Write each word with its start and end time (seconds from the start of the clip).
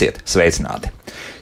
Esiet 0.00 0.22
sveicināti! 0.24 0.88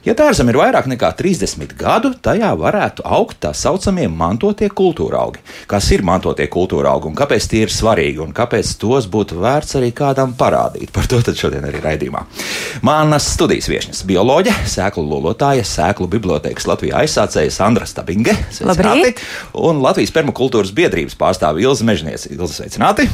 Ja 0.03 0.11
dārzam 0.19 0.49
ir 0.51 0.57
vairāk 0.59 0.87
nekā 0.91 1.13
30 1.15 1.77
gadu, 1.79 2.09
tajā 2.19 2.49
varētu 2.59 3.05
augt 3.07 3.37
tā 3.45 3.53
saucamie 3.55 4.09
mantotie 4.11 4.67
kultūra 4.75 5.21
augi. 5.23 5.39
Kas 5.69 5.87
ir 5.95 6.03
mantotie 6.03 6.49
kultūra 6.51 6.91
augi 6.91 7.07
un 7.07 7.15
kāpēc 7.15 7.47
tie 7.51 7.61
ir 7.63 7.71
svarīgi 7.71 8.19
un 8.19 8.33
kāpēc 8.35 8.73
tos 8.81 9.07
būtu 9.11 9.37
vērts 9.39 9.77
arī 9.79 9.93
kādam 9.95 10.33
parādīt? 10.39 10.91
Par 10.91 11.07
to 11.07 11.21
šodien 11.23 11.63
arī 11.69 11.79
raidījumā. 11.85 12.25
Manas 12.83 13.29
studijas 13.31 13.69
viesnes- 13.71 14.03
bioloģe, 14.11 14.51
sēklu 14.67 15.05
lolotāja, 15.07 15.63
sēklu 15.63 16.09
bibliotekas 16.11 16.67
Latvijā 16.67 16.99
aizsācēja 17.05 17.55
Sandra 17.55 17.87
Stabinge 17.87 18.35
Labrīt. 18.59 19.23
un 19.53 19.79
Latvijas 19.79 20.11
permakultūras 20.11 20.75
biedrības 20.75 21.15
pārstāve 21.15 21.63
Ilze 21.63 21.87
Mežniece. 21.87 22.27
Ilze, 22.35 22.59
sveicināti! 22.59 23.07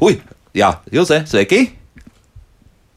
Ui, 0.00 0.20
jā, 0.54 0.76
Ilze, 0.92 1.24
sveiki! 1.26 1.78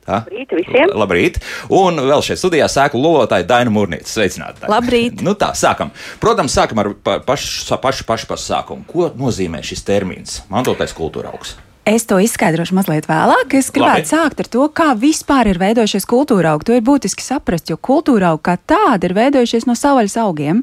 Labrīt 0.07 0.53
visiem! 0.57 0.91
Labrīt! 0.97 1.39
Un 1.69 1.99
vēl 2.01 2.23
šeit 2.25 2.41
studijā 2.41 2.67
sēklu 2.71 3.01
lolotāja 3.03 3.45
Daina 3.47 3.73
Mūrnīca. 3.73 4.09
Sveicināti! 4.09 4.65
Labrīt. 4.71 5.21
Nu 5.27 5.35
tā, 5.37 5.51
sākam. 5.57 5.91
Protams, 6.21 6.55
sākam 6.57 6.81
ar 6.81 6.93
pa, 6.97 7.19
pašu, 7.25 7.77
pašu, 7.81 8.05
pašu, 8.07 8.29
pašu 8.29 8.47
sākumu. 8.49 8.87
Ko 8.89 9.11
nozīmē 9.17 9.61
šis 9.65 9.85
termins- 9.85 10.41
mantotais 10.53 10.95
kultūra 10.97 11.33
augs? 11.33 11.55
Es 11.85 12.05
to 12.05 12.19
izskaidrošu 12.21 12.75
mazliet 12.77 13.07
vēlāk. 13.09 13.55
Es 13.57 13.71
gribētu 13.73 14.05
Labi. 14.05 14.09
sākt 14.09 14.41
ar 14.43 14.49
to, 14.53 14.67
kā 14.69 14.91
vispār 14.93 15.49
ir 15.49 15.57
veidojušies 15.57 16.05
kultūra 16.05 16.53
augi. 16.53 16.67
To 16.69 16.75
ir 16.77 16.83
būtiski 16.85 17.25
saprast, 17.25 17.69
jo 17.69 17.77
kultūra 17.77 18.33
augi 18.33 18.45
kā 18.45 18.57
tādi 18.69 19.09
ir 19.09 19.15
veidojušies 19.17 19.65
no 19.65 19.73
savvaļas 19.73 20.17
augiem. 20.21 20.61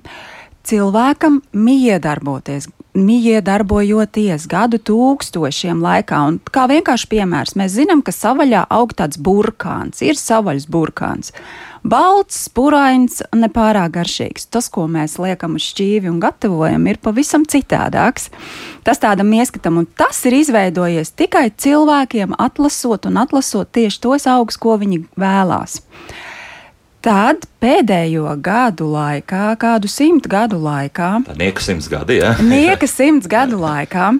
Cilvēkam 0.68 1.40
miedarboties, 1.52 2.68
miedarbojoties 3.04 4.46
gadu 4.50 4.80
tūkstošiem 4.82 5.80
laikā. 5.84 6.20
Un 6.30 6.38
kā 6.52 6.66
vienkārši 6.70 7.08
piemērs, 7.12 7.56
mēs 7.58 7.76
zinām, 7.78 8.02
ka 8.04 8.14
savvaļā 8.14 8.66
aug 8.74 8.94
tāds 8.98 9.20
burkāns, 9.20 10.02
ir 10.04 10.18
savvaļas 10.20 10.68
burkāns. 10.72 11.32
Balts, 11.88 12.36
spurains, 12.48 13.20
nepārāk 13.32 13.94
garšīgs. 13.94 14.48
Tas, 14.52 14.66
ko 14.72 14.88
mēs 14.90 15.16
liekam 15.22 15.54
uz 15.56 15.66
šķīvi 15.70 16.10
un 16.10 16.18
gatavojam, 16.22 16.88
ir 16.90 16.98
pavisam 17.02 17.46
citādāks. 17.48 18.28
Tas 18.84 19.00
tādam 19.02 19.30
ieskatam, 19.36 19.78
un 19.82 19.86
tas 19.98 20.18
ir 20.28 20.40
izveidojies 20.40 21.14
tikai 21.16 21.48
cilvēkiem 21.54 22.34
atlasot 22.38 23.06
un 23.08 23.22
atlasot 23.22 23.70
tieši 23.78 24.02
tos 24.04 24.26
augus, 24.30 24.58
ko 24.60 24.76
viņi 24.80 25.04
vēlās. 25.18 25.80
Tad 27.08 27.46
pēdējo 27.64 28.34
gadu 28.44 28.90
laikā, 28.92 29.54
kādu 29.56 29.88
simtu 29.88 30.28
gadu 30.28 30.58
laikā, 30.60 31.06
Tā 31.24 31.36
nieka 31.40 31.62
simts 31.64 31.86
gadi, 31.88 32.18
ja? 32.20 32.34
nieka 32.44 32.84
simts 32.98 33.24
gadu 33.32 33.56
laikā, 33.62 34.10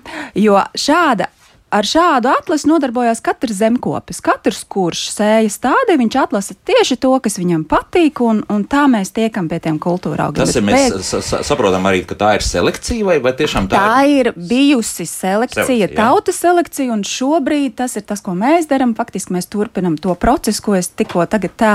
jo 0.41 0.56
šāda. 0.72 1.28
Ar 1.69 1.84
šādu 1.84 2.30
atlasi 2.33 2.64
nodarbojās 2.70 3.19
katrs 3.20 3.58
zemkopis. 3.58 4.22
Katrs, 4.24 4.62
kurš 4.72 5.02
sēja 5.12 5.50
stādī, 5.52 5.98
viņš 6.00 6.14
atlasa 6.22 6.55
tieši 6.64 6.97
to, 7.02 7.11
kas 7.20 7.34
viņam 7.36 7.66
patīk, 7.69 8.22
un, 8.24 8.38
un 8.48 8.62
tā 8.64 8.86
mēs 8.88 9.11
tiekam 9.12 9.50
pie 9.50 9.58
tiem 9.61 9.77
kultūra 9.77 10.30
augiem. 10.30 10.46
Tas 10.46 10.56
ir, 10.56 10.64
mēs 10.64 10.86
pēc- 10.94 11.05
sa- 11.05 11.20
sa- 11.27 11.42
saprotam 11.44 11.84
arī, 11.91 12.06
ka 12.08 12.16
tā 12.16 12.30
ir 12.39 12.44
selekcija 12.46 13.05
vai, 13.05 13.19
vai 13.20 13.34
tiešām 13.36 13.69
tā, 13.69 13.83
Tā 13.83 13.98
ir 14.08 14.30
bijusi 14.33 15.05
selekcija, 15.05 15.66
Selekcija, 15.66 15.91
jā. 15.91 15.96
tautas 15.98 16.41
selekcija, 16.41 16.89
un 16.96 17.02
šobrīd 17.05 17.74
tas 17.83 17.98
ir 18.00 18.06
tas, 18.08 18.24
ko 18.24 18.33
mēs 18.33 18.64
darām. 18.72 18.96
Faktiski 18.96 19.36
mēs 19.36 19.50
turpinām 19.52 20.00
to 20.00 20.14
procesu, 20.16 20.62
ko 20.64 20.74
es 20.80 20.89
tikko 20.89 21.27
tagad 21.28 21.52
tā 21.61 21.74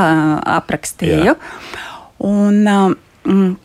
aprakstīju. 0.58 1.36
Un, 2.26 2.66
um, 3.30 3.58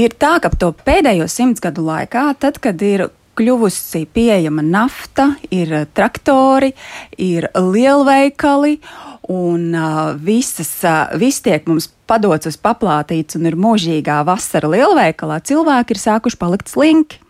ir 0.00 0.10
tā, 0.18 0.34
ka 0.42 0.50
to 0.58 0.72
pēdējo 0.74 1.30
simts 1.30 1.62
gadu 1.62 1.86
laikā, 1.86 2.26
tad, 2.40 2.58
kad 2.58 2.82
ir 2.82 3.06
kļuvusi 3.38 4.04
pieejama 4.14 4.62
nafta, 4.66 5.30
ir 5.54 5.72
uh, 5.82 5.86
traktori, 5.94 6.72
ir 7.18 7.48
lielveikali. 7.54 8.78
Un 9.30 9.68
uh, 9.78 10.14
visas, 10.18 10.72
uh, 10.82 11.12
viss 11.20 11.42
tiek 11.44 11.66
mums 11.70 11.86
padots 12.10 12.48
uz 12.50 12.56
paplātīts, 12.58 13.36
un 13.38 13.46
ir 13.46 13.54
mūžīgā 13.60 14.20
vasara 14.26 14.70
lielveikalā. 14.72 15.38
Cilvēki 15.46 15.94
ir 15.94 16.00
sākuši 16.02 16.40
palikt 16.40 16.72
slinki. 16.72 17.20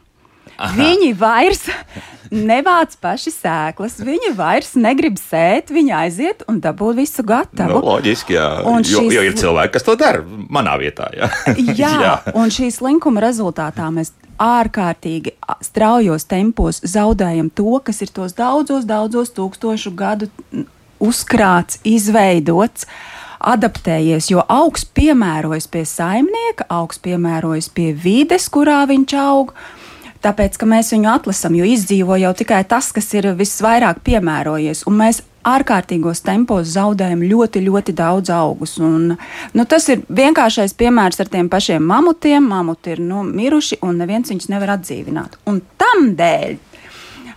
Aha. 0.61 0.75
Viņi 0.77 1.11
vairs 1.17 1.63
nevāc 2.51 2.93
paši 3.01 3.31
sēklas, 3.33 3.99
viņi 4.05 4.33
vairs 4.37 4.75
negrib 4.81 5.17
sēt, 5.21 5.71
viņi 5.73 5.93
aiziet 5.97 6.43
un 6.53 6.59
dabū 6.65 6.91
visu 6.99 7.25
gatavu. 7.27 7.79
Nu, 7.79 7.85
loģiski, 7.95 8.37
jā. 8.37 8.49
Un 8.69 8.85
jo, 8.85 9.01
šis- 9.05 9.15
jo 9.17 9.23
ir 9.25 9.37
cilvēki, 9.41 9.73
kas 9.79 9.87
to 9.89 9.97
dara 10.01 10.21
manā 10.25 10.77
vietā. 10.81 11.09
Jā, 11.17 11.31
Jā, 11.75 11.93
jā. 12.07 12.15
un 12.37 12.53
šīs 12.53 12.81
linkuma 12.85 13.25
rezultātā 13.25 13.89
mēs 13.95 14.13
ārkārtīgi 14.41 15.35
straujos 15.65 16.27
tempos 16.31 16.81
zaudējam 16.87 17.51
to, 17.53 17.79
kas 17.85 18.01
ir 18.05 18.13
tos 18.15 18.35
daudzos, 18.39 18.87
daudzos 18.89 19.33
tūkstošu 19.37 19.93
gadu 19.97 20.31
uzkrāts, 21.01 21.81
izveidots. 21.85 22.89
Adaptējies, 23.41 24.27
jo 24.29 24.43
augs 24.53 24.83
piemērojas 24.85 25.65
pie 25.73 25.87
saimnieka, 25.89 26.67
augs 26.69 26.99
piemērojas 27.01 27.71
pie 27.73 27.87
vides, 27.97 28.51
kurā 28.53 28.83
viņš 28.91 29.15
aug. 29.17 29.55
Tāpēc, 30.21 30.59
ka 30.61 30.69
mēs 30.69 30.93
viņu 30.93 31.09
atlasām, 31.09 31.57
jo 31.57 31.65
izdzīvo 31.65 32.19
jau 32.21 32.35
tikai 32.37 32.61
tas, 32.69 32.91
kas 32.93 33.09
ir 33.17 33.31
visvairāk 33.39 34.03
piemērojies, 34.05 34.85
un 34.85 35.01
mēs 35.01 35.23
ārkārtīgos 35.47 36.23
tempos 36.25 36.73
zaudējam 36.75 37.23
ļoti, 37.25 37.63
ļoti 37.67 37.95
daudz 37.97 38.33
augus. 38.35 38.77
Un, 38.83 39.15
nu, 39.57 39.67
tas 39.69 39.89
ir 39.93 40.03
vienkāršais 40.09 40.75
piemērs 40.79 41.21
ar 41.23 41.31
tiem 41.33 41.49
pašiem 41.53 41.85
mamutiem. 41.87 42.49
Mamuti 42.51 42.97
ir 42.97 43.05
nu, 43.05 43.23
miruši, 43.25 43.81
un 43.87 44.01
neviens 44.01 44.33
viņus 44.33 44.51
nevar 44.53 44.77
atdzīvināt. 44.77 45.39
Un 45.51 45.63
tam 45.81 46.13
dēļ 46.19 46.59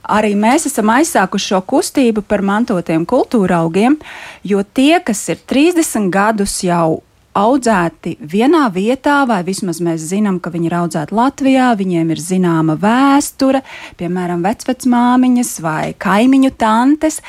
arī 0.03 0.33
mēs 0.35 0.67
esam 0.67 0.91
aizsākuši 0.91 1.53
šo 1.53 1.61
kustību 1.67 2.25
par 2.27 2.43
mantotiem 2.43 3.05
kultūra 3.07 3.61
augiem, 3.63 3.95
jo 4.43 4.59
tie, 4.63 4.99
kas 4.99 5.23
ir 5.31 5.39
30 5.47 6.11
gadus 6.11 6.59
jau 6.65 7.01
audzēti 7.33 8.17
vienā 8.19 8.67
vietā, 8.73 9.23
vai 9.25 9.41
vismaz 9.45 9.79
mēs 9.83 10.05
zinām, 10.11 10.37
ka 10.43 10.51
viņi 10.53 10.69
ir 10.69 10.75
audzēti 10.77 11.17
Latvijā, 11.17 11.71
viņiem 11.79 12.13
ir 12.13 12.21
zināma 12.21 12.75
vēsture, 12.77 13.63
piemēram, 13.97 14.43
vecmāmiņas 14.45 15.55
vai 15.65 15.93
kaimiņu 15.97 16.53
tantes, 16.61 17.21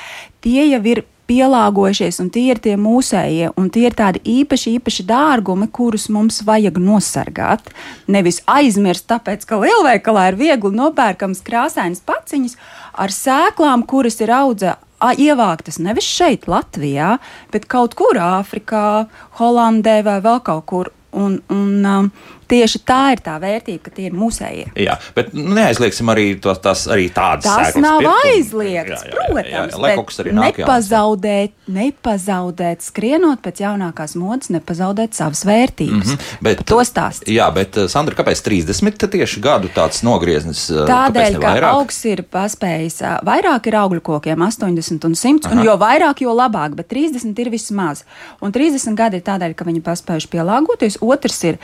tie 0.45 0.69
jau 0.69 0.81
ir 0.93 1.05
pielāgojušies, 1.25 2.19
un 2.21 2.29
tie 2.33 2.51
ir 2.53 2.61
tie 2.61 2.75
mūsējie, 2.81 3.55
un 3.57 3.71
tie 3.73 3.87
ir 3.89 3.97
tādi 3.97 4.21
īpaši, 4.29 4.75
īpaši 4.79 5.07
dārgumi, 5.09 5.71
kurus 5.73 6.11
mums 6.13 6.43
vajag 6.45 6.77
nosargāt. 6.83 7.71
Nevis 8.13 8.43
aizmirst, 8.51 9.07
tāpēc, 9.09 9.47
ka 9.49 9.61
lielveikalā 9.63 10.29
ir 10.31 10.41
viegli 10.41 10.75
nopērkams 10.77 11.41
krāsainas 11.47 12.05
paciņas 12.05 12.59
ar 13.01 13.15
sēklām, 13.15 13.87
kuras 13.89 14.21
ir 14.21 14.35
audzētas 14.37 14.83
ievāktas 15.21 15.77
nevis 15.83 16.07
šeit, 16.09 16.47
Latvijā, 16.49 17.19
bet 17.53 17.67
kaut 17.69 17.97
kur 17.99 18.17
Āfrikā, 18.17 19.07
Holandē 19.41 20.03
vai 20.07 20.21
vēl 20.25 20.41
kaut 20.45 20.65
kur. 20.71 20.93
Un, 21.15 21.37
un 21.53 21.85
um, 21.87 22.07
tieši 22.49 22.79
tā 22.87 23.13
ir 23.15 23.21
tā 23.25 23.37
vērtība, 23.43 23.83
ka 23.85 23.91
tie 23.91 24.07
ir 24.11 24.13
mūsējie. 24.19 24.67
Jā, 24.85 24.99
bet 25.17 25.33
nu, 25.35 25.55
neaizliegsim 25.55 26.09
arī 26.13 26.27
tos, 26.41 26.59
tās 26.65 26.87
arī 26.91 27.09
tādas 27.15 27.45
Tas 27.45 27.71
sēklas 27.73 27.83
nav 27.83 27.99
pirkt 28.01 28.29
aizliegts, 28.31 28.91
Jā, 28.91 29.11
jā, 29.11 29.15
jā, 29.15 29.15
jā, 29.15 29.27
protams. 29.31 29.73
jā, 29.75 29.81
lai 29.83 29.91
bet 29.91 29.97
kaut 29.99 30.07
kas 30.11 30.21
arī 30.25 30.33
nāk 30.35 30.59
nepazaudēt, 30.59 31.51
nepazaudēt, 31.79 32.83
skrienot 32.85 33.43
pēc 33.45 33.63
jaunākās 33.65 34.15
modes, 34.21 34.51
nepazaudēt 34.55 35.15
savas 35.17 35.45
vērtības. 35.49 36.07
Mm 36.07 36.17
-hmm, 36.19 36.43
Bet, 36.45 36.65
to 36.67 36.81
stāst. 36.85 37.25
Jā, 37.29 37.51
bet 37.55 37.77
eh, 37.77 37.89
Sandra, 37.89 38.15
kāpēc 38.15 38.43
30 38.45 38.99
tad 38.99 39.11
tieši 39.11 39.41
gadu 39.41 39.69
tāds 39.75 40.03
nogrieznis? 40.03 40.71
eh, 40.71 40.85
Tādēļ, 40.89 41.41
ka 41.41 41.71
augs 41.71 42.05
ir 42.05 42.23
paspējis, 42.23 43.01
ā, 43.03 43.13
vairāk 43.25 43.67
ir 43.67 43.75
augļu 43.75 44.01
kokiem, 44.01 44.43
80 44.43 45.05
un 45.05 45.15
100, 45.15 45.53
un 45.53 45.65
jo 45.65 45.77
vairāk, 45.77 46.21
jo 46.21 46.35
labāk, 46.35 46.75
bet 46.75 46.89
30 46.89 47.39
ir 47.39 47.51
vismaz. 47.51 48.05
Un 48.41 48.53
30 48.53 48.95
gadi 48.95 49.17
ir 49.17 49.23
tādēļ, 49.23 49.55
ka 49.55 49.65
viņi 49.65 49.81
paspējuši 49.83 50.29
pielāgoties. 50.29 50.99
Otrs 51.01 51.45
ir, 51.45 51.59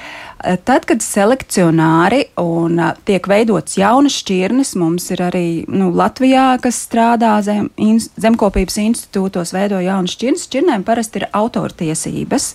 tad, 0.71 0.87
kad 0.87 1.03
selekcionāri 1.03 2.21
un 2.39 2.79
tiek 3.09 3.25
veidots 3.31 3.75
jaunas 3.81 4.15
šķirnes, 4.21 4.75
mums 4.79 5.09
ir 5.11 5.23
arī 5.27 5.45
nu, 5.71 5.91
Latvijā, 5.97 6.53
kas 6.63 6.79
strādā 6.87 7.33
zem, 7.47 7.71
in, 7.81 7.99
zemkopības 7.99 8.79
institūtos, 8.85 9.55
veido 9.57 9.81
jaunas 9.83 10.15
šķirnes. 10.15 10.47
Šķirnēm 10.47 10.87
parasti 10.87 11.23
ir 11.23 11.29
autortiesības, 11.35 12.53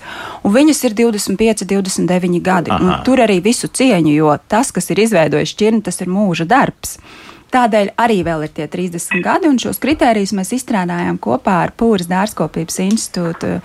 un 0.48 0.56
viņas 0.56 0.84
ir 0.88 0.98
25, 1.02 1.68
29 1.74 2.42
gadi. 2.46 2.72
Aha. 2.76 3.02
tur 3.06 3.24
arī 3.26 3.42
visu 3.44 3.68
cieņu, 3.68 4.16
jo 4.16 4.36
tas, 4.48 4.72
kas 4.76 4.92
ir 4.94 5.04
izveidojis 5.06 5.52
šķirni, 5.52 5.84
tas 5.86 6.00
ir 6.04 6.12
mūža 6.12 6.48
darbs. 6.48 7.00
Tādēļ 7.56 7.94
arī 8.04 8.18
vēl 8.28 8.42
ir 8.44 8.52
tie 8.52 8.66
30 8.68 9.22
gadi, 9.24 9.48
un 9.48 9.56
šos 9.62 9.78
kritērijus 9.80 10.34
mēs 10.36 10.52
izstrādājām 10.58 11.16
kopā 11.24 11.62
ar 11.64 11.72
Pūras 11.80 12.10
dārzkopības 12.10 12.82
institūtu 12.84 13.62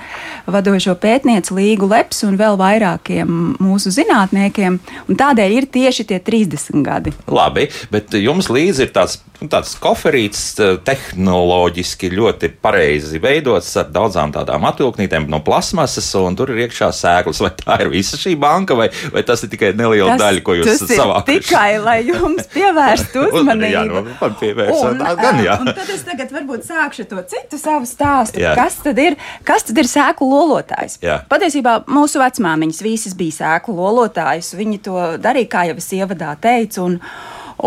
vadošo 0.46 0.94
pētnieci 1.00 1.56
Līgu 1.56 1.88
Leps 1.90 2.22
un 2.28 2.36
vēl 2.38 2.54
vairākiem 2.60 3.56
mūsu 3.58 3.90
zinātniekiem. 3.96 4.78
Un 5.10 5.18
tādēļ 5.18 5.56
ir 5.56 5.66
tieši 5.74 6.06
tie 6.06 6.20
30 6.22 6.84
gadi. 6.86 7.14
Labi, 7.26 7.66
bet 7.90 8.14
jums 8.14 8.46
līdzi 8.52 8.86
ir 8.86 8.92
tāds, 8.94 9.18
nu, 9.40 9.48
tāds 9.50 9.74
koferīts, 9.82 10.44
eh, 10.62 10.78
tehnoloģiski 10.86 12.12
ļoti 12.14 12.52
pareizi 12.62 13.18
veidots 13.18 13.72
ar 13.82 13.90
daudzām 13.90 14.30
tādām 14.38 14.70
atvilknītēm 14.70 15.26
no 15.26 15.42
plasmasas, 15.42 16.12
un 16.20 16.38
tur 16.38 16.54
ir 16.54 16.68
iekšā 16.68 16.92
sēklas. 16.94 17.42
Vai 17.42 17.50
tā 17.58 17.80
ir 17.82 17.90
visa 17.90 18.20
šī 18.20 18.36
banka, 18.38 18.78
vai, 18.78 18.86
vai 19.10 19.26
tas 19.26 19.42
ir 19.42 19.50
tikai 19.50 19.74
neliela 19.74 20.14
daļa, 20.20 20.46
ko 20.46 20.60
jūs 20.60 20.78
tas 20.78 20.86
savākuši? 20.94 21.42
tikai, 21.42 21.68
lai 21.82 21.98
jums 22.06 22.46
pievērstu 22.54 23.26
uzmanību. 23.34 23.79
Jā, 23.88 24.02
nu, 24.04 24.14
man 24.20 24.36
pievērsāt. 24.40 25.02
Gan, 25.20 25.40
jā. 25.44 25.56
Un 25.62 25.70
tad 25.72 25.90
es 25.94 26.04
tagad 26.06 26.34
varbūt 26.34 26.66
sākšu 26.68 27.06
to 27.10 27.22
citu 27.30 27.58
savu 27.60 27.88
stāstu. 27.88 28.42
Jā. 28.42 28.54
Kas 28.58 28.78
tad 28.84 29.00
ir, 29.02 29.16
kas 29.46 29.66
tad 29.68 29.80
ir 29.80 29.88
sēklu 29.90 30.28
lolotājs? 30.30 30.98
Jā. 31.04 31.20
Patiesībā 31.30 31.80
mūsu 31.90 32.22
vecmāmiņas 32.22 32.82
visas 32.86 33.16
bija 33.18 33.38
sēklu 33.40 33.76
lolotājs. 33.78 34.52
Viņi 34.58 34.80
to 34.86 34.96
darīja, 35.22 35.52
kā 35.52 35.66
jau 35.70 35.78
es 35.80 35.90
ievadā 35.96 36.34
teicu, 36.40 36.86
un, 36.86 36.98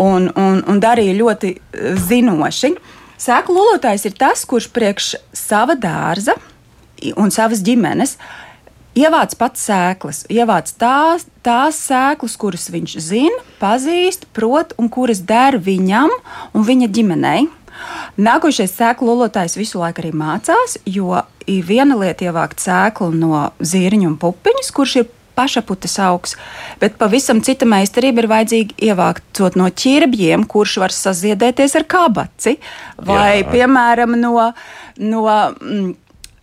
un, 0.04 0.30
un, 0.30 0.64
un 0.70 0.82
darīja 0.82 1.18
ļoti 1.20 1.54
zinoši. 2.08 2.74
Sēklu 3.24 3.58
lolotājs 3.60 4.08
ir 4.08 4.18
tas, 4.18 4.42
kurš 4.48 4.70
priekš 4.74 5.14
sava 5.36 5.76
dārza 5.78 6.34
un 7.20 7.32
savas 7.34 7.62
ģimenes 7.64 8.16
ievāc 8.98 9.34
pats 9.38 9.66
sēklas, 9.68 10.22
ievāc 10.32 10.70
tās, 10.78 11.26
tās 11.44 11.78
sēklas, 11.88 12.36
kuras 12.40 12.68
viņš 12.72 12.96
zina, 13.02 13.42
pazīst, 13.60 14.28
prot 14.36 14.74
un 14.78 14.90
kuras 14.92 15.22
der 15.26 15.58
viņam 15.58 16.12
un 16.54 16.66
viņa 16.66 16.90
ģimenei. 16.94 17.48
Nākošais 18.22 18.76
sēklu 18.76 19.10
lolotājs 19.10 19.58
visu 19.58 19.80
laiku 19.80 20.04
arī 20.04 20.12
mācās, 20.14 20.78
jo 20.86 21.18
ir 21.50 21.66
viena 21.66 21.98
lieta 21.98 22.28
ievākt 22.28 22.62
sēklu 22.62 23.10
no 23.18 23.48
zirņu 23.58 24.12
un 24.12 24.18
pupiņas, 24.20 24.70
kurš 24.74 24.96
ir 25.02 25.10
pašaputes 25.34 25.98
augs, 25.98 26.36
bet 26.78 26.94
pavisam 27.00 27.40
cita 27.42 27.66
meistarība 27.66 28.22
ir 28.22 28.30
vajadzīga 28.30 28.78
ievākt 28.88 29.42
no 29.58 29.66
ķirbjiem, 29.66 30.46
kurš 30.50 30.76
var 30.84 30.94
saziedēties 30.94 31.74
ar 31.80 31.86
kabaci, 31.90 32.56
vai, 33.02 33.42
Jā. 33.42 33.48
piemēram, 33.50 34.14
no, 34.20 34.52
no 35.02 35.24
mm, 35.26 35.90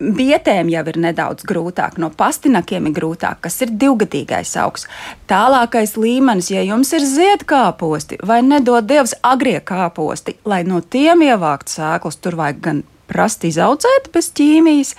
Bietēm 0.02 0.70
jau 0.72 0.82
ir 0.90 0.96
nedaudz 0.98 1.44
grūtāk, 1.46 1.94
no 2.02 2.08
pastinakiem 2.10 2.88
ir 2.90 2.94
grūtāk, 2.96 3.38
kas 3.44 3.60
ir 3.62 3.70
divgadīgais 3.78 4.56
augs. 4.58 4.88
Tālākais 5.30 5.94
līmenis, 5.94 6.50
ja 6.50 6.64
jums 6.66 6.90
ir 6.96 7.06
ziedkāposti 7.06 8.18
vai 8.26 8.40
nedod 8.42 8.88
dievs 8.88 9.14
agrie 9.22 9.60
kāposti, 9.62 10.40
lai 10.44 10.64
no 10.66 10.80
tiem 10.82 11.22
ievākt 11.28 11.70
sēklas, 11.70 12.18
tur 12.18 12.34
vajag 12.40 12.64
gan 12.64 12.82
prast 13.12 13.44
izaudzēt 13.46 14.08
bez 14.14 14.30
ķīmijas, 14.34 14.94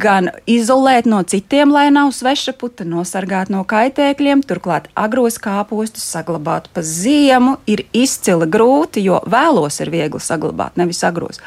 gan 0.00 0.30
izolēt 0.50 1.06
no 1.10 1.20
citiem, 1.28 1.72
lai 1.74 1.90
nav 1.94 2.10
sveša 2.16 2.56
puta, 2.58 2.86
nosargāt 2.88 3.52
no 3.52 3.62
kaitēkļiem. 3.68 4.42
Turklāt 4.48 4.88
agros 4.98 5.38
kāpostus 5.42 6.06
saglabāt 6.16 6.70
pa 6.72 6.82
ziemu 6.86 7.58
ir 7.70 7.84
izcili 7.92 8.48
grūti, 8.50 9.04
jo 9.04 9.20
vēlos 9.28 9.78
ir 9.84 9.92
viegli 9.92 10.22
saglabāt, 10.22 10.80
nevis 10.80 11.04
agros. 11.06 11.42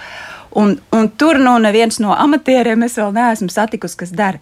Un, 0.56 0.78
un 0.96 1.10
tur 1.20 1.40
nu 1.42 1.58
neviens 1.60 2.00
no 2.00 2.16
amatieriem 2.16 2.86
es 2.88 2.96
vēl 3.00 3.12
neesmu 3.16 3.52
satikusi, 3.52 3.98
kas 4.00 4.14
dara. 4.16 4.40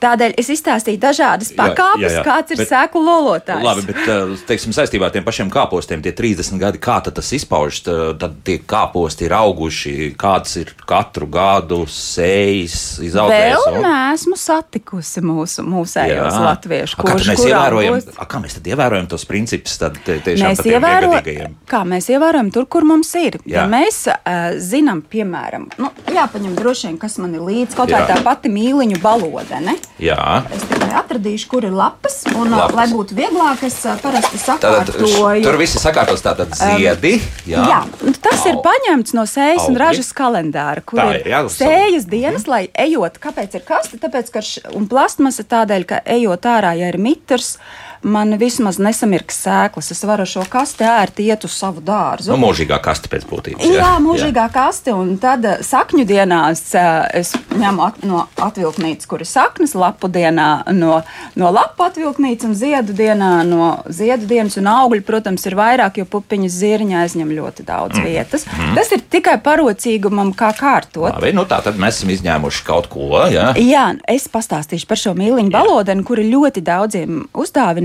Tādēļ 0.00 0.34
es 0.40 0.48
izstāstīju 0.54 1.00
dažādas 1.02 1.50
pakāpes, 1.56 2.02
jā, 2.02 2.10
jā, 2.10 2.18
jā. 2.18 2.24
kāds 2.24 2.54
ir 2.54 2.60
Bet- 2.62 2.70
sēklu 2.70 3.02
lolotājs. 3.04 3.64
Labi, 3.66 3.82
bet 3.90 4.00
eh, 4.08 4.34
teiksim, 4.48 4.72
saistībā 4.76 5.08
ar 5.10 5.14
tiem 5.14 5.24
pašiem 5.26 5.50
kāpostiem, 5.52 6.02
tie 6.04 6.12
30 6.16 6.58
gadi, 6.60 6.80
kā 6.82 6.98
tas 7.04 7.32
izpaužas? 7.36 7.82
Tad 8.20 8.38
tie 8.44 8.58
kāposti 8.64 9.26
ir 9.28 9.34
auguši, 9.36 9.94
kāds 10.20 10.56
ir 10.60 10.72
katru 10.88 11.28
gadu 11.30 11.82
sējas, 11.90 13.00
izaudzējis. 13.04 13.66
Vēl 13.66 13.78
neesmu 13.84 14.36
satikusi 14.40 15.22
mūsu 15.24 15.64
mūsējos 15.66 16.38
latviešu, 16.40 16.98
A, 17.00 17.06
kā 17.06 17.16
mēs 17.20 17.44
ievērojam, 17.46 17.96
būs- 17.98 18.16
a, 18.16 18.26
kā 18.30 18.40
mēs 18.42 18.56
tad 18.58 18.70
ievērojam 18.72 19.08
tos 19.10 19.24
principus? 19.28 19.76
Tad, 19.80 19.98
te, 20.04 20.18
tiešām 20.24 20.50
Mēs 20.54 20.64
ievērojam, 20.66 21.54
kā 21.70 21.82
mēs 21.88 22.10
ievērojam 22.12 22.50
tur, 22.54 22.66
kur 22.70 22.84
mums 22.88 23.12
ir. 23.20 23.38
Jā. 23.44 23.60
Ja 23.60 23.66
mēs 23.70 24.02
uh, 24.10 24.56
zinām, 24.60 25.02
piemēram, 25.02 25.68
nu, 25.80 25.90
jāpaņem 26.10 26.56
droši 26.58 26.88
vien, 26.90 26.98
kas 27.00 27.18
man 27.22 27.34
ir 27.36 27.44
līdzi, 27.46 27.76
kaut 27.78 27.92
vai 27.92 28.02
Jā. 28.02 28.14
tā 28.14 28.20
pati 28.26 28.52
mīliņu 28.52 29.00
balodene. 29.04 29.76
Jā. 30.00 30.44
Es 30.54 30.62
tikai 30.64 30.88
atradīšu, 30.96 31.48
kur 31.50 31.64
ir 31.68 31.74
lapas, 31.76 32.22
un, 32.30 32.48
Lapas. 32.48 32.72
lapas. 32.72 32.76
lai 32.78 32.86
būtu 32.94 33.16
vieglāk, 33.18 33.64
es 33.68 33.76
ā, 33.84 33.96
parasti 34.00 34.38
Tātad, 34.40 34.88
sakārtoju. 34.94 35.42
tur 35.44 35.58
viss 35.60 35.76
ir 35.76 35.82
sakārtots 35.82 36.24
tātad 36.24 36.54
ziedi. 36.56 37.18
Jā, 37.50 37.66
jā 37.68 37.80
un 38.06 38.16
tas 38.16 38.46
ir 38.48 38.56
Au. 38.56 38.62
paņemts 38.64 39.12
no 39.18 39.26
sējas 39.28 39.66
un 39.68 39.74
Augi. 39.76 39.82
ražas 39.82 40.10
kalendāra, 40.16 40.80
kur 40.84 41.02
Tā 41.02 41.06
ir 41.12 41.20
ir, 41.20 41.28
jā, 41.34 41.42
uz 41.44 41.58
sējas 41.60 42.08
dienas, 42.08 42.46
lai 42.48 42.62
ejot, 42.74 43.20
kāpēc 43.20 43.58
ir 43.60 43.66
kaste, 43.68 44.00
tāpēc, 44.00 44.32
ka 44.32 44.40
š, 44.40 44.64
un 44.74 44.88
plastmasa 44.88 45.44
tādēļ, 45.44 45.84
ka 45.92 46.00
ejot 46.16 46.48
ārā, 46.48 46.72
ja 46.80 46.88
ir 46.88 46.98
mitrs, 46.98 47.58
man 48.02 48.34
vismaz 48.40 48.78
nesamirks 48.80 49.42
sēklas, 49.44 49.90
es 49.92 50.00
varu 50.08 50.24
ar 50.24 50.30
šo 50.30 50.44
kasti 50.50 50.86
ērti 50.88 51.26
iet 51.28 51.44
uz 51.44 51.54
savu 51.56 51.82
dārzu. 51.84 52.32
Nu, 52.32 52.38
mūžīgā 52.40 52.80
kaste 52.82 53.10
pēc 53.12 53.26
būtības. 53.28 53.66
Jā, 53.68 53.92
mūžīgā 54.02 54.46
kaste, 54.54 54.94
un 54.96 55.16
tad 55.20 55.44
ā, 55.44 55.56
sakņu 55.66 56.06
dienās 56.08 56.62
ā, 56.78 56.86
es 57.20 57.34
ņemu 57.52 57.84
at, 57.84 58.00
no 58.06 58.24
atvilknīcas, 58.40 59.08
kur 59.10 59.24
ir 59.24 59.28
saknes, 59.28 59.74
lapu 59.78 60.08
dienā 60.12 60.48
no, 60.76 61.00
no 61.40 61.52
lapu 61.52 61.84
atvilknīcas, 61.88 62.48
un 62.48 62.56
ziedu 62.58 62.96
dienā 62.96 63.30
no 63.48 63.70
ziedu 63.92 64.28
dienas, 64.30 64.56
un 64.60 64.70
augļi, 64.72 65.04
protams, 65.06 65.44
ir 65.48 65.58
vairāk, 65.60 66.00
jo 66.00 66.08
pupiņas 66.08 66.58
zirņā 66.62 67.04
aizņem 67.04 67.34
ļoti 67.36 67.66
daudz 67.68 68.00
mm. 68.00 68.08
vietas. 68.08 68.46
Mm. 68.48 68.74
Tas 68.78 68.92
ir 68.96 69.04
tikai 69.12 69.36
parocīgumam, 69.44 70.32
kā 70.36 70.52
kārtot. 70.56 71.10
Labi, 71.10 71.34
nu 71.36 71.44
tā 71.48 71.60
tad 71.64 71.78
mēs 71.80 72.00
esam 72.00 72.14
izņēmuši 72.16 72.64
kaut 72.66 72.88
ko. 72.92 73.10
Jā. 73.30 73.50
Jā, 73.60 73.86
es 74.08 74.28
pastāstīšu 74.32 74.88
par 74.88 75.00
šo 75.00 75.14
mīliņu 75.18 75.52
balodeni, 75.52 76.04
kur 76.06 76.22
ir 76.22 76.30
ļoti 76.32 76.64
daudziem 76.64 77.24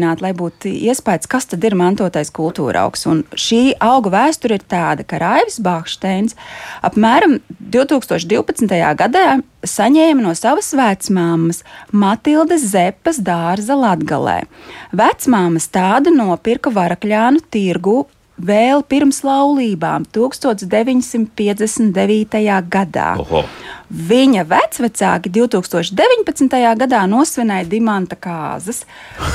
uzdāvināta, 0.05 0.23
lai 0.23 0.33
būtu 0.33 0.69
iespējas, 0.69 1.27
kas 1.27 1.45
tad 1.49 1.63
ir 1.63 1.75
mantotais 1.75 2.31
kultūra 2.31 2.85
augs. 2.85 3.05
Un 3.07 3.23
šī 3.33 3.75
auga 3.79 4.11
vēsture 4.11 4.55
ir 4.55 4.63
tāda, 4.63 5.03
ka 5.03 5.19
Raivis 5.19 5.59
Bāksteins 5.59 6.35
apmēram 6.83 7.39
2012. 7.59 8.67
gadā 8.95 9.41
saņēma 9.65 10.21
no 10.21 10.33
savas 10.35 10.73
vecmāmas 10.73 11.63
Matildes 11.91 12.67
Zepas 12.71 13.19
dārza 13.19 13.75
Latgalē. 13.75 14.45
Vecmāmas 14.93 15.67
tādu 15.69 16.13
nopirka 16.13 16.69
Varakļānu 16.69 17.41
tirgu 17.49 18.05
vēl 18.37 18.83
pirms 18.87 19.23
laulībām 19.25 20.05
1959. 20.15 22.61
gadā. 22.71 23.15
Oho. 23.21 23.43
Viņa 23.85 24.41
vecvecāki 24.49 25.29
2019. 25.29 26.73
gadā 26.81 27.05
nosvinēja 27.09 27.65
dimanta 27.69 28.15
kāzas. 28.17 28.85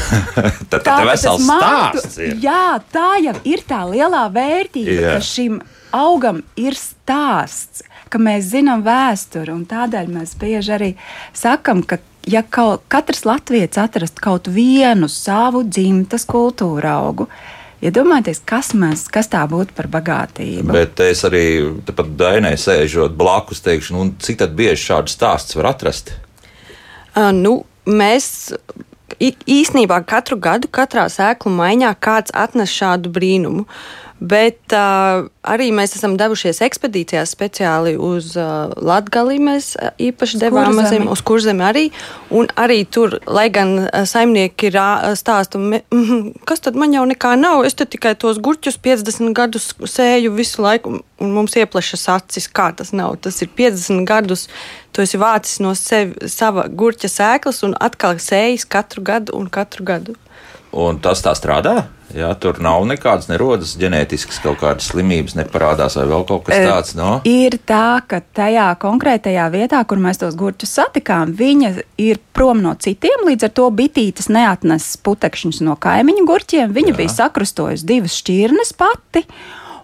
Tad 0.71 0.71
Tā, 0.71 0.79
tā 0.83 0.97
ka 0.97 1.03
ir 1.03 1.07
vesels 1.13 1.45
stāsts. 1.47 2.19
Ir. 2.19 2.37
Jā, 2.43 2.81
tā 2.93 3.11
jau 3.23 3.35
ir 3.47 3.59
tā 3.69 3.85
lielā 3.89 4.25
vērtība, 4.35 4.91
Jā. 4.91 5.15
ka 5.17 5.21
šim 5.25 5.61
augam 5.97 6.43
ir 6.59 6.75
stāsts, 6.79 7.83
ka 8.11 8.19
mēs 8.19 8.45
zinām 8.53 8.83
vēsturi. 8.87 9.51
un 9.55 9.65
Tādēļ 9.71 10.07
mēs 10.13 10.35
bieži 10.39 10.73
arī 10.77 10.91
sakam, 11.37 11.83
ka 11.87 11.97
ja 12.29 12.43
kaut, 12.43 12.81
katrs 12.91 13.25
latviečs 13.25 13.79
atrast 13.81 14.21
kaut 14.23 14.49
vienu 14.51 15.09
savu 15.09 15.63
dzimtas 15.65 16.25
kultūra 16.29 16.89
augu, 17.01 17.29
iedomājieties, 17.85 18.43
kas, 18.49 18.73
mēs, 18.77 19.07
kas 19.13 19.31
tā 19.33 19.43
būtu 19.51 19.75
par 19.77 19.89
bagātību. 19.93 20.71
Bet 20.75 21.01
es 21.05 21.25
arī 21.29 21.45
pat 21.89 22.13
dainai 22.21 22.55
sēžot 22.61 23.17
blakus, 23.19 23.63
teikšu, 23.65 23.97
nu, 23.97 24.11
cik 24.21 24.43
tad 24.43 24.57
bieži 24.59 24.91
šādu 24.91 25.13
stāstu 25.13 25.61
var 25.61 25.73
atrast? 25.75 26.15
Uh, 27.11 27.31
nu, 27.35 27.61
mēs 27.89 28.53
īsnībā 29.21 30.01
katru 30.09 30.39
gadu, 30.41 30.71
katrā 30.73 31.09
sēklu 31.11 31.53
maiņā, 31.57 31.95
kāds 32.01 32.35
atnes 32.37 32.73
šādu 32.73 33.13
brīnumu. 33.13 33.67
Bet 34.21 34.75
uh, 34.77 35.25
arī 35.49 35.71
mēs 35.73 35.95
esam 35.97 36.13
devušies 36.21 36.59
ekspedīcijās 36.67 37.31
speciāli 37.33 37.95
uz 37.97 38.35
uh, 38.37 38.69
Latviju. 38.77 39.41
Mēs 39.41 39.71
īpaši 39.97 40.41
devām 40.43 40.75
Kurzemi. 40.75 40.89
zem, 40.91 41.07
uz 41.09 41.23
kurzemi 41.25 41.65
arī. 41.65 41.85
Un 42.37 42.51
arī 42.61 42.83
tur, 42.85 43.17
lai 43.27 43.47
gan 43.49 43.89
saimnieki 44.05 44.69
rā- 44.75 45.15
stāsta, 45.17 45.57
me- 45.59 45.81
mhm, 45.89 46.35
kas 46.45 46.61
tad 46.61 46.77
man 46.77 46.93
jau 46.93 47.07
nekā 47.09 47.33
nav, 47.41 47.65
es 47.65 47.73
tikai 47.75 48.13
tos 48.21 48.37
gurķus 48.45 48.77
50 48.85 49.33
gadus 49.33 49.71
sēju 49.81 50.35
visu 50.37 50.61
laiku, 50.63 50.99
un 51.21 51.33
mums 51.33 51.57
ieplešas 51.57 52.05
acis, 52.13 52.47
kā 52.53 52.69
tas 52.77 52.93
nav. 52.93 53.17
Tas 53.25 53.41
ir 53.41 53.49
50 53.57 54.05
gadus, 54.05 54.49
tu 54.93 55.01
esi 55.01 55.17
vācis 55.17 55.61
no 55.65 55.73
sevi, 55.75 56.29
sava 56.29 56.69
gurķa 56.69 57.09
sēklas 57.09 57.65
un 57.65 57.73
atkal 57.81 58.21
sējis 58.21 58.69
katru 58.69 59.01
gadu 59.03 59.33
un 59.41 59.49
katru 59.49 59.85
gadu. 59.85 60.15
Un 60.71 61.01
tas 61.03 61.23
tā 61.25 61.33
strādā? 61.35 61.89
Jā, 62.15 62.31
tur 62.43 62.59
nav 62.63 62.83
nekādas 62.91 63.29
nerodas 63.31 63.77
ģenētiskas 63.79 64.41
kaut 64.43 64.59
kādas 64.63 64.89
slimības, 64.91 65.37
neparādās 65.39 65.95
vai 65.99 66.07
vēl 66.11 66.25
kaut 66.27 66.45
kas 66.49 66.65
tāds. 66.67 66.95
No? 66.99 67.11
Ir 67.27 67.55
tā, 67.67 68.03
ka 68.11 68.19
tajā 68.35 68.67
konkrētajā 68.83 69.47
vietā, 69.55 69.83
kur 69.87 70.03
mēs 70.03 70.19
tos 70.19 70.35
gurķus 70.39 70.75
satikām, 70.81 71.35
viņa 71.39 71.73
ir 72.03 72.19
prom 72.35 72.63
no 72.65 72.75
citiem. 72.83 73.27
Līdz 73.31 73.47
ar 73.47 73.55
to 73.61 73.69
bitītes 73.75 74.31
neatnes 74.31 74.93
putekšņus 75.07 75.63
no 75.67 75.79
kaimiņu 75.79 76.27
gurķiem. 76.27 76.75
Viņa 76.75 76.95
Jā. 76.95 76.99
bija 76.99 77.15
sakrustojusi 77.15 77.87
divas 77.87 78.19
šķirnes 78.19 78.75
pati. 78.79 79.27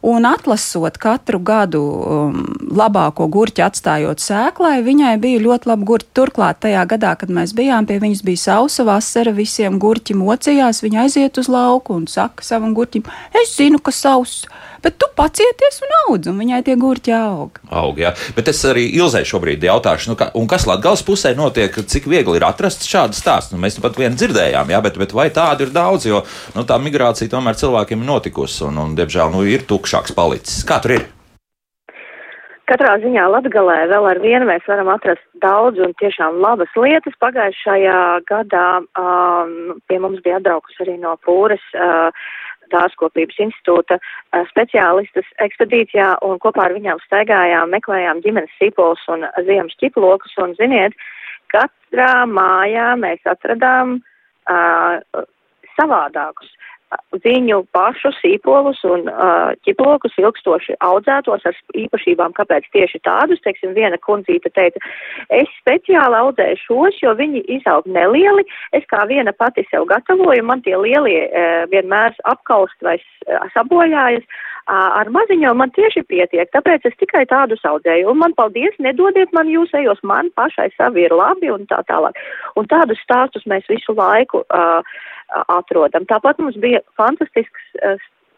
Un 0.07 0.27
atlasot 0.29 1.01
katru 1.03 1.41
gadu 1.43 1.81
um, 1.83 2.43
labāko 2.79 3.27
gurķi, 3.33 3.65
atstājot 3.65 4.23
sēklai, 4.23 4.77
viņai 4.87 5.17
bija 5.23 5.41
ļoti 5.43 5.71
labi 5.73 5.89
gurķi. 5.89 6.13
Turklāt, 6.15 6.61
tajā 6.63 6.85
gadā, 6.93 7.17
kad 7.19 7.33
mēs 7.35 7.55
bijām 7.57 7.89
pie 7.89 7.99
viņas, 8.03 8.23
bija 8.27 8.43
sausa 8.45 8.87
vasara, 8.87 9.35
visiem 9.35 9.81
gurķi 9.83 10.15
mocījās. 10.15 10.85
Viņa 10.85 11.03
aiziet 11.07 11.41
uz 11.43 11.51
lauku 11.51 11.97
un 11.99 12.07
saka 12.11 12.47
savam 12.47 12.77
gurķim, 12.77 13.03
es 13.43 13.57
zinu, 13.57 13.83
ka 13.83 13.95
sauss, 13.95 14.47
bet 14.87 14.99
tu 15.03 15.09
pacieties 15.19 15.81
un 15.83 15.95
audz, 16.05 16.31
un 16.31 16.39
viņai 16.39 16.61
tie 16.67 16.77
gurķi 16.79 17.15
aug. 17.17 17.59
Aug, 17.75 17.99
jā. 17.99 18.13
Bet 18.37 18.53
es 18.53 18.63
arī 18.69 18.87
Ilzai 18.95 19.25
šobrīd 19.27 19.67
jautāšu, 19.67 20.13
nu, 20.13 20.19
ka, 20.21 20.31
un 20.39 20.47
kas 20.51 20.69
Latvijas 20.71 21.03
pusē 21.07 21.35
notiek, 21.39 21.75
cik 21.75 22.07
viegli 22.13 22.39
ir 22.39 22.47
atrast 22.47 22.87
šādu 22.87 23.19
stāstu. 23.19 23.57
Nu, 23.57 23.65
mēs 23.65 23.81
pat 23.83 23.99
vienu 23.99 24.15
dzirdējām, 24.19 24.71
jā, 24.71 24.81
bet, 24.87 25.01
bet 25.03 25.17
vai 25.17 25.27
tādu 25.35 25.67
ir 25.67 25.75
daudz, 25.75 26.07
jo 26.07 26.23
nu, 26.55 26.63
tā 26.69 26.79
migrācija 26.83 27.33
tomēr 27.33 27.59
cilvēkiem 27.59 28.07
ir 28.07 28.11
notikusi, 28.13 28.63
un, 28.71 28.79
un 28.85 28.97
diemžēl, 28.99 29.35
nu, 29.35 29.43
ir 29.51 29.67
tukšāks 29.67 30.15
palicis. 30.15 30.63
Kā 30.69 30.79
tur 30.85 31.01
ir? 31.01 31.07
Katrā 32.67 32.97
ziņā 32.99 33.29
Latgalē 33.31 33.85
vēl 33.93 34.07
ar 34.11 34.19
vienu 34.19 34.47
mēs 34.49 34.65
varam 34.67 34.89
atrast 34.91 35.23
daudz 35.43 35.79
un 35.83 35.93
tiešām 36.01 36.41
labas 36.43 36.73
lietas. 36.75 37.15
Pagājušajā 37.23 37.99
gadā 38.27 38.67
um, 38.83 39.77
pie 39.87 40.01
mums 40.03 40.19
bija 40.25 40.41
atbraukus 40.41 40.81
arī 40.83 40.97
no 40.99 41.15
Pūres 41.23 41.63
uh, 41.79 42.11
dārzkopības 42.75 43.39
institūta 43.47 43.99
uh, 44.01 44.43
speciālistas 44.51 45.29
ekspedīcijā 45.45 46.17
un 46.27 46.41
kopā 46.43 46.69
ar 46.69 46.77
viņām 46.77 47.03
staigājām, 47.07 47.73
meklējām 47.75 48.23
ģimenes 48.25 48.59
sīpols 48.61 49.03
un 49.13 49.27
ziemas 49.49 49.77
ķiplokus 49.83 50.37
un 50.43 50.55
ziniet, 50.61 50.97
katrā 51.55 52.27
mājā 52.31 52.93
mēs 53.01 53.23
atradām 53.29 53.99
uh, 54.01 55.25
savādākus 55.77 56.53
viņu 57.25 57.63
pašu 57.75 58.13
sīpolus 58.21 58.83
un 58.87 59.09
uh, 59.11 59.53
ķiplokus 59.67 60.15
ilgstoši 60.21 60.77
audzētos 60.85 61.47
ar 61.49 61.59
īpašībām, 61.75 62.35
kāpēc 62.37 62.69
tieši 62.75 63.01
tādus, 63.07 63.43
teiksim, 63.45 63.75
viena 63.75 63.99
kundzīte 64.03 64.53
teica, 64.55 64.83
es 65.35 65.51
speciāli 65.61 66.21
audzēju 66.21 66.61
šos, 66.63 67.01
jo 67.03 67.15
viņi 67.19 67.43
izaug 67.59 67.89
nelieli, 67.91 68.47
es 68.77 68.87
kā 68.93 69.07
viena 69.11 69.35
pati 69.35 69.67
sev 69.71 69.89
gatavoju, 69.91 70.45
man 70.47 70.63
tie 70.67 70.77
lielie 70.79 71.27
uh, 71.27 71.65
vienmēr 71.73 72.15
apkaust 72.31 72.79
vai 72.87 72.99
uh, 73.01 73.49
sabojājas, 73.57 74.27
ar 74.67 75.11
maziņo 75.15 75.53
man 75.55 75.71
tieši 75.77 76.03
pietiek, 76.11 76.51
tāpēc 76.55 76.89
es 76.91 76.97
tikai 76.99 77.25
tādus 77.31 77.63
audzēju, 77.69 78.09
un 78.11 78.19
man 78.23 78.35
paldies, 78.39 78.75
nedodiet 78.83 79.33
man 79.37 79.51
jūsējos, 79.51 80.03
man 80.03 80.31
pašai 80.39 80.71
savi 80.77 81.07
ir 81.07 81.15
labi 81.15 81.53
un 81.55 81.67
tā 81.71 81.83
tālāk. 81.87 82.19
Un 82.57 82.67
tādus 82.71 83.01
stāstus 83.05 83.47
mēs 83.47 83.69
visu 83.71 83.95
laiku 83.95 84.43
uh, 84.43 84.83
atrodam. 85.47 86.07
Tāpat 86.11 86.43
mums 86.43 86.59
bija 86.63 86.83
fantastisks 86.99 87.75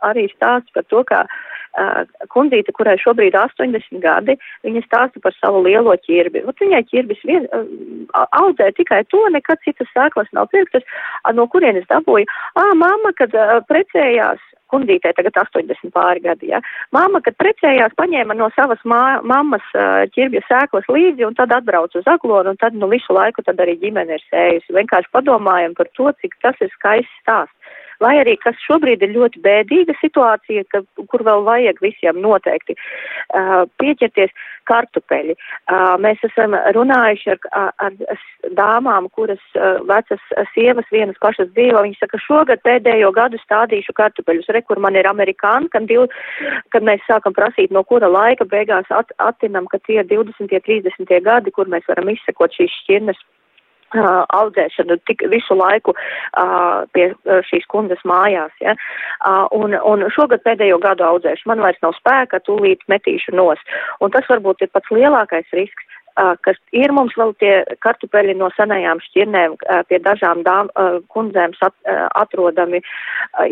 arī 0.06 0.28
stāsts 0.30 0.72
par 0.74 0.84
to, 0.90 1.02
kā 1.06 1.24
uh, 1.24 2.02
kundzīte, 2.32 2.72
kurai 2.76 2.96
šobrīd 3.00 3.36
80 3.38 4.02
gadi, 4.02 4.36
viņa 4.66 4.84
stāsta 4.86 5.22
par 5.24 5.34
savu 5.38 5.62
lielo 5.66 5.94
ķirbi. 6.06 6.44
Ot 6.48 6.62
viņai 6.62 6.82
ķirbis 6.90 7.24
vien, 7.28 7.48
uh, 7.52 8.26
audzē 8.38 8.70
tikai 8.76 9.02
to, 9.12 9.22
nekad 9.34 9.62
citas 9.66 9.90
sēklas 9.94 10.30
nav 10.36 10.50
pirktas, 10.54 10.86
uh, 10.86 11.32
no 11.34 11.48
kurienes 11.50 11.88
dabūja. 11.90 12.28
Ā, 12.58 12.68
mamma, 12.78 13.14
kad 13.18 13.34
uh, 13.34 13.58
precējās, 13.70 14.42
kundītē 14.72 15.12
tagad 15.16 15.38
80 15.42 15.92
pāri 15.94 16.22
gadi, 16.24 16.52
ja. 16.52 16.62
Māma, 16.94 17.22
kad 17.24 17.38
precējās, 17.40 17.96
paņēma 17.98 18.36
no 18.38 18.50
savas 18.56 18.80
mā, 18.88 19.20
mammas 19.26 19.64
ķirbja 20.14 20.44
sēklas 20.48 20.88
līdzi 20.92 21.26
un 21.28 21.36
tad 21.38 21.52
atbrauca 21.56 22.00
uz 22.00 22.08
aglonu 22.10 22.54
un 22.54 22.60
tad 22.60 22.76
nu 22.78 22.90
visu 22.92 23.14
laiku 23.16 23.44
tad 23.46 23.60
arī 23.64 23.78
ģimene 23.82 24.18
ir 24.18 24.24
sējusi. 24.28 24.76
Vienkārši 24.78 25.14
padomājam 25.14 25.76
par 25.78 25.90
to, 25.98 26.12
cik 26.22 26.38
tas 26.44 26.58
ir 26.64 26.72
skaists 26.76 27.22
stāsts 27.22 27.76
vai 28.02 28.14
arī 28.22 28.36
kas 28.42 28.58
šobrīd 28.66 29.02
ir 29.04 29.14
ļoti 29.14 29.42
bēdīga 29.44 29.96
situācija, 30.00 30.64
ka, 30.72 30.82
kur 31.10 31.24
vēl 31.26 31.44
vajag 31.46 31.80
visiem 31.84 32.20
noteikti 32.22 32.76
uh, 32.76 33.64
pieķerties 33.80 34.34
kartupeļi. 34.68 35.34
Uh, 35.34 35.96
mēs 36.02 36.22
esam 36.28 36.56
runājuši 36.76 37.32
ar, 37.34 37.72
ar, 37.86 37.94
ar 38.14 38.24
dāmām, 38.58 39.08
kuras 39.16 39.42
uh, 39.56 39.80
vecas 39.88 40.22
sievas 40.54 40.88
vienas 40.92 41.18
pašas 41.22 41.50
dzīvo. 41.54 41.82
Viņi 41.86 41.98
saka, 42.00 42.20
šogad 42.24 42.62
pēdējo 42.66 43.12
gadu 43.16 43.40
stādīšu 43.42 43.96
kartupeļus. 43.98 44.50
Re, 44.54 44.62
kur 44.66 44.80
man 44.82 44.98
ir 44.98 45.08
amerikāni, 45.10 45.70
kad, 45.72 45.88
div, 45.90 46.06
kad 46.74 46.86
mēs 46.86 47.04
sākam 47.08 47.36
prasīt, 47.36 47.72
no 47.74 47.84
kura 47.88 48.10
laika 48.10 48.46
beigās 48.48 48.88
at, 48.94 49.12
attinam, 49.22 49.68
ka 49.70 49.80
tie 49.88 50.02
20. 50.04 50.54
30. 50.68 51.18
gadi, 51.24 51.52
kur 51.54 51.68
mēs 51.70 51.86
varam 51.88 52.10
izsekot 52.12 52.54
šīs 52.56 52.72
šķirnes 52.82 53.20
Uh, 53.88 54.26
audzēšanu 54.36 54.98
tik 55.08 55.22
visu 55.32 55.54
laiku 55.56 55.94
uh, 55.94 56.82
pie 56.92 57.06
uh, 57.08 57.38
šīs 57.48 57.64
kundzes 57.72 58.02
mājās. 58.04 58.52
Ja? 58.60 58.74
Uh, 59.24 59.46
un, 59.56 59.72
un 59.72 60.04
šogad 60.12 60.42
pēdējo 60.44 60.76
gadu 60.82 61.06
audzēšu 61.06 61.48
man 61.48 61.62
vairs 61.64 61.80
nav 61.80 61.94
spēka, 61.96 62.42
tūlīt 62.44 62.84
metīšu 62.92 63.32
nos. 63.38 63.62
Un 64.04 64.12
tas 64.12 64.28
varbūt 64.28 64.66
ir 64.66 64.72
pats 64.76 64.92
lielākais 64.92 65.48
risks. 65.56 65.88
Uh, 66.18 66.34
kas 66.44 66.60
ir 66.76 66.92
mums 66.92 67.16
vēl 67.16 67.32
tie 67.40 67.54
kartupeļi 67.80 68.36
no 68.36 68.50
senajām 68.58 69.00
šķirnēm 69.06 69.56
uh, 69.56 69.80
pie 69.88 70.02
dažām 70.04 70.44
dām, 70.44 70.68
uh, 70.74 71.00
kundzēm 71.14 71.56
sat, 71.56 71.76
atrodami. 72.18 72.84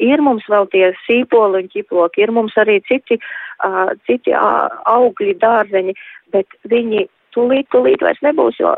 Ir 0.05 0.21
mums 0.21 0.45
vēl 0.53 0.69
tie 0.69 0.91
sīpoli 1.07 1.65
un 1.65 1.73
ķiploki, 1.73 2.27
ir 2.27 2.33
mums 2.35 2.57
arī 2.61 2.81
citi, 2.89 3.17
citi 4.05 4.35
augļi, 4.37 5.37
dārzeņi, 5.41 5.95
bet 6.35 6.59
viņi 6.69 7.07
tūlīt, 7.37 7.71
tūlīt 7.73 8.03
vairs 8.03 8.21
nebūs, 8.27 8.59
jo 8.61 8.75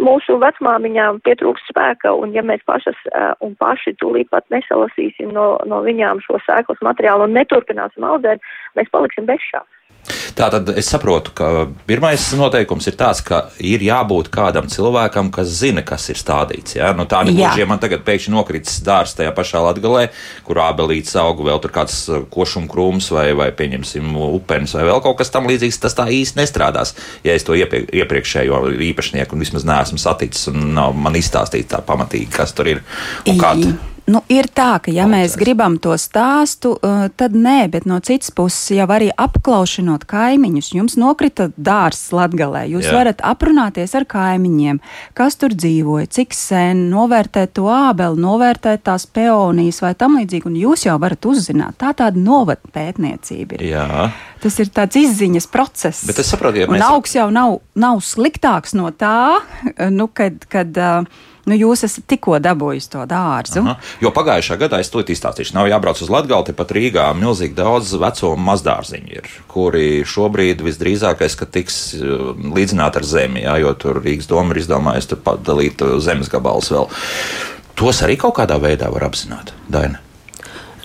mūsu 0.00 0.38
vecmāmiņām 0.42 1.20
pietrūks 1.26 1.66
spēka, 1.70 2.12
un 2.16 2.34
ja 2.36 2.44
mēs 2.46 2.64
pašas 2.68 2.98
uh, 3.10 3.32
un 3.44 3.54
paši 3.60 3.94
tūlīt 4.00 4.30
pat 4.32 4.46
nesalasīsim 4.54 5.32
no, 5.36 5.52
no 5.70 5.82
viņām 5.86 6.22
šo 6.24 6.40
sēklas 6.46 6.80
materiālu 6.86 7.28
un 7.28 7.36
neturpināsim 7.36 8.06
audzēt, 8.06 8.42
mēs 8.78 8.90
paliksim 8.94 9.28
bez 9.30 9.44
šā. 10.06 10.34
Tātad 10.36 10.70
es 10.78 10.88
saprotu, 10.90 11.32
ka 11.36 11.68
pirmais 11.88 12.22
noteikums 12.38 12.86
ir 12.88 12.96
tāds, 12.98 13.20
ka 13.24 13.50
ir 13.58 13.82
jābūt 13.84 14.30
kādam 14.32 14.68
cilvēkam, 14.70 15.30
kas 15.34 15.50
zina, 15.60 15.82
kas 15.86 16.08
ir 16.10 16.18
stādīts. 16.20 16.76
Ja? 16.78 16.92
Nu, 16.96 17.06
tā 17.10 17.22
nebūs, 17.26 17.58
ja 17.58 17.66
man 17.68 17.80
tagad 17.82 18.04
pēkšņi 18.06 18.34
nokritis 18.34 18.80
dārsts 18.86 19.18
tajā 19.18 19.34
pašā 19.36 19.62
latgalē, 19.64 20.08
kur 20.46 20.62
ābelītes 20.64 21.16
auga 21.20 21.46
vēl 21.50 21.60
tur 21.62 21.74
kāds 21.74 21.98
uh, 22.08 22.24
košuma 22.30 22.70
krūms 22.70 23.10
vai, 23.14 23.30
vai 23.36 23.50
pieņemsim 23.56 24.16
upenis 24.30 24.74
vai 24.78 24.86
vēl 24.88 25.02
kaut 25.04 25.18
kas 25.20 25.32
tam 25.34 25.48
līdzīgs, 25.50 25.80
tas 25.82 25.98
tā 25.98 26.08
īsti 26.14 26.40
nestrādās. 26.40 26.94
Ja 27.26 27.36
es 27.36 27.46
to 27.46 27.58
iepie, 27.58 27.84
iepriekšējo 28.00 28.64
īpašnieku 28.90 29.38
vismaz 29.40 29.66
neesmu 29.68 30.00
saticis 30.00 30.50
un 30.52 30.72
nav 30.76 30.96
man 30.96 31.18
izstāstīts 31.18 31.72
tā 31.74 31.84
pamatīgi, 31.84 32.30
kas 32.40 32.56
tur 32.56 32.70
ir 32.70 32.84
un 33.28 33.40
kāda. 33.40 33.76
Nu, 34.10 34.22
ir 34.32 34.48
tā, 34.50 34.80
ka 34.82 34.90
ja 34.90 35.04
mēs 35.06 35.36
gribam 35.38 35.76
to 35.82 35.92
stāstu, 36.00 36.72
uh, 36.74 37.06
tad 37.20 37.36
nē, 37.36 37.68
bet 37.70 37.86
no 37.86 38.00
citas 38.02 38.32
puses 38.34 38.72
jau 38.74 38.86
arī 38.90 39.10
apklaušanot 39.14 40.06
kaimiņus, 40.10 40.70
jums 40.74 40.96
nokrita 40.98 41.50
dārsts 41.54 42.10
latgalē. 42.16 42.64
Jūs 42.72 42.88
Jā. 42.88 42.96
varat 42.96 43.22
aprunāties 43.26 43.94
ar 43.98 44.06
kaimiņiem, 44.10 44.80
kas 45.18 45.38
tur 45.38 45.54
dzīvoja, 45.54 46.08
cik 46.10 46.34
sen, 46.34 46.88
novērtēt 46.90 47.54
to 47.60 47.68
ābeli, 47.70 48.18
novērtēt 48.24 48.82
tās 48.88 49.06
peonijas 49.06 49.82
vai 49.84 49.94
tam 49.98 50.18
līdzīgi, 50.18 50.48
un 50.50 50.58
jūs 50.58 50.88
jau 50.88 50.98
varat 51.02 51.30
uzzināt. 51.30 51.78
Tā 51.78 51.94
tāda 52.02 52.18
novada 52.18 52.74
pētniecība 52.74 53.60
ir. 53.60 53.66
Jā. 53.76 54.10
Tas 54.42 54.58
ir 54.62 54.72
tāds 54.74 54.98
izziņas 54.98 55.50
process. 55.52 56.06
Bet 56.08 56.18
es 56.22 56.32
saprotu, 56.32 56.64
ja 56.64 56.70
mēs... 56.70 56.80
Un 56.80 56.88
augs 56.88 57.14
jau 57.14 57.28
nav, 57.34 57.60
nav 57.78 58.02
sliktāks 58.02 58.74
no 58.74 58.90
tā, 58.90 59.38
nu, 59.92 60.10
kad. 60.10 60.48
kad 60.50 60.80
uh, 60.80 61.26
Nu, 61.50 61.56
jūs 61.58 61.82
esat 61.86 62.06
tikko 62.10 62.38
dabūjis 62.42 62.86
to 62.92 63.04
dārzu. 63.10 63.64
Aha. 63.64 63.76
Jo 64.02 64.12
pagājušā 64.14 64.56
gadā 64.60 64.78
es 64.82 64.92
to 64.92 65.02
izstāstīšu. 65.02 65.56
Nav 65.56 65.70
jābrauc 65.70 65.98
uz 66.04 66.12
Latviju, 66.12 66.44
tepat 66.46 66.74
Rīgā 66.76 67.08
milzīgi 67.18 67.56
daudz 67.58 67.94
veco 67.98 68.34
mazdārziņu 68.38 69.16
ir, 69.16 69.30
kuri 69.50 70.04
šobrīd 70.06 70.62
visdrīzākais, 70.62 71.34
ka 71.40 71.48
tiks 71.50 71.80
uh, 71.98 72.30
līdzināti 72.54 73.02
ar 73.02 73.08
zemi, 73.08 73.42
jā, 73.46 73.56
jo 73.64 73.74
tur 73.80 73.98
Rīgas 74.04 74.30
doma 74.30 74.54
ir 74.54 74.62
izdomājusi 74.62 75.18
padalīt 75.24 75.82
uh, 75.82 75.96
zemes 76.04 76.30
gabalus 76.30 76.70
vēl. 76.70 76.86
Tos 77.80 78.04
arī 78.06 78.18
kaut 78.20 78.36
kādā 78.38 78.60
veidā 78.62 78.92
var 78.92 79.08
apzināt. 79.08 79.54
Daina. 79.72 79.98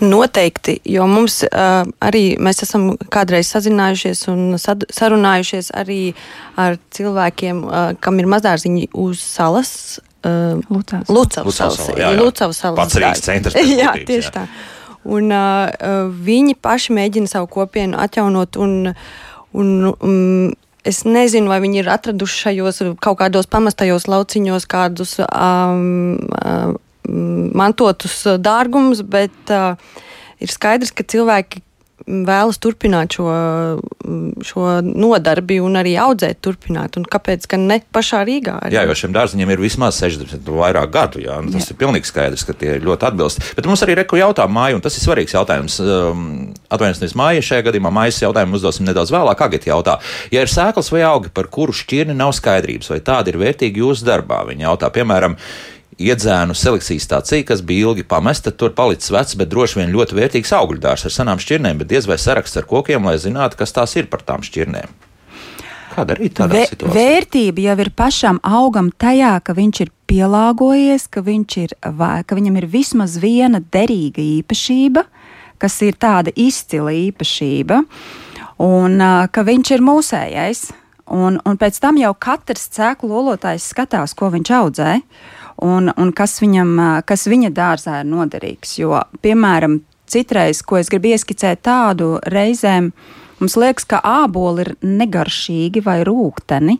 Noteikti, 0.04 0.80
jo 0.92 1.06
mums 1.08 1.40
uh, 1.46 1.86
arī 2.04 2.24
mēs 2.42 2.66
esam 2.66 2.90
kādreiz 3.12 3.48
sazinājušies 3.54 4.26
un 4.32 4.58
sad, 4.60 4.84
sarunājušies 4.92 5.72
arī 5.78 6.00
ar 6.60 6.76
cilvēkiem, 6.96 7.62
uh, 7.64 7.94
kam 8.04 8.20
ir 8.20 8.28
mazdārziņi 8.32 8.90
uz 9.06 9.24
salas, 9.24 9.72
Lucavas, 12.20 12.60
salas. 12.62 12.80
Pats 12.80 13.00
Rīgas 13.02 13.24
centrs. 13.26 13.58
jā, 13.82 13.94
tieši 14.08 14.30
jā. 14.30 14.34
tā. 14.34 14.46
Un 15.06 15.30
uh, 15.30 16.10
viņi 16.26 16.58
paši 16.66 16.96
mēģina 16.98 17.30
savu 17.30 17.50
kopienu 17.54 18.00
atjaunot 18.02 18.58
un, 18.62 18.94
un 19.54 19.74
um, 19.94 20.54
Es 20.86 21.00
nezinu, 21.02 21.50
vai 21.50 21.58
viņi 21.64 21.80
ir 21.82 21.88
atraduši 21.90 22.44
šajos 22.44 22.84
kaut 23.02 23.18
kādos 23.18 23.48
pamestajos 23.50 24.06
lauciņos 24.06 24.68
kādus 24.70 25.16
um, 25.26 26.14
um, 26.38 26.76
mantotus 27.58 28.20
dārgumus, 28.38 29.02
bet 29.02 29.54
uh, 29.54 29.74
ir 30.38 30.54
skaidrs, 30.54 30.94
ka 30.94 31.02
cilvēki 31.10 31.64
vēlas 32.06 32.60
turpināt 32.62 33.18
šo, 33.18 33.28
šo 34.46 34.66
nodarbi 34.86 35.58
un 35.64 35.80
arī 35.80 35.96
audzēt, 36.02 36.40
turpināt. 36.46 37.00
Un 37.00 37.08
kāpēc 37.10 37.48
gan 37.50 37.66
ne 37.70 37.80
pašā 37.96 38.22
Rīgā? 38.28 38.60
Arī? 38.68 38.78
Jā, 38.78 38.86
jo 38.86 38.96
šiem 38.98 39.16
dārziņiem 39.16 39.54
ir 39.56 39.64
vismaz 39.64 40.00
60 40.04 40.46
vai 40.46 40.70
vairāk 40.70 40.94
gadu. 40.94 41.24
Jā, 41.26 41.40
tas 41.52 41.68
jā. 41.68 41.74
ir 41.74 41.80
pilnīgi 41.82 42.10
skaidrs, 42.10 42.46
ka 42.48 42.56
tie 42.58 42.78
ļoti 42.84 43.10
atbilst. 43.10 43.44
Bet 43.58 43.70
mums 43.70 43.84
arī 43.86 43.98
reku 44.02 44.20
jautā 44.20 44.48
māju, 44.50 44.80
un 44.80 44.86
tas 44.86 44.98
ir 44.98 45.06
svarīgs 45.06 45.36
jautājums. 45.36 45.80
Um, 45.82 46.26
Atvainojos, 46.70 47.16
māja 47.18 47.44
šajā 47.46 47.68
gadījumā 47.70 47.92
mājas 47.94 48.22
jautājumu 48.24 48.60
uzdosim 48.60 48.88
nedaudz 48.90 49.14
vēlāk. 49.14 49.46
Agita 49.46 49.72
jautā, 49.72 50.00
ja 50.34 50.44
ir 50.46 50.52
sēklas 50.52 50.92
vai 50.94 51.06
augi, 51.08 51.32
par 51.34 51.50
kuru 51.54 51.76
šķirni 51.76 52.16
nav 52.18 52.34
skaidrības, 52.38 52.92
vai 52.94 53.02
tādi 53.06 53.34
ir 53.34 53.42
vērtīgi 53.42 53.82
jūsu 53.84 54.08
darbā? 54.08 54.44
Viņa 54.50 54.70
jautā, 54.70 54.92
piemēram, 54.94 55.38
iedzēnu 56.02 56.56
selekcijas 56.58 57.08
stācija, 57.08 57.46
kas 57.48 57.64
bija 57.66 57.90
ilgi 57.90 58.04
pamesta. 58.08 58.52
Tur 58.52 58.74
palicis 58.76 59.12
vecs, 59.14 59.36
bet 59.40 59.52
droši 59.52 59.82
vien 59.82 59.94
ļoti 59.96 60.18
vērtīgs 60.18 60.54
augļu 60.58 60.82
dārzs 60.84 61.08
ar 61.10 61.16
senām 61.16 61.42
šķirnēm, 61.42 61.80
bet 61.82 61.92
diez 61.92 62.08
vai 62.10 62.20
saraksts 62.22 62.60
ar 62.60 62.68
kokiem, 62.70 63.08
lai 63.08 63.18
zinātu, 63.22 63.60
kas 63.60 63.76
tās 63.76 63.96
ir 64.00 64.10
par 64.12 64.26
tām 64.28 64.44
šķirnēm. 64.46 64.92
Kāda 65.96 66.18
arī 66.18 66.28
tāda 66.36 66.58
Vē, 66.58 66.64
situācija? 66.74 66.96
Vērtība 66.98 67.64
jau 67.70 67.76
ir 67.86 67.92
pašam 67.96 68.40
augam 68.44 68.90
tajā, 68.92 69.38
ka 69.46 69.56
viņš 69.56 69.82
ir 69.86 69.92
pielāgojies, 70.12 71.08
ka, 71.08 71.24
viņš 71.24 71.58
ir, 71.64 71.76
ka 71.80 72.38
viņam 72.38 72.60
ir 72.60 72.68
vismaz 72.72 73.16
viena 73.24 73.62
derīga 73.64 74.20
īpašība, 74.24 75.06
kas 75.62 75.78
ir 75.88 75.96
tāda 75.96 76.34
izcila 76.36 76.92
īpašība, 76.92 77.80
un 78.66 79.00
uh, 79.00 79.22
ka 79.32 79.46
viņš 79.48 79.72
ir 79.78 79.86
mūsējais. 79.88 80.66
Un, 81.16 81.36
un 81.46 81.58
pēc 81.62 81.78
tam 81.78 82.00
jau 82.02 82.16
katrs 82.18 82.66
cēklu 82.74 83.12
lolotājs 83.12 83.68
skatās, 83.70 84.16
ko 84.18 84.32
viņš 84.34 84.52
audzē, 84.58 84.94
un, 85.64 85.92
un 85.92 86.14
kas, 86.16 86.40
viņam, 86.44 87.04
kas 87.08 87.28
viņa 87.32 87.52
dārzā 87.56 88.02
ir 88.04 88.10
noderīgs. 88.12 88.78
Jo, 88.82 89.04
piemēram, 89.24 89.80
citreiz, 90.12 90.64
ko 90.66 90.80
es 90.82 90.92
gribu 90.92 91.14
ieskicēt 91.16 91.64
tādu 91.66 92.16
reizēm, 92.32 92.92
Mums 93.36 93.58
liekas, 93.60 93.84
ka 93.84 93.98
āboli 94.00 94.64
ir 94.64 94.70
negaršīgi 94.80 95.82
vai 95.84 95.98
rūkstoši, 96.08 96.78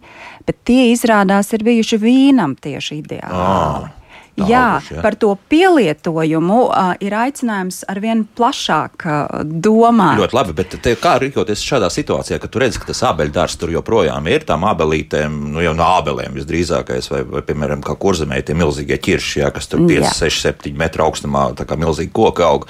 bet 0.48 0.62
tie 0.68 0.86
izrādās 0.94 1.52
ir 1.52 1.66
bijuši 1.68 2.00
vīnam 2.00 2.56
tieši 2.56 3.02
ideāli. 3.02 3.42
Ah. 3.44 3.90
Jā, 4.36 4.64
Auguši, 4.76 4.98
jā. 4.98 5.02
par 5.06 5.16
to 5.16 5.30
pielietojumu 5.52 6.58
uh, 6.66 6.90
ir 7.00 7.14
aicinājums 7.16 7.86
ar 7.88 8.02
vien 8.04 8.26
plašāk 8.36 9.06
uh, 9.08 9.46
domāt. 9.48 10.20
Ļoti 10.20 10.36
labi, 10.36 10.56
bet 10.58 10.76
te, 10.84 10.96
kā 11.00 11.14
rīkoties 11.24 11.64
šādā 11.64 11.88
situācijā, 11.94 12.42
kad 12.44 12.52
tu 12.52 12.60
redz, 12.60 12.76
ka 12.82 12.90
tas 12.90 13.00
ābeļdārs 13.08 13.56
tur 13.62 13.72
joprojām 13.72 14.28
ir, 14.28 14.44
tām 14.48 14.68
ābelītēm, 14.68 15.40
nu 15.56 15.64
jau 15.64 15.72
no 15.78 15.88
ābelēm 16.02 16.36
visdrīzākais, 16.36 17.08
vai, 17.14 17.24
vai 17.38 17.46
piemēram, 17.48 17.86
kā 17.86 17.96
kurzemē 17.96 18.42
tie 18.44 18.58
milzīgie 18.60 19.00
ķirši, 19.08 19.40
jā, 19.46 19.54
kas 19.56 19.72
tur 19.72 19.86
5, 19.88 20.04
Jā. 20.04 20.12
6, 20.20 20.44
7 20.52 20.76
metru 20.84 21.08
augstumā, 21.08 21.48
tā 21.56 21.68
kā 21.70 21.80
milzīgi 21.80 22.12
koki 22.16 22.44
aug. 22.44 22.68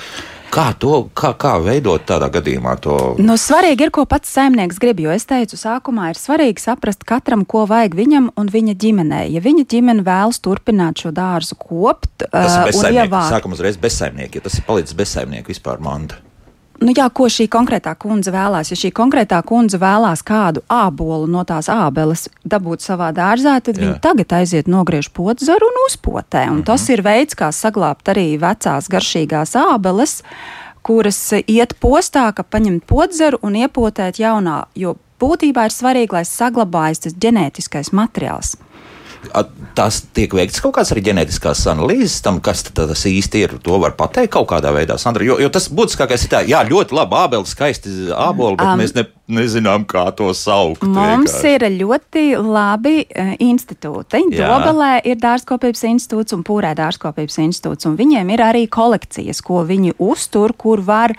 Kā 0.54 0.70
to, 0.80 1.08
kā, 1.18 1.34
kā 1.40 1.56
veidot 1.64 2.06
tādā 2.08 2.30
gadījumā 2.34 2.76
to? 2.84 2.98
Nu, 3.22 3.36
svarīgi 3.40 3.88
ir, 3.88 3.92
ko 3.96 4.06
pats 4.10 4.32
saimnieks 4.36 4.80
grib, 4.82 5.02
jo 5.04 5.14
es 5.16 5.26
teicu, 5.30 5.58
sākumā 5.60 6.12
ir 6.14 6.20
svarīgi 6.20 6.64
saprast 6.64 7.04
katram, 7.08 7.46
ko 7.46 7.66
vajag 7.70 7.98
viņam 7.98 8.30
un 8.40 8.52
viņa 8.54 8.78
ģimenei. 8.84 9.26
Ja 9.36 9.44
viņa 9.44 9.66
ģimene 9.72 10.06
vēlas 10.06 10.40
turpināt 10.44 11.04
šo 11.04 11.12
dārzu 11.16 11.58
kopt 11.60 12.28
Tas 12.28 12.52
ir 12.52 12.62
un 12.62 12.70
bezsaimnieki. 12.70 13.08
ievākt, 13.08 13.34
Sākam 13.34 13.58
uzreiz 13.58 13.80
bezsaimnieki, 13.82 14.40
ja 14.40 14.48
tas 14.48 14.60
ir 14.60 14.68
palicis 14.68 14.96
bezsaimnieku 14.98 15.54
vispār 15.54 15.82
manta. 15.84 16.22
Nu, 16.82 16.92
jā, 16.96 17.10
ko 17.14 17.28
šī 17.32 17.48
konkrētā 17.52 17.96
kundze 18.00 18.32
vēlās. 18.32 18.72
Ja 18.72 18.78
šī 18.80 18.92
konkrētā 18.92 19.42
kundze 19.48 19.78
vēlās 19.78 20.24
kādu 20.26 20.62
ābolu 20.70 21.28
no 21.28 21.44
tās 21.44 21.70
ābeles 21.72 22.28
dabūt 22.44 22.82
savā 22.82 23.12
dārzā, 23.16 23.62
tad 23.62 23.78
Jā. 23.78 23.82
viņa 23.86 24.00
tagad 24.02 24.34
aiziet 24.34 24.68
nogriež 24.68 25.10
potzaru 25.14 25.70
un 25.72 25.80
uzpotē. 25.88 26.48
Un 26.50 26.58
Mhm. 26.60 26.66
tas 26.66 26.90
ir 26.90 27.02
veids, 27.02 27.36
kā 27.36 27.52
saglabāt 27.52 28.04
arī 28.14 28.38
vecās 28.40 28.90
garšīgās 28.90 29.56
ābeles, 29.56 30.22
kuras 30.84 31.34
iet 31.48 31.74
postā, 31.80 32.34
ka 32.36 32.44
paņemt 32.44 32.86
potzaru 32.86 33.40
un 33.42 33.54
iepotēt 33.54 34.20
jaunā. 34.20 34.66
Jo 34.76 34.96
būtībā 35.20 35.66
ir 35.66 35.74
svarīgi, 35.74 36.12
lai 36.12 36.24
saglabājas 36.24 37.00
tas 37.00 37.14
ģenētiskais 37.14 37.92
materiāls. 37.92 38.56
A, 39.34 39.46
Tas 39.76 39.98
tiek 40.16 40.32
veikts 40.32 40.62
kaut 40.64 40.78
kādas 40.78 40.94
arī 40.94 41.02
ģenētiskās 41.10 41.66
analīzes 41.68 42.22
tam, 42.24 42.38
kas 42.44 42.64
tas 42.70 43.02
īsti 43.10 43.42
ir. 43.44 43.56
To 43.66 43.76
var 43.84 43.92
pateikt 44.00 44.32
kaut 44.38 44.48
kādā 44.54 44.72
veidā, 44.72 44.96
Sandra. 45.02 45.26
Jo, 45.28 45.36
jo 45.42 45.50
tas 45.52 45.68
būtiskākais 45.68 46.24
ir 46.24 46.32
tā, 46.32 46.42
jā, 46.48 46.62
ļoti 46.70 46.96
labi 46.96 47.18
ābeli, 47.20 47.50
skaisti 47.50 47.92
āboli, 48.16 48.56
bet 48.56 48.66
Um, 48.66 48.80
mēs 48.80 48.96
ne, 48.96 49.04
nezinām, 49.36 49.84
kā 49.86 50.06
to 50.16 50.32
saukt. 50.34 50.84
Mums 50.84 51.36
vienkārši. 51.36 51.52
ir 51.52 51.66
ļoti 51.82 52.24
labi 52.40 52.96
uh, 53.04 53.34
institūti. 53.44 54.24
Jā. 54.32 54.48
Dobelē 54.54 54.94
ir 55.04 55.20
dārzkopības 55.20 55.84
institūts 55.92 56.38
un 56.38 56.48
Pūrē 56.48 56.72
dārzkopības 56.80 57.38
institūts. 57.44 57.90
Un 57.90 58.00
viņiem 58.00 58.32
ir 58.32 58.46
arī 58.48 58.64
kolekcijas, 58.72 59.44
ko 59.44 59.66
viņi 59.68 59.98
uztur, 60.00 60.56
kur 60.56 60.82
var 60.88 61.14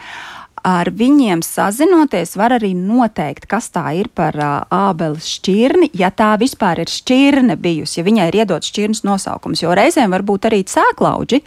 ar 0.66 0.90
viņiem 0.90 1.44
sazinoties, 1.46 2.35
var 2.38 2.56
arī 2.56 2.73
noteikt, 2.75 3.46
kas 3.50 3.70
tā 3.74 3.85
ir 4.00 4.11
par 4.14 4.37
uh, 4.40 4.57
ābeles 4.90 5.29
šķirni, 5.37 5.92
ja 5.94 6.11
tā 6.11 6.33
vispār 6.40 6.83
ir 6.83 6.90
šķirne 6.90 7.55
bijusi, 7.61 8.00
ja 8.00 8.07
viņai 8.07 8.26
ir 8.33 8.40
iedots 8.42 8.72
šķirnes 8.72 9.05
nosaukums. 9.07 9.62
Jo 9.62 9.76
reizēm 9.79 10.14
var 10.14 10.26
būt 10.26 10.50
arī 10.50 10.64
cēklauģi, 10.66 11.42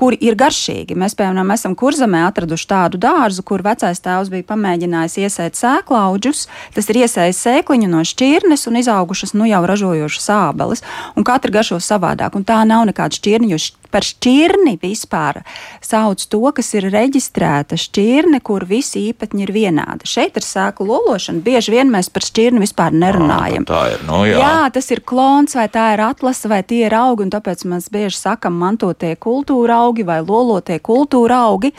kuri 0.00 0.18
ir 0.20 0.36
garšīgi. 0.38 0.96
Mēs, 0.98 1.16
piemēram, 1.18 1.50
esam 1.54 1.76
kurzemē 1.78 2.26
atraduši 2.28 2.68
tādu 2.70 3.00
dārzu, 3.00 3.44
kur 3.46 3.64
vecais 3.64 4.00
tēvs 4.04 4.30
bija 4.32 4.46
pamēģinājis 4.50 5.18
iesēt 5.24 5.58
sēklauģus. 5.58 6.46
Tas 6.76 6.90
ir 6.92 7.00
iesējis 7.04 7.42
sēkliņu 7.46 7.90
no 7.92 8.04
šķirnes 8.06 8.66
un 8.70 8.80
izaugušas 8.82 9.34
nu 9.38 9.48
jau 9.48 9.62
ražojošas 9.68 10.28
ābeles. 10.36 10.84
Un 11.16 11.26
katra 11.26 11.58
garšo 11.58 11.80
savādāk. 11.82 12.36
Un 12.36 12.44
tā 12.46 12.60
nav 12.68 12.84
nekāda 12.90 13.16
šķirne, 13.16 13.50
jo 13.54 13.60
par 13.96 14.04
šķirni 14.04 14.76
vispār 14.82 15.40
sauc 15.84 16.20
to, 16.28 16.42
kas 16.52 16.72
ir 16.76 16.88
reģistrēta 16.92 17.78
šķirne, 17.80 18.42
kur 18.44 18.66
visi 18.68 19.06
īpatņi 19.10 19.46
ir 19.46 19.52
vienādi. 19.54 20.08
Šeit 20.10 20.36
ar 20.36 20.44
sēklu 20.44 20.88
lološanu 20.90 21.40
bieži 21.46 21.72
vien 21.72 21.88
mēs 21.92 22.10
par 22.12 22.26
šķirni 22.26 22.60
vispār 22.60 22.92
nerunājam. 22.92 23.64
Tā 23.68 23.82
ir. 23.94 24.04
Nu, 24.04 24.24
jā. 24.28 24.40
Jā, 24.42 24.68
tas 24.74 24.90
ir 24.92 25.00
klons, 25.06 25.56
vai 25.56 25.68
tā 25.72 25.88
ir 25.94 26.02
atlase, 26.04 26.50
vai 26.50 26.60
tie 26.66 26.84
ir 26.90 26.96
augi. 26.98 27.24
un 27.24 27.32
Tāpēc 27.32 27.64
mēs 27.70 27.88
bieži 27.92 28.18
sakām, 28.18 28.58
mantotie 28.60 29.14
kultūra 29.16 29.80
augi 29.85 29.85
vai 30.06 30.20
lolotie 30.24 30.78
kultūra 30.82 31.44
augi. 31.50 31.72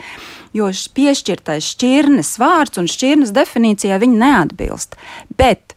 Jo 0.56 0.70
piešķirtais 0.72 1.74
šķirnes 1.74 2.36
vārds 2.40 2.80
un 2.80 2.88
šķirnes 2.88 3.34
definīcijā 3.36 3.98
viņi 4.00 4.20
neatbilst. 4.22 4.96
Bet 5.36 5.76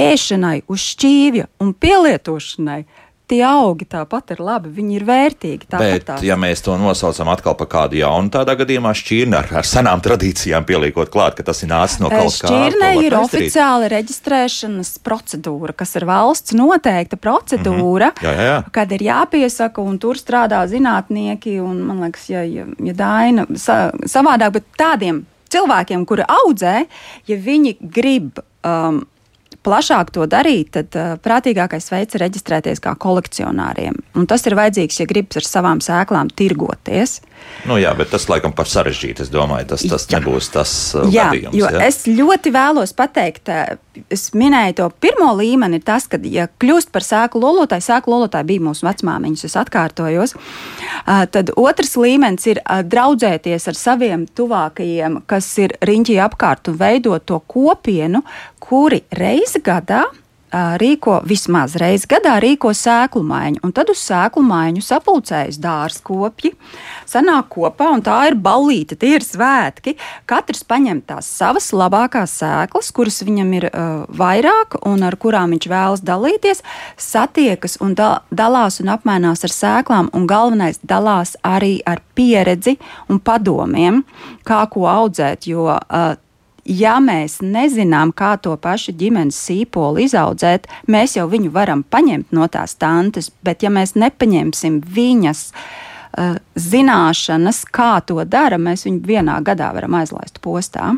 ēšanai 0.00 0.62
uz 0.70 0.82
šķīvja 0.94 1.48
un 1.62 1.74
pielietošanai 1.74 2.84
tie 3.30 3.40
augi 3.46 3.86
tāpat 3.88 4.34
ir 4.34 4.42
labi, 4.44 4.70
viņi 4.74 4.96
ir 4.98 5.04
vērtīgi. 5.08 5.68
Bet, 5.72 6.04
tās. 6.08 6.24
ja 6.26 6.36
mēs 6.40 6.62
to 6.64 6.76
nosaucam 6.80 7.30
atkal 7.32 7.56
par 7.58 7.68
kādu 7.72 7.98
jaunu, 7.98 8.30
tādā 8.34 8.56
gadījumā 8.60 8.92
šķirni 8.96 9.38
ar, 9.38 9.48
ar 9.60 9.68
senām 9.68 10.02
tradīcijām 10.04 10.66
pieliekot 10.68 11.12
klāt, 11.12 11.38
ka 11.38 11.46
tas 11.46 11.62
ir 11.64 11.72
nācis 11.72 12.02
no 12.02 12.10
kaut 12.12 12.36
kā. 12.42 12.52
Var 12.52 13.00
ir 13.00 13.14
tā 13.14 13.22
oficiāla 13.24 13.88
reģistrēšanas 13.94 14.98
procedūra, 15.04 15.74
kas 15.76 15.96
ir 15.96 16.08
valsts 16.08 16.56
noteikta 16.56 17.16
procedūra, 17.20 18.12
Mhm. 18.14 18.24
Jā, 18.24 18.32
jā, 18.32 18.44
jā. 18.48 18.58
kad 18.72 18.92
ir 18.92 19.04
jāpiesaka, 19.08 19.82
un 19.82 19.98
tur 19.98 20.18
strādā 20.20 20.62
zinātnieki. 20.70 21.56
Un, 21.64 21.80
man 21.86 22.04
liekas, 22.04 22.28
ja, 22.30 22.42
ja, 22.42 22.66
ja 22.78 22.94
Daina 22.96 23.46
sa, 23.56 23.90
savādāk, 24.08 24.58
bet 24.58 24.64
tādiem 24.78 25.24
cilvēkiem, 25.54 26.04
kuri 26.08 26.26
audzē, 26.28 26.86
ja 27.30 27.36
viņi 27.36 27.76
grib. 27.80 28.38
Um, 28.64 29.04
Plašāk 29.64 30.12
to 30.14 30.26
darīt, 30.30 30.74
tad 30.76 30.96
uh, 30.98 31.14
prātīgākais 31.24 31.88
veids 31.92 32.16
ir 32.16 32.24
reģistrēties 32.26 32.82
kā 32.84 32.92
kolekcionāriem. 33.00 33.96
Un 34.18 34.28
tas 34.30 34.44
ir 34.44 34.56
vajadzīgs, 34.58 35.00
ja 35.00 35.08
gribas 35.08 35.40
ar 35.40 35.48
savām 35.48 35.80
sēklām 35.84 36.28
tirgoties. 36.36 37.20
Nu, 37.64 37.78
jā, 37.80 37.94
bet 37.96 38.10
tas 38.12 38.26
laikam 38.28 38.52
par 38.56 38.68
sarežģītu. 38.68 39.24
Es 39.24 39.30
domāju, 39.32 39.70
tas, 39.72 39.84
tas 39.88 40.04
Jā. 40.08 40.18
nebūs 40.18 40.50
tas 40.52 40.70
uh, 40.96 41.06
Jā, 41.12 41.30
gadījums. 41.32 41.56
jo 41.56 41.70
jā. 41.72 41.80
es 41.86 42.02
ļoti 42.08 42.52
vēlos 42.54 42.92
pateikt, 42.96 43.48
eh, 43.48 44.02
es 44.12 44.26
minēju 44.36 44.76
to 44.80 44.88
pirmo 45.00 45.30
līmeni, 45.38 45.80
tas, 45.84 46.06
ka, 46.10 46.20
ja 46.28 46.46
kļūst 46.60 46.92
par 46.92 47.06
sēklu 47.06 47.40
lolotāju, 47.44 47.86
sēklu 47.86 48.16
lolotāju 48.16 48.48
bija 48.50 48.64
mūsu 48.68 48.86
vecmāmiņas, 48.86 49.46
es 49.48 49.56
atkārtojos, 49.60 50.34
eh, 50.36 51.24
tad 51.32 51.54
otrs 51.56 51.96
līmenis 52.00 52.48
ir 52.52 52.60
eh, 52.60 52.82
draudzēties 52.84 53.68
ar 53.72 53.80
saviem 53.80 54.26
tuvākajiem, 54.28 55.22
kas 55.30 55.48
ir 55.64 55.76
riņķī 55.84 56.18
apkārt 56.26 56.72
un 56.72 56.80
veidot 56.80 57.24
to 57.24 57.40
kopienu, 57.40 58.24
kuri 58.64 59.02
reizi 59.12 59.60
gadā 59.64 60.04
rīko 60.54 61.18
vismaz 61.26 61.74
reizi 61.80 62.06
gadā 62.10 62.36
rīko 62.42 62.70
sēklu 62.76 63.22
maiņu, 63.26 63.60
un 63.66 63.72
tad 63.74 63.90
uz 63.90 64.00
sēklu 64.04 64.42
maiņu 64.46 64.82
sapulcējas 64.84 65.58
dārzkopji, 65.62 66.52
sanāk 67.10 67.48
kopā, 67.54 67.90
un 67.96 68.04
tā 68.06 68.16
ir 68.28 68.36
ballīte, 68.38 68.98
tie 69.00 69.16
ir 69.18 69.26
svētki. 69.26 69.96
Katrs 70.30 70.64
paņem 70.68 71.02
tās 71.08 71.28
savas 71.40 71.72
labākās 71.74 72.36
sēklas, 72.40 72.92
kuras 72.94 73.22
viņam 73.26 73.52
ir 73.58 73.68
uh, 73.70 74.04
vairāk, 74.14 74.78
un 74.86 75.02
ar 75.06 75.18
kurām 75.20 75.56
viņš 75.56 75.68
vēlas 75.70 76.04
dalīties, 76.06 76.62
satiekas 77.00 77.78
un 77.82 77.96
da 77.98 78.10
dalās 78.30 78.80
un 78.82 78.92
apmainās 78.94 79.44
ar 79.46 79.54
sēklām, 79.54 80.12
un 80.14 80.28
galvenais 80.30 80.78
dalās 80.82 81.34
arī 81.42 81.80
ar 81.86 82.02
pieredzi 82.14 82.76
un 83.10 83.18
padomiem, 83.18 84.04
kā 84.46 84.62
ko 84.70 84.86
audzēt, 84.90 85.48
jo 85.50 85.66
uh, 85.72 86.14
ja 86.64 86.98
mēs 87.00 87.40
nezinām, 87.44 88.12
kā 88.16 88.34
to 88.42 88.56
pašu 88.56 88.94
ģimenes 88.98 89.38
sīpolu 89.46 90.04
izaudzēt, 90.04 90.68
mēs 90.88 91.16
jau 91.18 91.28
viņu 91.30 91.52
varam 91.54 91.84
paņemt 91.84 92.32
no 92.32 92.48
tās 92.48 92.76
tantes, 92.80 93.30
bet 93.44 93.62
ja 93.62 93.72
mēs 93.72 93.94
nepaņemsim 93.98 94.80
viņas 94.94 95.50
uh, 95.50 95.66
zināšanas, 96.54 97.64
kā 97.74 97.98
to 98.06 98.22
dara, 98.28 98.58
mēs 98.60 98.84
viņu 98.86 99.00
vienā 99.06 99.38
gadā 99.44 99.70
varam 99.74 99.96
aizlaist 99.98 100.38
postā. 100.44 100.92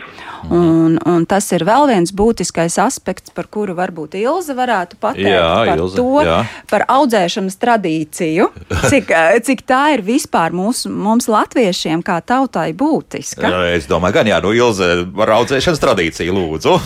Un, 0.53 0.99
un 1.01 1.25
tas 1.29 1.49
ir 1.57 1.65
vēl 1.67 1.89
viens 1.91 2.13
būtiskais 2.17 2.77
aspekts, 2.83 3.33
par 3.35 3.49
kuru 3.53 3.77
varbūt 3.79 4.19
Ilze 4.21 4.57
varētu 4.57 4.99
pateikt 5.01 5.33
Jā, 5.33 5.49
par 5.65 5.81
Ilze, 5.81 5.97
to, 5.97 6.21
jā. 6.27 6.39
par 6.71 6.87
audzēšanas 6.93 7.59
tradīciju, 7.63 8.51
cik, 8.91 9.11
eh, 9.11 9.41
cik 9.47 9.65
tā 9.69 9.83
ir 9.97 10.05
vispār 10.07 10.55
mūsu, 10.57 10.93
mums 10.93 11.31
latviešiem 11.33 12.05
kā 12.07 12.21
tautai 12.25 12.71
būtiska. 12.77 13.49
Jā, 13.49 13.65
Es 13.77 13.89
domāju, 13.91 14.15
gan 14.21 14.29
jā, 14.31 14.39
no 14.45 14.53
Ilze 14.57 14.93
var 15.17 15.35
audzēšanas 15.41 15.83
tradīcija, 15.83 16.33
lūdzu. 16.33 16.79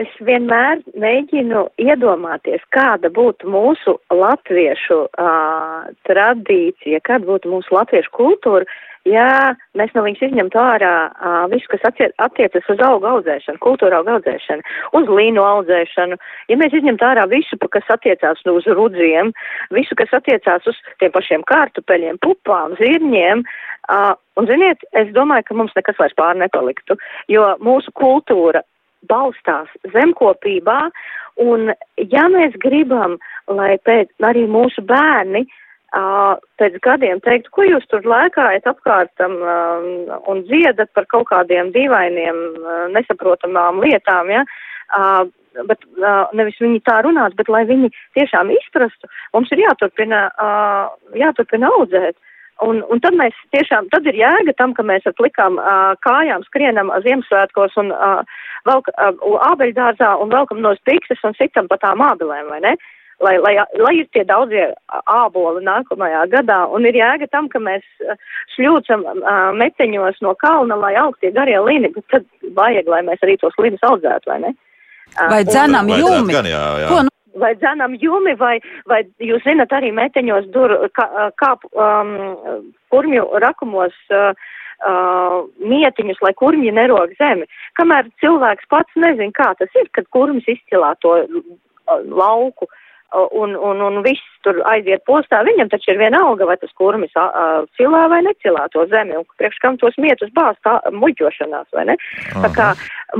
Es 0.00 0.16
vienmēr 0.24 0.82
mēģinu 1.00 1.66
iedomāties, 1.80 2.64
kāda 2.74 3.10
būtu 3.12 3.48
mūsu 3.50 3.96
latviešu 4.12 5.06
uh, 5.06 5.86
tradīcija, 6.08 7.00
kāda 7.06 7.26
būtu 7.28 7.52
mūsu 7.54 7.74
latviešu 7.74 8.12
kultūra, 8.16 8.68
ja 9.08 9.54
mēs 9.78 9.94
no 9.96 10.04
viņas 10.04 10.26
izņemtu 10.28 10.60
ārā 10.60 10.92
uh, 11.08 11.38
visu, 11.52 11.70
kas 11.72 11.86
attiecas 11.88 12.68
uz 12.72 12.84
augu 12.84 13.08
audzēšanu, 13.14 13.62
kultūra 13.64 14.02
augu 14.02 14.16
audzēšanu, 14.18 14.66
uz 15.00 15.10
līnu 15.18 15.44
audzēšanu, 15.46 16.20
ja 16.52 16.60
mēs 16.60 16.76
izņemtu 16.76 17.08
ārā 17.08 17.26
visu, 17.32 17.58
kas 17.72 17.88
attiecās 17.96 18.44
nu, 18.44 18.58
uz 18.60 18.68
rudziem, 18.68 19.32
visu, 19.74 19.96
kas 19.98 20.12
attiecās 20.20 20.68
uz 20.68 20.80
tiem 21.00 21.14
pašiem 21.16 21.46
kārtupeļiem, 21.48 22.20
pupām, 22.20 22.76
zirņiem, 22.82 23.46
uh, 23.88 24.12
un 24.36 24.52
ziniet, 24.52 24.84
es 24.92 25.12
domāju, 25.16 25.48
ka 25.48 25.60
mums 25.62 25.76
nekas 25.78 26.00
vairs 26.02 26.16
pār 26.20 26.36
nepaliktu, 26.36 27.00
jo 27.32 27.52
mūsu 27.64 27.96
kultūra 27.96 28.66
balstās 29.10 29.70
zemkopībā, 29.94 30.80
un 31.42 31.70
ja 32.00 32.26
mēs 32.32 32.56
gribam, 32.62 33.18
lai 33.48 33.76
pēc 33.84 34.10
arī 34.24 34.46
mūsu 34.50 34.82
bērni 34.86 35.44
uh, 35.46 36.36
pēc 36.60 36.78
gadiem 36.84 37.20
teiktu, 37.24 37.52
ko 37.52 37.66
jūs 37.66 37.88
tur 37.90 38.06
lēkājat 38.08 38.68
apkārtam 38.70 39.38
uh, 39.40 40.20
un 40.30 40.44
dziedat 40.48 40.92
par 40.96 41.08
kaut 41.12 41.28
kādiem 41.32 41.72
dīvainiem, 41.76 42.44
uh, 42.60 42.86
nesaprotamām 42.94 43.82
lietām, 43.84 44.32
ja, 44.32 44.44
uh, 44.98 45.24
bet 45.68 45.84
uh, 45.96 46.28
nevis 46.36 46.58
viņi 46.60 46.82
tā 46.88 47.00
runāt, 47.06 47.36
bet 47.38 47.48
lai 47.52 47.64
viņi 47.68 47.92
tiešām 48.18 48.52
izprastu, 48.56 49.10
mums 49.36 49.52
ir 49.54 49.64
jāturpina, 49.66 50.26
uh, 50.36 50.96
jāturpina 51.16 51.72
audzēt. 51.78 52.16
Un, 52.64 52.78
un 52.88 53.00
tad 53.04 53.12
mēs 53.18 53.36
tiešām, 53.52 53.90
tad 53.92 54.06
ir 54.08 54.16
jēga 54.16 54.54
tam, 54.56 54.72
ka 54.76 54.84
mēs 54.86 55.04
ar 55.04 55.12
plikām 55.18 55.58
uh, 55.60 55.92
kājām 56.00 56.44
skrienam 56.46 56.88
Ziemassvētkos 57.04 57.76
un 57.82 57.90
uh, 57.92 58.22
velk, 58.64 58.88
uh, 58.96 59.40
ābeļdārzā 59.50 60.14
un 60.22 60.32
velkam 60.32 60.62
no 60.64 60.72
spīkses 60.78 61.20
un 61.28 61.36
sitam 61.36 61.68
pa 61.68 61.76
tām 61.82 62.00
ābelēm, 62.06 62.48
vai 62.48 62.62
ne? 62.64 62.72
Lai, 63.24 63.34
lai, 63.40 63.54
lai 63.80 63.92
ir 63.96 64.08
tie 64.12 64.26
daudzie 64.28 64.64
āboli 64.92 65.62
nākamajā 65.64 66.26
gadā, 66.32 66.58
un 66.72 66.84
ir 66.88 66.96
jēga 66.96 67.28
tam, 67.32 67.48
ka 67.52 67.60
mēs 67.60 67.84
šļūcam 68.56 69.04
uh, 69.08 69.28
meteņos 69.56 70.20
no 70.24 70.32
kalna, 70.40 70.76
lai 70.80 70.94
aug 71.00 71.16
tie 71.20 71.32
garie 71.36 71.56
līni, 71.64 71.92
bet 71.92 72.08
tad 72.12 72.24
vajag, 72.56 72.88
lai 72.92 73.02
mēs 73.08 73.24
arī 73.24 73.36
tos 73.40 73.56
līnus 73.60 73.84
audzētu, 73.88 74.32
vai 74.32 74.40
ne? 74.44 74.56
Uh, 75.12 75.28
vai 75.32 75.44
dzenam 75.48 75.92
jumi? 75.92 76.36
Gan, 76.36 76.48
jā, 76.48 76.64
jā. 76.84 76.88
Ko, 76.92 77.04
nu, 77.08 77.15
vai 77.42 77.54
dzenam 77.60 77.96
jumi, 78.00 78.34
vai, 78.40 78.56
vai 78.90 79.02
jūs 79.22 79.44
zinat 79.46 79.72
arī 79.76 79.92
meteņos 79.96 80.48
dur, 80.54 80.74
kā, 80.96 81.30
kā 81.40 81.52
um, 81.72 82.14
kurmju 82.92 83.26
rakumos 83.44 83.96
uh, 84.14 84.32
uh, 84.86 85.38
mietiņus, 85.60 86.22
lai 86.24 86.32
kurmji 86.38 86.74
nerog 86.74 87.14
zemi. 87.20 87.48
Kamēr 87.78 88.10
cilvēks 88.22 88.68
pats 88.72 88.98
nezin, 89.00 89.34
kā 89.36 89.52
tas 89.60 89.80
ir, 89.80 89.90
kad 89.96 90.08
kurmis 90.14 90.48
izcilā 90.48 90.94
to 91.04 91.18
uh, 91.22 92.02
lauku. 92.06 92.68
Uh, 92.70 92.82
un, 93.14 93.54
un, 93.54 93.80
un 93.80 94.02
viss 94.02 94.22
tur 94.42 94.58
aiziet 94.68 95.04
postā, 95.06 95.42
viņam 95.46 95.70
taču 95.70 95.92
ir 95.92 96.00
viena 96.00 96.20
alga, 96.26 96.46
vai 96.48 96.56
tas 96.60 96.72
kurmis 96.78 97.14
uh, 97.18 97.64
cilā 97.78 98.06
vai 98.12 98.22
necilā 98.26 98.66
to 98.72 98.84
zemi, 98.90 99.16
un 99.18 99.26
priekš 99.38 99.60
kam 99.62 99.78
tos 99.80 99.96
mietus 100.02 100.32
bāz 100.36 100.58
tā 100.66 100.76
muļķošanās, 100.94 101.68
vai 101.76 101.86
ne? 101.92 101.96
Aha. 102.34 102.42
Tā 102.46 102.50
kā 102.56 102.68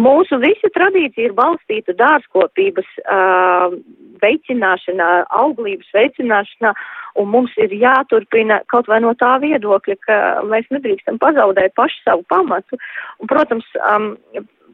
mūsu 0.03 0.41
visa 0.43 0.71
tradīcija 0.75 1.31
ir 1.31 1.37
balstīta 1.39 1.97
dārzkopības 1.99 2.91
uh, 3.07 3.79
veicināšanā, 4.23 5.11
auglības 5.41 5.89
veicināšanā, 5.95 6.75
un 7.21 7.33
mums 7.33 7.55
ir 7.63 7.73
jāturpina 7.73 8.61
kaut 8.73 8.91
vai 8.91 9.01
no 9.05 9.15
tā 9.19 9.37
viedokļa, 9.43 9.99
ka 10.07 10.21
mēs 10.51 10.69
nedrīkstam 10.75 11.21
pazaudēt 11.23 11.77
paši 11.79 12.03
savu 12.05 12.27
pamatu, 12.33 12.79
un, 13.21 13.31
protams, 13.31 13.67
um, 13.87 14.13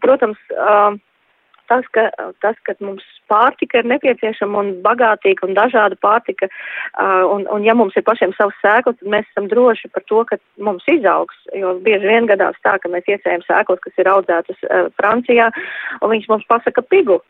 protams, 0.02 0.40
um, 0.56 1.00
tas, 1.70 1.86
ka, 1.94 2.08
tas, 2.44 2.56
ka 2.66 2.74
mums 2.80 3.04
pārtika 3.30 3.80
ir 3.80 3.88
nepieciešama 3.92 4.60
un 4.62 4.70
bagātīga 4.84 5.46
un 5.46 5.56
dažāda 5.56 5.98
pārtika, 6.02 6.48
un, 7.32 7.46
un 7.52 7.66
ja 7.66 7.74
mums 7.78 7.96
ir 7.96 8.06
pašiem 8.06 8.34
savs 8.38 8.58
sēklis, 8.64 8.98
tad 9.00 9.12
mēs 9.14 9.28
esam 9.30 9.48
droši 9.52 9.92
par 9.94 10.06
to, 10.10 10.24
ka 10.28 10.38
mums 10.62 10.86
izaugs, 10.92 11.38
jo 11.58 11.76
bieži 11.84 12.10
vien 12.10 12.28
gadās 12.30 12.58
tā, 12.66 12.78
ka 12.82 12.92
mēs 12.92 13.08
iesējam 13.08 13.44
sēklas, 13.48 13.82
kas 13.84 14.02
ir 14.02 14.10
audzētas 14.12 14.66
Francijā, 15.00 15.52
un 16.00 16.14
viņš 16.16 16.28
mums 16.32 16.48
pasaka 16.50 16.84
pigu. 16.86 17.22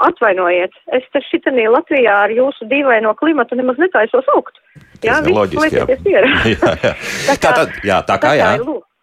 Atvainojiet, 0.00 0.72
es 0.96 1.04
te 1.12 1.20
šitanī 1.26 1.66
Latvijā 1.68 2.14
ar 2.24 2.32
jūsu 2.32 2.64
dīvaino 2.70 3.12
klimatu 3.20 3.58
nemaz 3.58 3.76
netaisos 3.82 4.24
augt. 4.32 4.56
Jā, 5.04 5.18
viss 5.26 5.36
loģiski, 5.36 6.14
jā. 6.14 6.22
Jā, 6.54 6.72
jā. 6.80 6.94
Tā, 7.28 7.36
tā, 7.36 7.52
tā, 7.52 7.64
jā, 7.84 8.00
tā 8.08 8.16
kā, 8.22 8.32
jā. 8.38 8.54
Tā 8.54 8.64
kā 8.64 8.80
Jā, 8.80 8.93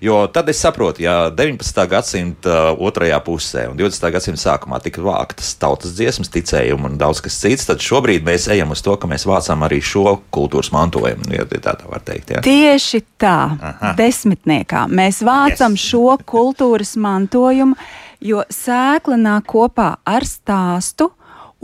jo 0.00 0.26
tad 0.26 0.48
es 0.48 0.60
saprotu, 0.60 1.02
ja 1.02 1.30
19. 1.30 1.86
gadsimta 1.88 2.56
otrajā 2.76 3.16
pusē 3.24 3.64
un 3.70 3.78
20. 3.80 4.10
gadsimta 4.12 4.42
sākumā 4.42 4.76
tika 4.84 5.00
vāktas 5.00 5.54
tautas 5.56 5.94
dziesmas, 5.96 6.28
ticējumi 6.34 6.90
un 6.90 6.98
daudz 7.00 7.22
kas 7.24 7.38
cits, 7.40 7.64
tad 7.70 7.80
šobrīd 7.80 8.26
mēs 8.28 8.50
ejam 8.52 8.74
uz 8.76 8.84
to, 8.84 8.98
ka 9.00 9.08
mēs 9.08 9.24
vācam 9.28 9.64
arī 9.64 9.80
šo 9.80 10.18
kultūras 10.34 10.68
mantojumu. 10.76 11.32
Ja 11.32 11.48
tā, 11.48 11.74
tā 11.80 11.88
var 11.88 12.04
teikt. 12.04 12.34
Jā. 12.36 12.44
Tieši 12.44 13.00
tā, 13.16 13.38
Aha. 13.56 13.94
desmitniekā 13.96 14.84
mēs 14.92 15.22
vācam 15.24 15.78
yes. 15.78 15.88
šo 15.94 16.18
kultūras 16.28 16.92
mantojumu, 17.00 17.78
jo 18.20 18.44
sēkla 18.52 19.16
nāk 19.16 19.48
kopā 19.48 19.94
ar 20.04 20.28
stāstu 20.28 21.08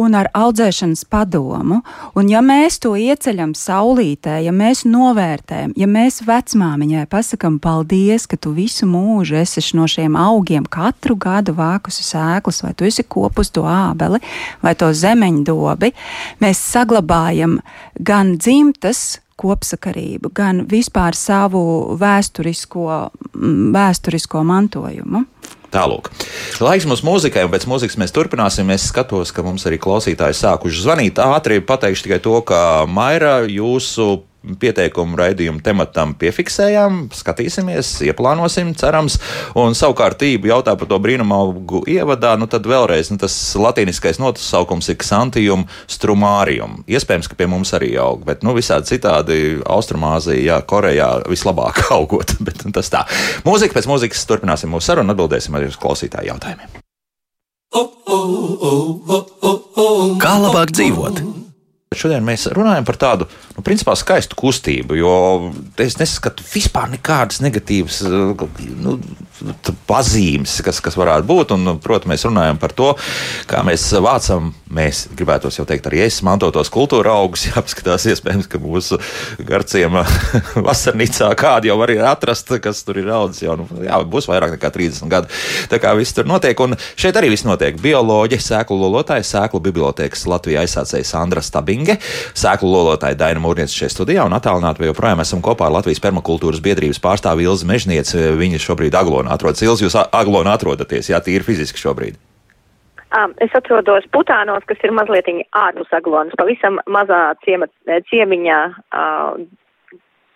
un 0.01 0.15
ar 0.19 0.29
audzēšanas 0.35 1.05
padomu. 1.11 1.81
Un 2.19 2.31
ja 2.31 2.41
mēs 2.45 2.81
to 2.83 2.95
ieceļam 2.99 3.55
saulītē, 3.59 4.41
ja 4.45 4.53
mēs 4.55 4.85
novērtējam, 4.89 5.75
ja 5.79 5.89
mēs 5.91 6.23
vecmāmiņai 6.27 7.07
pasakam 7.11 7.61
paldies, 7.63 8.27
ka 8.31 8.39
tu 8.39 8.55
visu 8.57 8.89
mūžu 8.91 9.39
esi 9.43 9.63
no 9.79 9.87
šiem 9.91 10.19
augiem 10.19 10.67
katru 10.67 11.17
gadu 11.21 11.55
vākusi 11.59 12.07
sēklas, 12.07 12.63
vai 12.67 12.75
tu 12.75 12.89
esi 12.89 13.07
kopus 13.07 13.53
to 13.55 13.67
ābeli 13.69 14.21
vai 14.63 14.75
to 14.79 14.91
zemeņdobi, 14.95 15.93
mēs 16.43 16.65
saglabājam 16.75 17.61
gan 18.01 18.35
dzimtas, 18.39 19.21
kopsakarību, 19.41 20.31
gan 20.35 20.63
vispār 20.71 21.17
savu 21.19 21.97
vēsturisko, 21.99 22.85
vēsturisko 23.75 24.45
mantojumu. 24.47 25.25
Tālāk. 25.75 26.11
Laiks 26.63 26.87
mums 26.87 27.03
mūzikai, 27.03 27.47
un 27.47 27.51
pēc 27.51 27.67
mūzikas 27.67 27.99
mēs 27.99 28.15
turpināsim. 28.15 28.71
Es 28.71 28.87
skatos, 28.93 29.33
ka 29.35 29.43
mums 29.43 29.67
arī 29.67 29.81
klausītāji 29.83 30.39
sākuši 30.39 30.85
zvanīt. 30.85 31.19
Ātri 31.19 31.59
pateikšu 31.65 32.07
tikai 32.07 32.21
to, 32.23 32.37
ka 32.47 32.61
Maira 32.87 33.41
jūsu 33.51 34.23
pieteikumu 34.61 35.17
raidījumu 35.19 35.63
tematam 35.65 36.15
piefiksējām, 36.19 37.09
skatīsimies, 37.15 37.97
ieplānosim, 38.09 38.75
cerams. 38.79 39.19
Un 39.59 39.77
savukārt 39.77 40.19
tību 40.21 40.51
jautā 40.51 40.77
par 40.79 40.91
to 40.91 40.99
brīnumaugu 41.03 41.85
ievadā, 41.91 42.35
nu 42.41 42.49
tad 42.51 42.67
vēlreiz 42.69 43.11
nu, 43.13 43.19
tas 43.21 43.35
latīniskais 43.59 44.21
nosaukums 44.23 44.91
ir 44.93 45.01
Xantium 45.05 45.67
strumārium. 45.91 46.83
Iespējams, 46.91 47.31
ka 47.31 47.39
pie 47.39 47.49
mums 47.51 47.75
arī 47.77 47.95
aug, 48.01 48.25
bet 48.27 48.45
nu, 48.47 48.55
visādi 48.57 48.95
citādi 48.95 49.41
Austrumāzijā, 49.65 50.61
Korejā 50.69 51.11
vislabāk 51.31 51.87
augot. 51.97 52.37
bet 52.45 52.65
nu, 52.67 52.75
tas 52.75 52.93
tā. 52.93 53.05
Mūzika 53.47 53.79
pēc 53.79 53.91
mūzikas 53.91 54.27
turpināsim 54.31 54.73
mūsu 54.73 54.93
sarunu 54.93 55.09
un 55.09 55.17
atbildēsim 55.17 55.57
arī 55.57 55.71
uz 55.73 55.81
klausītāju 55.81 56.35
jautājumiem. 56.35 56.81
Kā 60.23 60.37
labāk 60.39 60.71
dzīvot? 60.75 61.44
Šodien 61.99 62.25
mēs 62.27 62.47
runājam 62.55 62.87
par 62.89 62.99
tādu, 63.01 63.29
nu, 63.57 63.65
principā 63.67 63.95
skaistu 63.99 64.39
kustību, 64.39 64.99
jo 64.99 65.15
es 65.83 65.99
neskatu 66.01 66.45
vispār 66.47 66.91
nekādas 66.95 67.41
negatīvas 67.45 68.03
nu, 68.05 68.99
pazīmes, 69.89 70.59
kas, 70.65 70.81
kas 70.85 70.97
varētu 70.99 71.27
būt. 71.29 71.55
Un, 71.57 71.77
protams, 71.83 72.13
mēs 72.13 72.27
runājam 72.29 72.61
par 72.61 72.75
to, 72.77 72.91
kā 73.51 73.63
mēs 73.67 73.87
vācam, 74.05 74.53
mēs 74.75 75.05
gribētu 75.15 75.53
jau 75.55 75.67
teikt, 75.69 75.89
arī 75.91 76.05
es 76.07 76.21
mantotos 76.27 76.71
kultūra 76.73 77.15
augus. 77.19 77.47
Jāapskatās, 77.51 78.07
iespējams, 78.13 78.49
ka 78.51 78.61
mūsu 78.63 78.99
garciema 79.47 80.05
vasarnīcā 80.69 81.31
kādu 81.39 81.71
jau 81.71 81.79
var 81.81 81.95
atrast, 82.15 82.51
kas 82.63 82.83
tur 82.87 83.01
ir 83.03 83.11
audzis 83.15 83.45
jau 83.45 83.59
nu, 83.61 83.69
jā, 83.85 84.01
būs 84.11 84.29
vairāk 84.31 84.57
nekā 84.57 84.71
30 84.75 85.13
gadi. 85.13 85.43
Tā 85.71 85.81
kā 85.83 85.95
viss 85.99 86.17
tur 86.17 86.29
notiek, 86.29 86.59
un 86.65 86.77
šeit 86.97 87.17
arī 87.19 87.33
viss 87.35 87.47
notiek. 87.47 87.79
Bioloģi, 87.83 88.41
sēklu 88.43 88.79
lolotājs, 88.81 89.35
sēklu 89.35 89.63
bibliotekas 89.65 90.27
Latvijā 90.31 90.65
aizsācējs 90.65 91.15
Andra 91.19 91.43
Stabinge, 91.85 92.01
sēklu 92.35 92.71
lolotāja 92.73 93.17
Daina 93.19 93.41
Mūrniece 93.43 93.77
šeit 93.77 93.93
studijā 93.93 94.25
un 94.25 94.35
attālināti 94.37 94.83
vēl 94.83 94.93
joprojām 94.93 95.21
esam 95.21 95.43
kopā 95.45 95.69
ar 95.69 95.77
Latvijas 95.77 96.01
permakultūras 96.05 96.63
biedrības 96.65 97.01
pārstāvi 97.05 97.45
Ilzi 97.45 97.69
Mežnieci. 97.69 98.21
Viņa 98.41 98.61
šobrīd 98.63 98.95
Aglonā 98.97 99.35
atrodas. 99.35 99.63
Ilzi, 99.65 99.87
jūs 99.87 99.99
Aglonā 100.01 100.57
atrodaties, 100.57 101.11
jā, 101.13 101.21
tīri 101.21 101.45
fiziski 101.45 101.81
šobrīd. 101.81 102.17
Es 103.45 103.53
atrodos 103.55 104.07
Putānos, 104.11 104.65
kas 104.67 104.81
ir 104.83 104.95
mazliet 104.95 105.29
ārpus 105.55 105.93
Aglonas, 105.95 106.35
pavisam 106.39 106.81
mazā 106.91 107.35
ciema, 107.45 107.69
ciemiņā. 108.11 108.63
Uh, 108.91 109.45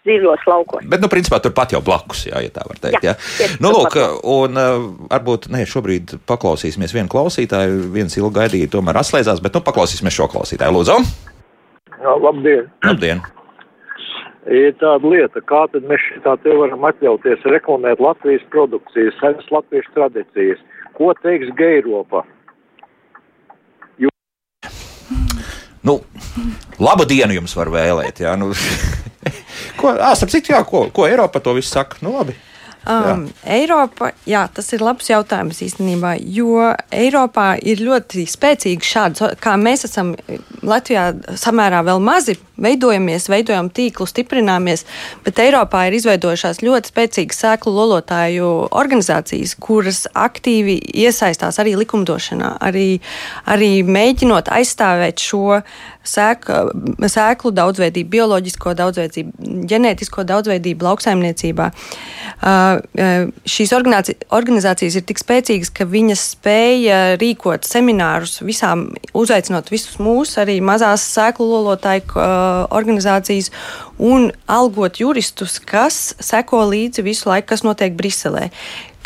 dzīvos 0.09 0.45
laukos. 0.49 0.85
Bet, 0.89 1.03
nu, 1.03 1.09
principā 1.13 1.37
turpat 1.43 1.75
jau 1.75 1.83
blakus, 1.85 2.23
jā, 2.31 2.39
ja 2.41 2.53
tā 2.55 2.63
var 2.65 2.79
teikt. 2.81 3.05
Jā, 3.05 3.13
jā. 3.43 3.49
Nu, 3.61 3.75
lūk, 3.75 3.99
un 4.25 4.57
varbūt 5.11 5.51
ne, 5.53 5.67
šobrīd 5.69 6.15
paklausīsimies 6.29 6.95
vienu 6.97 7.13
klausītāju, 7.13 7.91
viens 7.93 8.17
ilgi 8.17 8.39
gaidīja, 8.39 8.71
tomēr 8.73 9.03
atslēdzās, 9.03 9.43
bet, 9.45 9.59
nu, 9.59 9.65
paklausīsimies 9.67 10.17
šo 10.17 10.31
klausītāju. 10.33 10.79
Lūdzu! 10.79 11.37
Jā, 11.99 12.15
labdien! 12.23 12.71
Labdien! 12.87 13.23
Ir 14.49 14.73
tāda 14.81 15.05
lieta, 15.05 15.43
kā 15.45 15.67
tad 15.73 15.85
mēs 15.91 16.01
tā 16.25 16.33
te 16.41 16.55
varam 16.57 16.87
atļauties 16.89 17.45
reklamēt 17.53 18.01
Latvijas 18.01 18.45
produkcijas, 18.55 19.17
savas 19.21 19.51
latviešu 19.53 19.93
tradīcijas. 19.97 20.63
ko 20.97 21.13
teiks 21.23 21.51
Geiropa? 21.59 22.25
Nu, 25.83 26.01
labu 26.79 27.05
dienu 27.09 27.37
jums 27.39 27.55
var 27.57 27.71
vēlēt. 27.73 28.21
Jā, 28.25 28.35
nu, 28.41 28.51
ko, 29.79 29.95
ā, 29.95 30.15
starp 30.19 30.33
citu, 30.33 30.53
jā, 30.53 30.63
ko, 30.67 30.89
ko 30.93 31.07
Eiropa 31.07 31.41
to 31.41 31.55
visu 31.57 31.71
saka? 31.71 32.01
Nu, 32.05 32.17
labi. 32.19 32.35
Um, 32.89 33.27
Eiropa, 33.45 34.13
jā, 34.29 34.47
tas 34.55 34.71
ir 34.73 34.85
labs 34.85 35.11
jautājums 35.11 35.59
īstenībā, 35.67 36.15
jo 36.23 36.71
Eiropā 36.95 37.51
ir 37.61 37.83
ļoti 37.85 38.25
spēcīgi 38.31 38.87
šādi, 38.87 39.33
kā 39.43 39.57
mēs 39.61 39.85
esam 39.89 40.15
Latvijā 40.63 41.11
samērā 41.37 41.83
vēl 41.85 42.01
mazi, 42.01 42.39
veidojamies, 42.63 43.29
veidojam 43.31 43.71
tīklu, 43.75 44.07
stiprināmies, 44.09 44.85
bet 45.25 45.41
Eiropā 45.43 45.87
ir 45.89 45.99
izveidojušās 45.99 46.63
ļoti 46.65 46.93
spēcīgas 46.93 47.43
sēklu 47.45 47.75
lolotāju 47.75 48.49
organizācijas, 48.69 49.55
kuras 49.63 50.05
aktīvi 50.15 50.79
iesaistās 51.05 51.61
arī 51.63 51.77
likumdošanā, 51.83 52.57
arī, 52.69 52.89
arī 53.47 53.71
mēģinot 53.87 54.51
aizstāvēt 54.59 55.23
šo 55.23 55.61
sēklu, 56.09 57.05
sēklu 57.09 57.53
daudzveidību, 57.57 58.11
bioloģisko 58.13 58.75
daudzveidību, 58.79 59.51
ģenētisko 59.69 60.25
daudzveidību 60.29 60.87
lauksaimniecībā. 60.89 61.69
Šīs 63.55 63.75
organizācijas 63.77 64.99
ir 64.99 65.07
tik 65.09 65.21
spēcīgas, 65.23 65.73
ka 65.75 65.89
viņas 65.89 66.25
spēja 66.35 67.01
rīkot 67.21 67.69
seminārus 67.69 68.39
visām, 68.47 68.89
uzaicinot 69.17 69.71
visus 69.73 69.99
mūs, 70.03 70.37
arī 70.41 70.59
mazās 70.65 71.05
sēklu 71.13 71.49
lolotāju 71.53 72.07
organizācijas 72.75 73.51
un 73.99 74.31
algot 74.51 75.01
juristus, 75.03 75.59
kas 75.59 76.15
seko 76.21 76.65
līdzi 76.73 77.07
visu 77.07 77.31
laiku, 77.31 77.51
kas 77.55 77.67
notiek 77.67 77.97
Briselē 77.99 78.49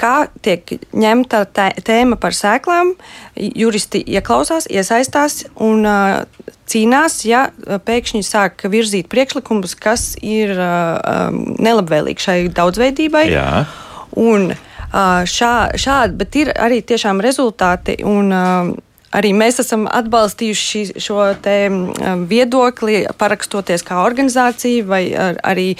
kā 0.02 0.26
tiek 0.42 0.66
ņemta 0.96 1.44
tēma 1.84 2.18
par 2.20 2.34
sēklām. 2.36 2.94
Juristi 3.36 4.02
ieklausās, 4.16 4.66
iesaistās 4.70 5.44
un 5.62 5.86
uh, 5.86 6.22
cīnās, 6.70 7.20
ja 7.28 7.46
pēkšņi 7.86 8.22
sāk 8.26 8.66
virzīt 8.72 9.10
priekšlikumus, 9.12 9.76
kas 9.78 10.12
ir 10.18 10.54
uh, 10.56 11.30
nelabvēlīgi 11.62 12.26
šai 12.26 12.38
daudzveidībai. 12.56 13.26
Jā. 13.32 13.64
Un, 14.20 14.50
uh, 14.52 15.22
šā, 15.28 15.54
šādi, 15.80 16.18
bet 16.20 16.40
ir 16.40 16.54
arī 16.56 16.82
tiešām 16.86 17.22
rezultāti. 17.24 18.00
Un, 18.08 18.32
uh, 18.32 18.72
Arī 19.12 19.32
mēs 19.36 19.60
esam 19.60 19.84
atbalstījuši 19.90 21.00
šo 21.02 21.18
viedokli, 22.30 23.02
parakstoties 23.20 23.84
kā 23.84 24.00
organizācija, 24.04 24.86
vai 24.88 25.02
ar, 25.12 25.40
arī 25.44 25.72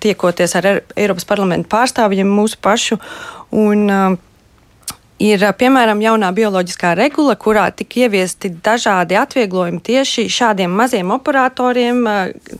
tiekoties 0.00 0.56
ar 0.56 0.70
Eiropas 0.96 1.28
parlamentu 1.28 1.68
pārstāvjiem 1.74 2.30
mūsu 2.38 2.60
pašu. 2.64 2.98
Un, 3.56 3.84
uh, 3.88 4.16
ir 5.22 5.42
piemēram 5.58 6.00
jaunā 6.02 6.30
bioloģiskā 6.34 6.92
regula, 6.98 7.34
kurā 7.38 7.66
tika 7.74 8.04
ieviesti 8.04 8.50
dažādi 8.64 9.18
atvieglojumi 9.18 9.80
tieši 9.84 10.26
šādiem 10.30 10.72
maziem 10.78 11.10
operatoriem, 11.14 12.00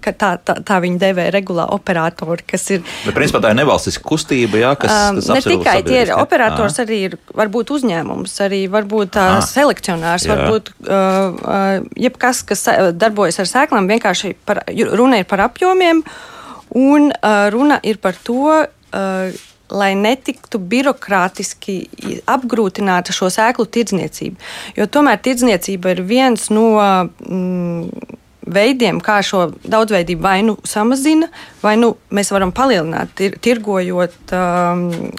ka 0.05 0.13
tā, 0.13 0.33
tā, 0.43 0.59
tā 0.67 0.79
viņi 0.83 0.99
devē 1.01 1.29
regulā 1.35 1.69
operatori, 1.75 2.45
kas 2.49 2.67
ir. 2.75 2.85
Bet, 3.07 3.15
principā, 3.17 3.43
tā 3.45 3.53
ir 3.55 3.61
nevalstiska 3.61 4.05
kustība, 4.07 4.61
jā, 4.63 4.73
kas, 4.81 4.95
kas 5.21 5.31
ne 5.37 5.43
tikai 5.47 5.77
tie 5.87 6.01
ir 6.07 6.15
operators, 6.17 6.81
arī 6.83 7.01
ir 7.11 7.19
varbūt 7.39 7.75
uzņēmums, 7.79 8.35
arī 8.47 8.65
varbūt 8.73 9.21
uh, 9.21 9.39
selekcionārs, 9.47 10.27
jā. 10.27 10.35
varbūt 10.35 10.73
uh, 10.89 11.85
jebkas, 11.99 12.43
kas 12.49 12.67
darbojas 12.99 13.39
ar 13.43 13.51
sēklām, 13.51 13.91
vienkārši 13.91 14.35
par, 14.49 14.65
runa 14.99 15.23
ir 15.23 15.31
par 15.31 15.47
apjomiem, 15.47 16.03
un 16.79 17.13
uh, 17.13 17.47
runa 17.55 17.79
ir 17.87 18.03
par 18.03 18.19
to, 18.19 18.65
uh, 18.67 19.47
lai 19.71 19.93
netiktu 19.99 20.61
birokrātiski 20.61 21.79
apgrūtināta 22.29 23.15
šo 23.15 23.31
sēklu 23.33 23.67
tirdzniecība. 23.69 24.41
Jo 24.79 24.89
tomēr 24.91 25.21
tirdzniecība 25.25 25.95
ir 25.95 26.05
viens 26.09 26.49
no 26.55 26.71
mm, 26.79 28.17
veidiem, 28.49 29.01
kā 29.05 29.21
šo 29.25 29.49
daudzveidību 29.63 30.25
vai 30.25 30.39
nu 30.47 30.57
samazina, 30.67 31.29
vai 31.63 31.77
nu 31.81 31.95
mēs 32.15 32.33
varam 32.35 32.55
palielināt, 32.55 33.13
tir, 33.19 33.41
tirgojot. 33.45 34.21
Um, 34.33 35.11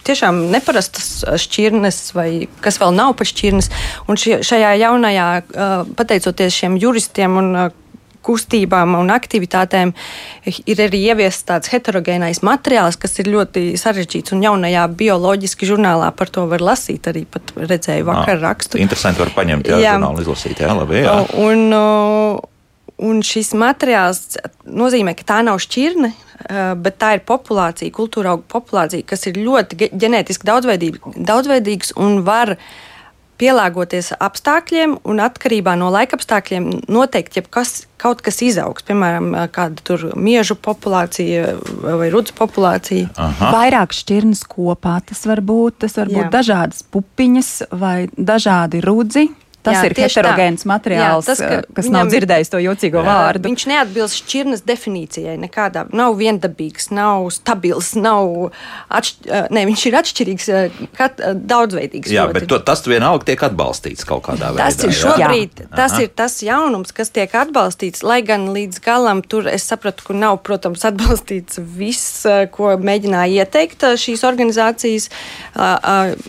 Tiešām 0.00 0.38
neparastas 0.48 1.20
šķirnes, 1.42 1.96
vai 2.16 2.46
kas 2.64 2.78
vēl 2.80 2.94
nav 2.96 3.12
par 3.18 3.28
šķirnes. 3.28 3.66
Un 4.08 4.16
šajā 4.16 4.70
jaunajā, 4.80 5.26
uh, 5.44 5.90
pateicoties 5.98 6.56
šiem 6.56 6.78
juristiem 6.80 7.36
un 7.36 7.50
uh, 7.52 7.66
kustībām 8.26 8.94
un 8.98 9.10
aktivitātēm 9.14 9.92
ir 10.44 10.82
arī 10.84 11.00
ieviests 11.10 11.46
tāds 11.48 11.72
heterogēnais 11.72 12.42
materiāls, 12.46 12.98
kas 13.00 13.18
ir 13.22 13.30
ļoti 13.32 13.74
sarežģīts. 13.80 14.34
Un 14.36 14.44
jaunajā 14.44 14.86
bioloģiski 15.00 15.68
žurnālā 15.70 16.10
par 16.16 16.32
to 16.32 16.46
var 16.50 16.64
lasīt. 16.64 17.08
Arī 17.10 17.26
redzēju 17.56 18.08
vakar 18.08 18.36
à, 18.38 18.42
rakstu. 18.48 18.80
Interesanti 18.82 19.24
var 19.24 19.32
paņemt, 19.36 19.70
jā, 19.72 19.80
jā. 19.84 19.94
žurnālu 19.98 20.24
izlasīt. 20.24 20.64
Jā, 20.64 20.74
labi, 20.76 21.04
jā. 21.04 21.16
Un, 21.40 21.64
un 23.10 23.22
šis 23.26 23.54
materiāls 23.58 24.40
nozīmē, 24.66 25.16
ka 25.18 25.32
tā 25.34 25.40
nav 25.46 25.62
šķirne. 25.62 26.12
Bet 26.80 26.94
tā 26.96 27.10
ir 27.18 27.20
populācija, 27.28 27.92
kultūra 27.92 28.32
auga 28.32 28.46
populācija, 28.48 29.04
kas 29.06 29.26
ir 29.28 29.36
ļoti 29.44 29.90
ģenētiski 29.92 30.48
daudzveidīgs 30.48 31.92
un 32.00 32.22
var 32.24 32.54
uh, 32.54 32.70
pielāgoties 33.40 34.12
apstākļiem 34.20 34.98
un 35.08 35.22
atkarībā 35.24 35.76
no 35.80 35.88
laika 35.92 36.18
apstākļiem 36.18 36.68
noteikti 36.92 37.42
kas, 37.48 37.84
kaut 38.00 38.22
kas 38.24 38.40
izaugs. 38.44 38.84
Piemēram, 38.88 39.32
kāda 39.54 40.12
miežu 40.20 40.56
populācija 40.60 41.56
vai 42.00 42.10
rudzu 42.12 42.36
populācija. 42.38 43.10
Aha. 43.16 43.52
Vairāk 43.56 43.96
šķirnes 43.96 44.44
kopā 44.50 44.98
tas 45.08 45.24
var 45.28 45.42
būt. 45.44 45.80
Tas 45.86 45.96
var 46.00 46.12
būt 46.12 46.26
Jā. 46.26 46.32
dažādas 46.40 46.84
pupiņas 46.92 47.52
vai 47.80 47.96
dažādi 48.16 48.82
rudzi. 48.84 49.30
Tas 49.60 49.76
jā, 49.76 49.90
ir 49.90 49.94
heterogēns 49.98 50.62
tā. 50.64 50.68
materiāls, 50.70 51.26
jā, 51.28 51.34
tas, 51.34 51.40
ka 51.44 51.76
kas 51.76 51.88
nav 51.92 52.08
dzirdējis 52.08 52.48
to 52.48 52.60
jocīgo 52.64 53.02
jā, 53.02 53.04
vārdu. 53.04 53.50
Viņš 53.50 53.64
neatbilst 53.68 54.20
šķirnes 54.22 54.62
definīcijai. 54.64 55.34
Nekādā, 55.42 55.82
nav 55.92 56.14
viendabīgs, 56.16 56.88
nav 56.96 57.26
stabils, 57.34 57.90
nav 58.00 58.54
atšķ... 58.88 59.28
ne, 59.52 59.64
viņš 59.68 59.84
ir 59.90 59.98
atšķirīgs, 60.00 60.48
kat, 60.96 61.20
daudzveidīgs. 61.36 62.08
Jā, 62.08 62.24
ļoti. 62.24 62.36
bet 62.38 62.48
to, 62.48 62.60
tas 62.70 62.84
vienalga 62.88 63.28
tiek 63.28 63.44
atbalstīts 63.50 64.08
kaut 64.08 64.24
kādā 64.30 64.54
veidā. 64.54 64.70
Tas 64.70 64.88
ir 64.88 64.96
šobrīd, 64.96 65.60
jā. 65.66 65.68
tas 65.74 65.98
Aha. 65.98 66.06
ir 66.06 66.14
tas 66.22 66.38
jaunums, 66.46 66.96
kas 66.96 67.12
tiek 67.12 67.36
atbalstīts, 67.42 68.00
lai 68.06 68.22
gan 68.24 68.48
līdz 68.56 68.80
galam 68.86 69.20
tur 69.20 69.50
es 69.52 69.68
sapratu, 69.68 70.08
ka 70.08 70.16
nav, 70.16 70.40
protams, 70.46 70.86
atbalstīts 70.90 71.60
viss, 71.60 72.24
ko 72.56 72.72
mēģināja 72.80 73.44
ieteikt 73.44 73.84
šīs 74.00 74.24
organizācijas. 74.24 75.10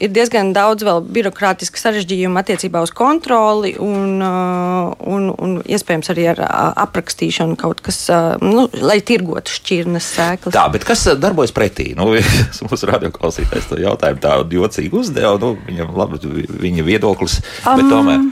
Ir 0.04 0.12
diezgan 0.12 0.52
daudz 0.58 0.84
vēl 0.84 1.00
birokrātiski 1.15 1.80
sarežģījumu 1.80 2.44
attiecībā 2.44 2.84
uz 2.84 2.91
kontu 2.91 3.20
kontroli 3.21 3.75
un, 3.79 4.21
uh, 4.21 4.91
un, 5.05 5.29
un 5.38 5.62
iespējams 5.62 6.10
arī 6.10 6.25
ar 6.34 6.41
uh, 6.41 6.49
aprakstīšanu 6.81 7.55
kaut 7.60 7.84
kas, 7.86 8.03
uh, 8.10 8.34
nu, 8.41 8.65
lai 8.81 8.97
tirgotu 9.05 9.53
šķirnes 9.53 10.07
sēklas. 10.17 10.55
Tā, 10.55 10.65
bet 10.73 10.86
kas 10.88 11.05
darbojas 11.21 11.53
pretī? 11.53 11.91
Nu, 11.97 12.10
mūsu 12.71 12.89
radioklausītājs 12.89 13.69
to 13.69 13.79
jautājumu 13.81 14.23
tādu 14.23 14.62
jocīgi 14.62 14.97
uzdeva. 14.97 15.38
Nu, 15.41 15.53
viņam 15.67 15.93
labi, 15.97 16.21
viņa 16.65 16.88
viedoklis, 16.88 17.41
um, 17.62 17.77
bet 17.77 17.91
tomēr. 17.93 18.31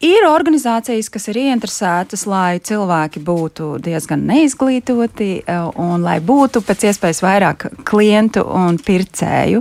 Ir 0.00 0.24
organizācijas, 0.24 1.10
kas 1.12 1.28
ir 1.28 1.42
ieinteresētas, 1.42 2.22
lai 2.24 2.56
cilvēki 2.64 3.20
būtu 3.20 3.74
diezgan 3.84 4.22
neizglītoti 4.30 5.42
un 5.76 6.00
lai 6.00 6.16
būtu 6.24 6.62
pēc 6.64 6.86
iespējas 6.88 7.20
vairāk 7.20 7.66
klientu 7.84 8.46
un 8.48 8.80
pircēju. 8.80 9.60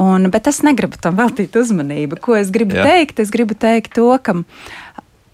Un, 0.00 0.30
bet 0.32 0.48
es 0.48 0.62
negribu 0.64 0.96
tam 1.02 1.18
veltīt 1.18 1.56
uzmanību. 1.60 2.20
Ko 2.24 2.38
es 2.38 2.48
gribu 2.54 2.78
Jā. 2.78 2.86
teikt? 2.88 3.20
Es 3.20 3.32
gribu 3.34 3.56
teikt 3.58 3.92
to, 3.98 4.08
ka 4.24 4.38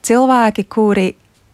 cilvēki, 0.07 0.66
kuri 0.66 1.12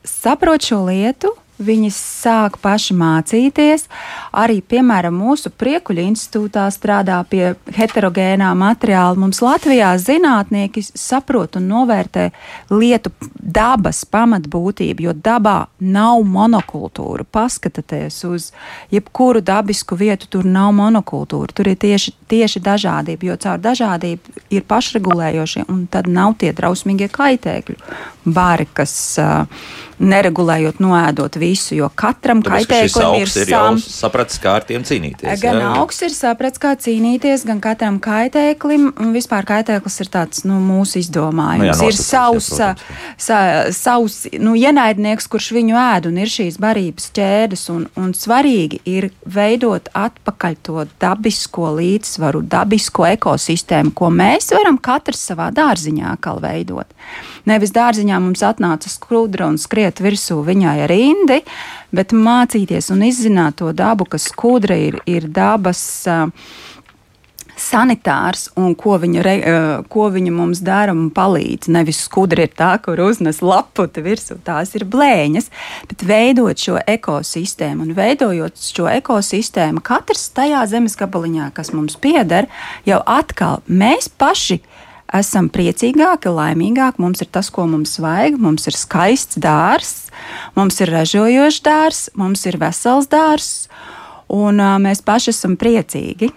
saprot 0.09 0.65
šo 0.65 0.81
lietu, 0.89 1.35
Viņi 1.63 1.91
sāk 1.95 2.59
paši 2.63 2.97
mācīties. 2.99 3.87
Arī, 4.35 4.59
piemēram, 4.67 5.15
mūsu 5.15 5.53
priekuļu 5.55 6.03
institūtā 6.11 6.65
strādā 6.75 7.21
pie 7.29 7.53
heterogēnā 7.77 8.49
materiāla. 8.59 9.19
Mums 9.21 9.43
Latvijā 9.45 9.93
zinātnieki 10.03 10.83
saprot 10.91 11.59
un 11.61 11.69
novērtē 11.71 12.31
lietu 12.73 13.13
dabas 13.39 14.03
pamatbūtību, 14.11 15.07
jo 15.07 15.15
dabā 15.15 15.57
nav 15.79 16.25
monokultūra. 16.27 17.27
Paskatieties 17.31 18.19
uz 18.27 18.51
jebkuru 18.93 19.45
dabisku 19.45 19.99
vietu, 20.01 20.29
tur 20.33 20.49
nav 20.49 20.73
monokultūra. 20.79 21.55
Tur 21.55 21.73
ir 21.73 21.79
tieši, 21.79 22.17
tieši 22.33 22.65
dažādība, 22.65 23.31
jo 23.31 23.39
caur 23.47 23.63
dažādību 23.63 24.43
ir 24.51 24.67
pašregulējošie, 24.69 25.67
un 25.71 25.87
tad 25.93 26.11
nav 26.11 26.37
tie 26.43 26.53
drausmīgie 26.57 27.11
kaitēkļi. 27.13 27.79
Bāri, 28.23 28.69
kas 28.71 28.93
uh, 29.19 29.47
neregulējot, 30.03 30.81
noēdot 30.83 31.39
vīnu 31.39 31.52
visu, 31.53 31.77
jo 31.77 31.89
katram 31.95 32.43
Tāpēc, 32.43 32.67
ka 32.67 32.75
kaitēklim 32.75 33.03
ir 33.03 33.23
augs 33.23 33.37
ir 33.37 33.53
jau 33.53 33.63
sam. 33.63 33.79
sapratis, 33.85 34.41
kā 34.43 34.57
ar 34.59 34.67
tiem 34.69 34.85
cīnīties. 34.89 35.43
Gan 35.43 35.61
jā. 35.61 35.71
augs 35.81 36.01
ir 36.07 36.15
sapratis, 36.15 36.61
kā 36.63 36.73
cīnīties, 36.81 37.47
gan 37.49 37.61
katram 37.63 37.99
kaitēklim. 38.03 38.89
un 38.97 39.13
Vispār 39.15 39.47
kaitēklis 39.49 40.01
ir 40.05 40.11
tāds 40.13 40.45
nu, 40.49 40.59
mūsu 40.63 41.01
izdomājums. 41.03 41.63
Nu 41.63 41.69
jā, 41.71 41.77
ir 41.91 41.97
jā, 41.97 42.05
savs, 42.07 42.51
protams, 42.53 42.85
sa, 43.21 43.41
savs 43.77 44.19
nu, 44.43 44.55
ienaidnieks, 44.59 45.29
kurš 45.31 45.53
viņu 45.59 45.79
ēd, 45.79 46.09
un 46.11 46.21
ir 46.23 46.33
šīs 46.33 46.59
barības 46.63 47.11
ķēdes. 47.17 47.67
Un, 47.75 47.87
un 48.01 48.15
svarīgi 48.17 48.83
ir 48.89 49.11
veidot 49.25 49.91
atpakaļ 49.97 50.59
to 50.67 50.87
dabisko 51.03 51.75
līdzsvaru, 51.79 52.45
dabisko 52.53 53.07
ekosistēmu, 53.13 53.95
ko 53.97 54.11
mēs 54.13 54.53
varam 54.57 54.81
katrs 54.83 55.27
savā 55.33 55.51
dārziņā 55.55 56.17
atkal 56.17 56.43
veidot. 56.43 56.89
Nevis 57.49 57.73
dārziņā 57.75 58.19
mums 58.23 58.43
atnāca 58.47 58.91
skrudra 58.91 59.49
un 59.51 59.59
skriet 59.59 60.03
virsū 60.03 60.39
viņai 60.47 60.77
ar 60.85 60.93
indi, 60.95 61.41
bet 61.95 62.15
mācīties 62.15 62.93
un 62.95 63.03
izzināt 63.09 63.59
to 63.59 63.73
dabu, 63.75 64.07
ka 64.07 64.21
skudra 64.23 64.79
ir, 64.79 65.01
ir 65.11 65.27
dabas. 65.27 65.83
Sanitārs 67.63 68.47
un 68.57 68.73
ko 68.79 68.95
viņa, 68.99 69.23
re, 69.23 69.33
ko 69.93 70.07
viņa 70.11 70.31
mums 70.35 70.63
dara 70.65 70.95
un 70.97 71.11
palīdz. 71.15 71.69
Nevis 71.75 72.01
skudra 72.07 72.47
ir 72.47 72.55
tā, 72.57 72.71
kur 72.83 72.99
uznes 73.05 73.43
laputi 73.45 74.03
virsū, 74.03 74.39
tās 74.43 74.73
ir 74.79 74.87
blēņas, 74.89 75.51
bet 75.91 76.03
veidot 76.09 76.59
šo 76.59 76.79
ekosistēmu 76.81 77.85
un 77.85 77.93
veidojot 77.99 78.57
šo 78.57 78.89
ekosistēmu, 78.95 79.85
katrs 79.85 80.31
tajā 80.35 80.65
zemes 80.73 80.97
gabaliņā, 80.99 81.53
kas 81.55 81.75
mums 81.77 81.99
pieder, 82.01 82.49
jau 82.89 83.03
atkal 83.05 83.61
mēs 83.69 84.09
paši. 84.09 84.63
Esam 85.13 85.51
priecīgāki, 85.53 86.31
laimīgāki. 86.33 87.03
Mums 87.05 87.21
ir 87.21 87.29
tas, 87.29 87.51
ko 87.53 87.67
mums 87.69 87.99
vajag. 88.01 88.39
Mums 88.41 88.67
ir 88.71 88.77
skaists 88.79 89.37
dārsts, 89.37 90.09
mums 90.57 90.81
ir 90.81 90.93
ražojošs 90.95 91.61
dārsts, 91.67 92.13
mums 92.17 92.47
ir 92.49 92.57
vesels 92.63 93.11
dārsts, 93.13 93.69
un 94.33 94.57
mēs 94.85 95.05
paši 95.05 95.35
esam 95.35 95.59
priecīgi. 95.61 96.33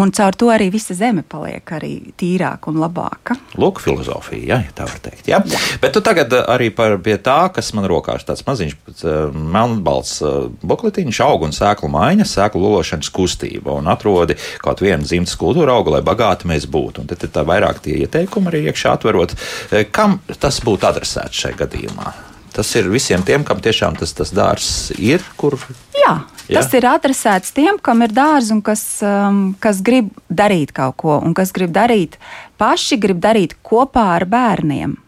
Un 0.00 0.08
caur 0.16 0.32
to 0.32 0.48
arī 0.48 0.70
visa 0.72 0.94
zeme 0.96 1.20
paliek 1.28 1.68
arī 1.76 2.14
tīrāka 2.16 2.70
un 2.72 2.78
labāka. 2.80 3.36
Lūk, 3.60 3.82
filozofija, 3.84 4.40
jā, 4.48 4.58
ja 4.64 4.72
tā 4.76 4.86
var 4.88 5.02
teikt. 5.04 5.28
Jā. 5.28 5.42
Bet 5.82 5.92
tu 5.92 6.00
tagad 6.04 6.32
uh, 6.32 6.46
arī 6.54 6.70
par 6.72 6.96
pie 7.04 7.18
tā, 7.20 7.36
kas 7.52 7.72
man 7.76 7.84
rokās 7.90 8.24
tāds 8.24 8.46
maziņš, 8.48 8.72
uh, 9.02 9.36
melnbalts 9.36 10.14
uh, 10.24 10.48
bukletiņš, 10.64 11.20
auga 11.26 11.50
un 11.50 11.56
sēklu 11.56 11.92
maiņa, 11.92 12.28
sēklu 12.28 12.64
lološanas 12.64 13.12
kustība 13.12 13.76
un 13.76 13.92
atrodi 13.92 14.38
kaut 14.64 14.80
vienu 14.80 15.04
dzimtas 15.04 15.36
kultūra 15.36 15.76
augu, 15.76 15.92
lai 15.92 16.02
bagāti 16.06 16.48
mēs 16.48 16.66
būtu. 16.72 17.04
Un 17.04 17.12
tad 17.12 17.28
ir 17.28 17.34
tā 17.36 17.44
vairāk 17.44 17.84
tie 17.84 18.00
ieteikumi 18.06 18.48
arī 18.48 18.66
iekšā 18.72 18.96
atverot. 18.96 19.36
Eh, 19.70 19.88
Kam 19.92 20.22
tas 20.40 20.62
būtu 20.64 20.88
adresēts 20.88 21.44
šajā 21.44 21.64
gadījumā? 21.66 22.31
Tas 22.52 22.68
ir 22.76 22.90
visiem 22.92 23.22
tiem, 23.24 23.44
kam 23.48 23.60
tiešām 23.64 23.96
tas, 24.00 24.12
tas 24.16 24.32
dārzs 24.34 24.92
ir, 25.00 25.24
kur 25.40 25.56
Jā, 25.96 26.18
Jā. 26.50 26.60
tas 26.60 26.72
ir 26.76 26.86
adresēts 26.88 27.54
tiem, 27.56 27.78
kam 27.80 28.04
ir 28.04 28.12
dārsts 28.12 28.52
un 28.52 28.60
kas, 28.64 28.82
um, 29.06 29.44
kas 29.62 29.80
grib 29.84 30.10
darīt 30.28 30.74
kaut 30.76 30.98
ko, 31.00 31.16
un 31.24 31.32
kas 31.36 31.54
grib 31.56 31.72
darīt 31.72 32.18
paši, 32.60 32.98
grib 33.00 33.22
darīt 33.22 33.56
kopā 33.64 34.10
ar 34.18 34.28
bērniem. 34.28 34.98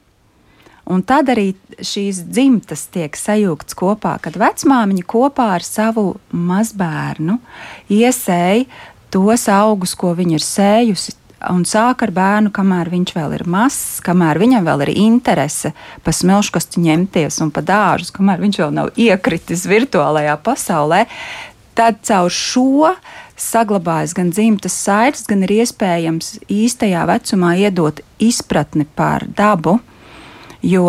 Un 0.84 1.00
tad 1.00 1.30
arī 1.32 1.54
šīs 1.80 2.26
dzimtas 2.28 2.86
tiek 2.92 3.16
sajūgtas 3.16 3.76
kopā, 3.78 4.18
kad 4.20 4.36
vecmāmiņa 4.40 5.04
kopā 5.08 5.54
ar 5.56 5.64
savu 5.64 6.10
mazbērnu 6.28 7.38
iesēja 7.92 8.66
tos 9.14 9.46
augus, 9.52 9.94
ko 9.96 10.12
viņa 10.18 10.36
ir 10.36 10.44
sējusi. 10.44 11.16
Un 11.50 11.64
sāk 11.68 12.04
ar 12.06 12.12
bērnu, 12.14 12.52
kamēr 12.54 12.88
viņš 12.92 13.14
vēl 13.16 13.34
ir 13.38 13.44
mazs, 13.50 14.00
kamēr 14.04 14.38
viņam 14.40 14.66
vēl 14.68 14.84
ir 14.86 14.92
interese 14.94 15.74
pa 16.04 16.14
smilškastu 16.14 16.82
ņemties 16.84 17.40
un 17.44 17.50
pa 17.54 17.64
dārzu, 17.64 18.14
kamēr 18.16 18.42
viņš 18.44 18.60
vēl 18.62 18.74
nav 18.76 18.92
iekritis 19.00 19.66
virtuālajā 19.68 20.36
pasaulē. 20.46 21.04
Tad 21.74 21.98
caur 22.06 22.30
šo 22.30 22.92
saglabājas 23.40 24.14
gan 24.14 24.30
dzimtas 24.30 24.76
saites, 24.78 25.24
gan 25.26 25.42
ir 25.42 25.56
iespējams 25.58 26.36
īstajā 26.52 27.02
vecumā 27.10 27.56
iedot 27.64 27.98
izpratni 28.22 28.86
par 28.86 29.26
dabu. 29.26 29.80
Jo 30.64 30.86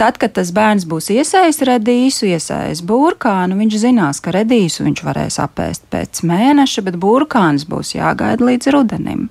tad, 0.00 0.16
kad 0.16 0.32
tas 0.38 0.54
bērns 0.56 0.86
būs 0.88 1.10
iesaistīts 1.12 1.66
redīsu, 1.68 2.30
iesaistīts 2.30 2.80
burkānu, 2.88 3.58
viņš 3.58 3.74
zinās, 3.82 4.22
ka 4.24 4.32
redīsu 4.32 4.86
viņš 4.86 5.02
varēs 5.04 5.36
apēst 5.42 5.84
pēc 5.92 6.22
mēneša, 6.24 6.86
bet 6.86 6.96
burkāns 7.02 7.66
būs 7.68 7.92
jāgaida 7.98 8.46
līdz 8.48 8.72
rudenim. 8.72 9.26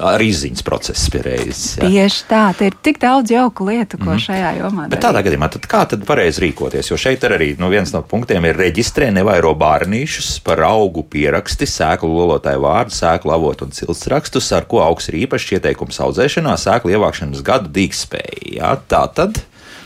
Arī 0.00 0.28
izziņas 0.32 0.62
process 0.64 1.08
pie 1.12 1.20
reizes. 1.22 1.76
jā. 1.78 1.88
Tieši 1.90 2.22
tā, 2.30 2.42
ir 2.66 2.74
tik 2.82 2.98
daudz 3.02 3.30
jauku 3.30 3.66
lietu, 3.68 3.98
ko 4.00 4.16
šajā 4.20 4.52
jomā 4.60 4.86
Bet 4.88 4.98
darīt. 4.98 5.04
tādā 5.04 5.22
gadījumā, 5.26 5.48
tad 5.52 5.66
kā 5.70 5.82
tad 5.88 6.04
pareizi 6.08 6.40
rīkoties? 6.46 6.90
Jo 6.90 6.96
šeit 7.00 7.20
arī 7.28 7.52
nu, 7.60 7.68
viens 7.72 7.92
no 7.92 8.00
punktiem 8.02 8.44
ir 8.48 8.56
reģistrē 8.56 9.10
nevairo 9.12 9.52
bārnīšus 9.60 10.40
par 10.46 10.62
augu 10.68 11.02
pieraksti, 11.04 11.68
sēklu 11.68 12.08
lolotāju 12.10 12.62
vārdu, 12.64 12.96
sēklu 12.96 13.34
avotu 13.36 13.64
un 13.68 13.70
cilts 13.76 14.06
rakstus, 14.12 14.50
ar 14.56 14.64
ko 14.70 14.80
augs 14.84 15.08
ir 15.12 15.20
īpašs 15.26 15.52
ieteikums 15.58 16.00
audzēšanā, 16.00 16.56
sēklu 16.56 16.94
ievākšanas 16.96 17.42
gadu 17.46 17.68
dīgspēja. 17.68 18.56
Jā, 18.60 18.74
tā 18.88 19.04
tad. 19.14 19.42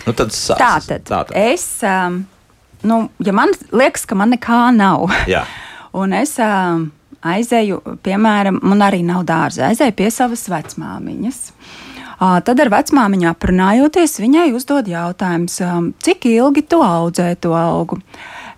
Nu, 0.07 0.13
tad 0.13 0.29
sāc- 0.37 0.61
Tātad, 0.61 1.03
tātad. 1.09 1.33
es, 1.35 1.81
um, 1.83 2.27
nu, 2.85 3.09
ja 3.25 3.33
man 3.33 3.49
liekas, 3.73 4.05
ka 4.07 4.15
man 4.15 4.35
nekā 4.37 4.69
nav, 4.77 5.09
Jā. 5.27 5.47
un 5.97 6.13
es 6.13 6.35
um, 6.39 6.91
aizēju, 7.25 7.81
piemēram, 8.05 8.61
man 8.63 8.85
arī 8.85 9.03
nav 9.07 9.25
dārza, 9.29 9.71
aizēju 9.71 9.97
pie 9.99 10.11
savas 10.13 10.47
vecmāmiņas. 10.53 11.41
Tad 12.47 12.61
ar 12.63 12.71
vecmāmiņu 12.73 13.29
aprunājoties, 13.33 14.21
viņai 14.23 14.47
uzdod 14.57 14.87
jautājums, 14.89 15.59
um, 15.67 15.91
cik 16.05 16.29
ilgi 16.31 16.63
tu 16.71 16.79
audzē 16.85 17.35
to 17.43 17.53
augu. 17.59 17.99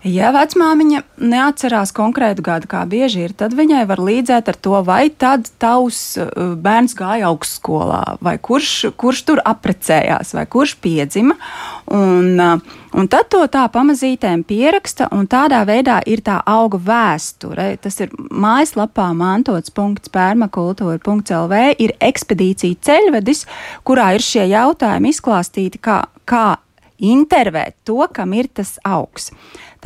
Ja 0.07 0.29
vecmāmiņa 0.31 1.01
neatcerās 1.19 1.91
konkrētu 1.95 2.43
gadu, 2.47 2.69
kā 2.71 2.85
bieži 2.87 3.25
ir, 3.27 3.33
tad 3.35 3.55
viņai 3.59 3.87
var 3.89 3.99
līdzēt 4.07 4.49
ar 4.53 4.57
to, 4.63 4.83
vai 4.87 5.11
tad 5.11 5.49
tavs 5.63 6.17
uh, 6.21 6.27
bērns 6.63 6.95
gāja 6.95 7.27
augstskolā, 7.33 8.17
vai 8.23 8.39
kurš, 8.39 8.87
kurš 9.01 9.23
tur 9.27 9.41
apprecējās, 9.43 10.35
vai 10.37 10.47
kurš 10.51 10.75
piedzima. 10.85 11.35
Un, 11.91 12.39
uh, 12.39 12.61
un 12.95 13.09
tad 13.11 13.29
to 13.35 13.47
tā 13.51 13.69
pamazītēm 13.73 14.45
pieraksta, 14.47 15.09
un 15.17 15.27
tādā 15.31 15.65
veidā 15.67 16.01
ir 16.07 16.21
tā 16.27 16.43
auga 16.47 16.79
vēsture. 16.87 17.77
Tas 17.83 18.01
ir 18.05 18.09
mājaslapā 18.15 19.15
mantots.pērmakultūra.lv, 19.19 21.55
ir 21.83 21.91
ekspedīcija 21.99 22.75
ceļvedis, 22.87 23.47
kurā 23.83 24.15
ir 24.15 24.23
šie 24.23 24.47
jautājumi 24.53 25.11
izklāstīti, 25.17 25.79
kā, 25.83 26.07
kā 26.29 26.57
intervēt 26.99 27.77
to, 27.85 28.01
kam 28.13 28.35
ir 28.37 28.49
tas 28.53 28.77
augs. 28.87 29.31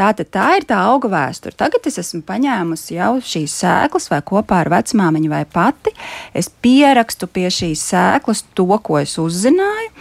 Tātad 0.01 0.31
tā 0.33 0.47
ir 0.57 0.65
tā 0.65 0.79
auga 0.89 1.11
vēsture. 1.13 1.53
Tagad 1.61 1.85
es 1.91 1.99
esmu 2.01 2.23
paņēmusi 2.25 2.97
jau 2.97 3.13
šīs 3.21 3.59
sēklas, 3.61 4.09
vai 4.09 4.23
kopā 4.25 4.63
ar 4.63 4.71
vecmāmiņu, 4.73 5.29
vai 5.29 5.45
pati. 5.45 5.93
Es 6.33 6.49
pierakstu 6.49 7.29
pie 7.29 7.51
šīs 7.53 7.83
sēklas 7.93 8.47
to, 8.57 8.65
ko 8.81 8.97
es 9.03 9.19
uzzināju. 9.21 9.93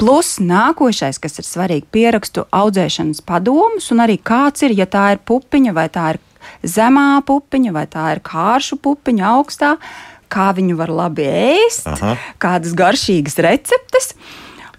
Plus 0.00 0.38
nākošais, 0.40 1.18
kas 1.20 1.42
ir 1.42 1.44
svarīgi, 1.44 1.88
pierakstu 1.92 2.46
audzēšanas 2.56 3.20
padomus, 3.26 3.90
un 3.92 4.04
arī 4.06 4.16
kāds 4.22 4.62
ir, 4.64 4.72
ja 4.78 4.86
tā 4.88 5.10
ir 5.16 5.20
pupiņa, 5.28 5.74
vai 5.76 5.90
tā 5.92 6.14
ir 6.14 6.20
zemā 6.64 7.18
pupiņa, 7.26 7.74
vai 7.74 7.84
tā 7.90 8.06
ir 8.14 8.22
kāršu 8.24 8.78
pupiņa 8.80 9.26
augstā, 9.34 9.74
kā 10.30 10.46
viņu 10.56 10.78
var 10.78 10.94
labi 10.94 11.26
ēst, 11.26 11.90
Aha. 11.90 12.14
kādas 12.40 12.72
garšīgas 12.78 13.36
receptes. 13.44 14.14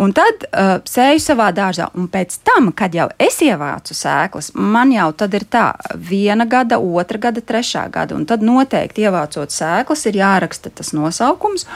Un 0.01 0.13
tad 0.17 0.45
uh, 0.47 0.79
sēju 0.87 1.21
savā 1.21 1.51
dārzā, 1.53 1.91
un 1.93 2.07
pēc 2.09 2.39
tam, 2.47 2.71
kad 2.73 2.95
jau 2.97 3.05
es 3.21 3.37
ievācu 3.45 3.93
sēklas, 3.93 4.49
man 4.57 4.89
jau 4.95 5.11
tad 5.13 5.35
ir 5.37 5.45
tā, 5.45 5.67
viena 5.93 6.47
gada, 6.49 6.79
otra 6.81 7.21
gada, 7.21 7.43
trešā 7.45 7.83
gada. 7.93 8.17
Un 8.17 8.25
tad 8.25 8.41
noteikti 8.45 9.05
ievācot 9.05 9.53
sēklas, 9.53 10.07
ir 10.09 10.17
jāraksta 10.23 10.71
tas 10.73 10.89
nosaukums 10.97 11.67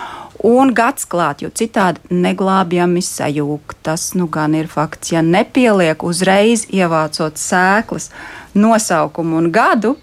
un 0.45 0.73
gads 0.73 1.05
klāt, 1.09 1.43
jo 1.45 1.51
citādi 1.53 2.01
neglābjami 2.25 3.03
sajūg. 3.05 3.77
Tas 3.85 4.13
nu 4.17 4.25
gan 4.31 4.57
ir 4.57 4.71
fakts. 4.73 5.13
Ja 5.13 5.21
nepieliek 5.25 6.01
uzreiz 6.03 6.65
ievācot 6.73 7.37
sēklas 7.37 8.09
nosaukumu 8.57 9.37
un 9.37 9.51
gadu, 9.53 9.95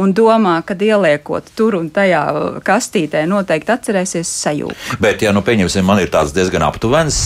un 0.00 0.14
domā, 0.16 0.56
ka 0.66 0.74
ieliekot 0.80 1.52
tur 1.56 1.76
un 1.78 1.90
tajā 1.92 2.22
kastītē, 2.66 3.22
noteikti 3.28 3.74
atcerēsies 3.74 4.30
sajūtu. 4.44 4.98
Bet, 5.02 5.22
ja 5.24 5.34
nu 5.36 5.42
pieņemsim, 5.46 5.84
man 5.86 6.00
ir 6.02 6.10
tāds 6.12 6.34
diezgan 6.36 6.64
aptuvens, 6.66 7.18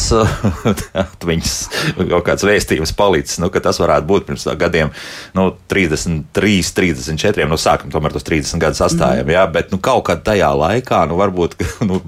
atmiņas, 1.04 1.54
kaut 1.98 2.26
kāds 2.26 2.46
vēstījums 2.46 2.94
palicis, 2.98 3.38
nu, 3.42 3.50
ka 3.54 3.62
tas 3.64 3.78
varētu 3.82 4.08
būt 4.10 4.28
pirms 4.28 4.46
tā 4.48 4.56
gadiem, 4.58 4.92
nu, 5.36 5.46
33, 5.70 6.72
34, 6.76 7.48
nu, 7.50 7.60
sākam 7.60 7.92
tomēr 7.94 8.16
tos 8.16 8.26
30 8.26 8.62
gadus 8.62 8.82
astājam, 8.84 9.26
mm. 9.28 9.36
jā, 9.36 9.46
bet, 9.54 9.70
nu, 9.74 9.80
kaut 9.84 10.06
kad 10.10 10.24
tajā 10.26 10.50
laikā, 10.58 11.04
nu, 11.10 11.18
varbūt, 11.20 11.56
nu, 11.88 12.00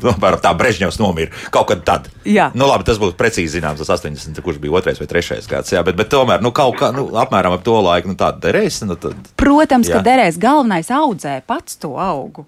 tā 0.43 0.55
Brežņevs 0.57 1.01
nomira, 1.03 1.35
kaut 1.55 1.71
kad 1.71 1.87
tad. 1.87 2.11
Jā. 2.27 2.51
Nu, 2.59 2.67
labi, 2.67 2.87
tas 2.89 2.99
būtu 3.03 3.19
precīzi 3.19 3.61
zināms, 3.61 3.83
tas 3.83 4.01
80, 4.01 4.43
kurš 4.43 4.59
bija 4.63 4.81
otrais 4.81 4.99
vai 4.99 5.09
trešais 5.11 5.47
gads, 5.51 5.75
jā, 5.77 5.85
bet, 5.87 5.99
bet 5.99 6.11
tomēr, 6.13 6.43
nu, 6.43 6.51
kaut 6.57 6.79
kā, 6.81 6.91
nu, 6.97 7.09
apmēram 7.23 7.55
ap 7.55 7.65
to 7.67 7.79
laiku, 7.87 8.11
nu, 8.11 8.19
tāda 8.19 8.49
derēs, 8.49 8.83
nu, 8.89 8.99
tad, 9.01 9.15
Protams, 9.37 9.87
Jā. 9.87 9.99
ka 9.99 10.07
derēs 10.07 10.39
galvenais 10.57 10.91
audzē 10.91 11.43
pats 11.47 11.77
to 11.77 11.97
augu. 12.01 12.47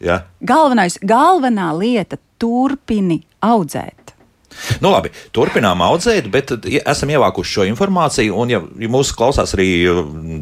jā. 0.00 0.22
Galvenais, 0.42 0.98
galvenā 1.02 1.72
lieta- 1.78 2.18
turpini 2.40 3.22
audzēt. 3.42 3.94
Nu, 4.80 4.90
labi, 4.90 5.10
turpinām 5.30 5.78
audzēt, 5.82 6.30
bet 6.30 6.50
ja 6.64 6.80
esam 6.90 7.10
ievākuši 7.10 7.52
šo 7.52 7.66
informāciju. 7.68 8.34
Un, 8.34 8.50
ja, 8.50 8.60
ja 8.78 8.88
mūsu 8.88 9.14
klausās 9.14 9.54
arī 9.54 9.86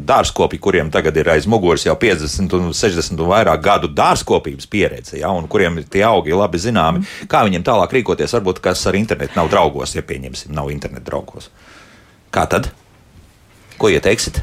dārzkopi, 0.05 0.57
kuriem 0.57 0.89
tagad 0.89 1.17
ir 1.17 1.29
aiz 1.29 1.45
muguras 1.45 1.85
jau 1.85 1.95
50, 1.95 2.53
un 2.53 2.73
60 2.73 3.19
un 3.19 3.29
vairāk 3.29 3.61
gadu 3.61 3.87
dārzkopības 3.87 4.65
pieredze, 4.65 5.19
ja, 5.19 5.29
un 5.29 5.47
kuriem 5.47 5.83
tie 5.83 6.03
augi 6.03 6.29
ir 6.33 6.39
labi 6.39 6.57
zināmi, 6.57 7.03
mm. 7.03 7.27
kā 7.27 7.43
viņiem 7.45 7.63
tālāk 7.67 7.93
rīkoties, 7.93 8.33
varbūt 8.33 8.59
kas 8.59 8.87
ar 8.87 8.95
internetu 8.95 9.37
nav 9.37 9.49
draugos, 9.49 9.93
ja 9.93 10.01
pieņemsim, 10.01 10.55
nav 10.55 10.71
internetu 10.71 11.05
draugos. 11.11 11.51
Kā 12.31 12.47
tad? 12.49 12.71
Ko 13.77 13.89
ieteiksit? 13.89 14.41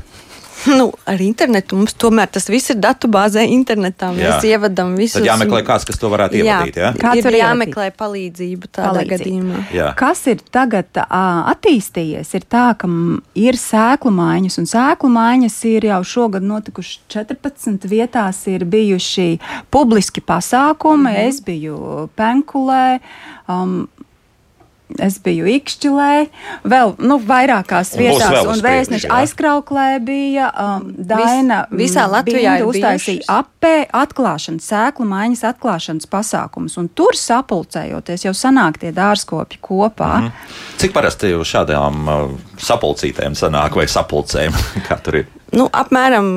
Nu, 0.79 0.89
ar 1.09 1.21
internetu 1.21 1.77
mums 1.77 1.95
tomēr 2.01 2.31
tas 2.33 2.47
viss 2.49 2.73
ir 2.73 2.79
datubāzē 2.83 3.45
internetā. 3.53 4.11
Mēs 4.17 4.45
jā. 4.45 4.55
ievadām 4.55 4.95
visu. 4.99 5.19
Tad 5.19 5.29
jāmeklē 5.29 5.61
kāds, 5.67 5.87
kas 5.89 6.01
to 6.01 6.09
varētu 6.13 6.41
ievadīt. 6.41 6.79
Jā, 6.81 6.93
kāds 7.01 7.29
ir 7.29 7.39
jāmeklē 7.39 7.89
palīdzību 7.99 8.71
tādā 8.71 8.93
Palīdzību. 8.93 9.13
gadījumā. 9.13 9.65
Jā. 9.77 9.91
Kas 9.99 10.25
ir 10.31 10.41
tagad 10.55 10.89
uh, 11.03 11.45
attīstījies? 11.53 12.33
Ir 12.39 12.47
tā, 12.51 12.67
ka 12.81 12.91
ir 13.39 13.61
sēklu 13.61 14.15
maiņas, 14.15 14.59
un 14.63 14.71
sēklu 14.71 15.13
maiņas 15.15 15.59
ir 15.71 15.89
jau 15.91 16.01
šogad 16.15 16.47
notikušas 16.47 17.05
14 17.13 17.89
vietās, 17.91 18.45
ir 18.51 18.65
bijuši 18.65 19.29
publiski 19.75 20.25
pasākumi. 20.25 21.05
Mm 21.05 21.15
-hmm. 21.15 21.29
Es 21.29 21.41
biju 21.45 22.09
Penkulē. 22.17 23.01
Um, 23.49 23.89
Es 25.03 25.17
biju 25.19 25.49
Ikšķilē, 25.51 26.27
vēl 26.71 26.93
nu, 27.03 27.17
vairākās 27.27 27.97
vietās, 27.99 28.45
un, 28.47 28.61
vēstneša 28.63 29.09
aizkrauklē 29.11 29.87
bija 30.05 30.51
um, 30.55 30.87
Daina. 30.95 31.65
Vis, 31.73 31.91
visā 31.91 32.05
Latvijā 32.11 32.61
uztaisīja 32.63 33.27
apē 33.41 33.89
atklāšanas, 33.91 34.69
sēklu 34.71 35.09
maiņas 35.11 35.43
atklāšanas 35.51 36.07
pasākums, 36.11 36.79
un 36.79 36.93
tur 36.95 37.19
sapulcējoties 37.19 38.29
jau 38.29 38.35
sanāk 38.39 38.79
tie 38.85 38.93
dārzkopji 38.95 39.59
kopā. 39.59 40.13
Mm 40.21 40.29
-hmm. 40.29 40.59
Cik 40.79 40.95
parasti 40.95 41.35
jau 41.35 41.43
šādām 41.43 42.07
uh, 42.07 42.31
sapulcītēm 42.59 43.35
sanāk 43.35 43.75
vai 43.75 43.89
sapulcēm, 43.91 44.55
kā 44.89 45.03
tur 45.03 45.25
ir? 45.25 45.27
Nu, 45.55 45.67
apmēram 45.71 46.29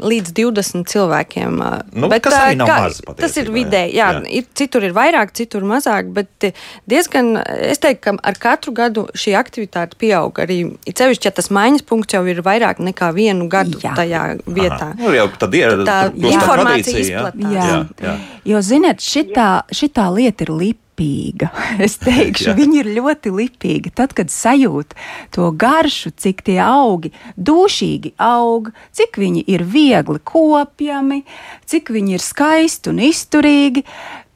līdz 0.00 0.32
20 0.36 0.88
cilvēkiem. 0.88 1.58
Nu, 1.92 2.08
bet, 2.08 2.22
kas 2.24 2.36
arī 2.38 2.58
nav 2.60 2.70
kā, 2.70 2.76
maz. 2.86 3.00
Tas 3.18 3.36
ir 3.40 3.50
vidēji. 3.52 3.94
Jā, 3.98 4.08
jā. 4.16 4.22
Ir, 4.40 4.46
citur 4.58 4.86
ir 4.88 4.94
vairāk, 4.96 5.34
citur 5.36 5.66
mazāk. 5.68 6.08
Bet 6.16 6.48
diezgan, 6.90 7.34
es 7.42 7.82
teiktu, 7.82 8.02
ka 8.06 8.16
ar 8.32 8.38
katru 8.42 8.74
gadu 8.76 9.06
šī 9.18 9.36
aktivitāte 9.38 9.98
pieaug. 10.00 10.42
Arī 10.42 10.60
cevišķi, 10.88 11.28
ja 11.28 11.34
tas 11.36 11.52
maiņas 11.54 11.86
punkts 11.88 12.16
jau 12.16 12.24
ir 12.30 12.42
vairāk 12.44 12.80
nekā 12.82 13.12
vienu 13.16 13.48
gadu 13.52 13.82
jā. 13.82 13.94
tajā 13.98 14.24
vietā. 14.46 14.92
Nu, 15.00 15.12
jau 15.16 15.28
tad 15.38 15.58
ir 15.58 15.84
tā 15.88 15.98
informācija 16.12 17.04
izplatās. 17.04 17.58
Jā. 17.58 17.66
Jā. 17.68 17.82
Jā. 18.06 18.16
Jo, 18.48 18.62
ziniet, 18.64 19.04
šitā, 19.04 19.50
šitā 19.74 20.08
lieta 20.14 20.48
ir 20.48 20.56
lipa 20.56 20.80
lipīga. 20.92 21.50
Es 21.82 21.98
teikšu, 21.98 22.54
viņi 22.54 22.80
ir 22.80 22.90
ļoti 22.98 23.32
lipīgi. 23.32 23.92
Tad, 23.94 24.12
kad 24.14 24.30
sajūt 24.30 24.94
to 25.32 25.50
garšu, 25.50 26.12
cik 26.16 26.42
tie 26.42 26.60
augi 26.60 27.12
dušīgi 27.36 28.14
aug, 28.18 28.70
cik 28.92 29.18
viņi 29.18 29.44
ir 29.46 29.62
viegli 29.64 30.20
kopjami, 30.22 31.24
cik 31.66 31.90
viņi 31.90 32.14
ir 32.14 32.20
skaisti 32.20 32.90
un 32.90 33.00
izturīgi. 33.00 33.84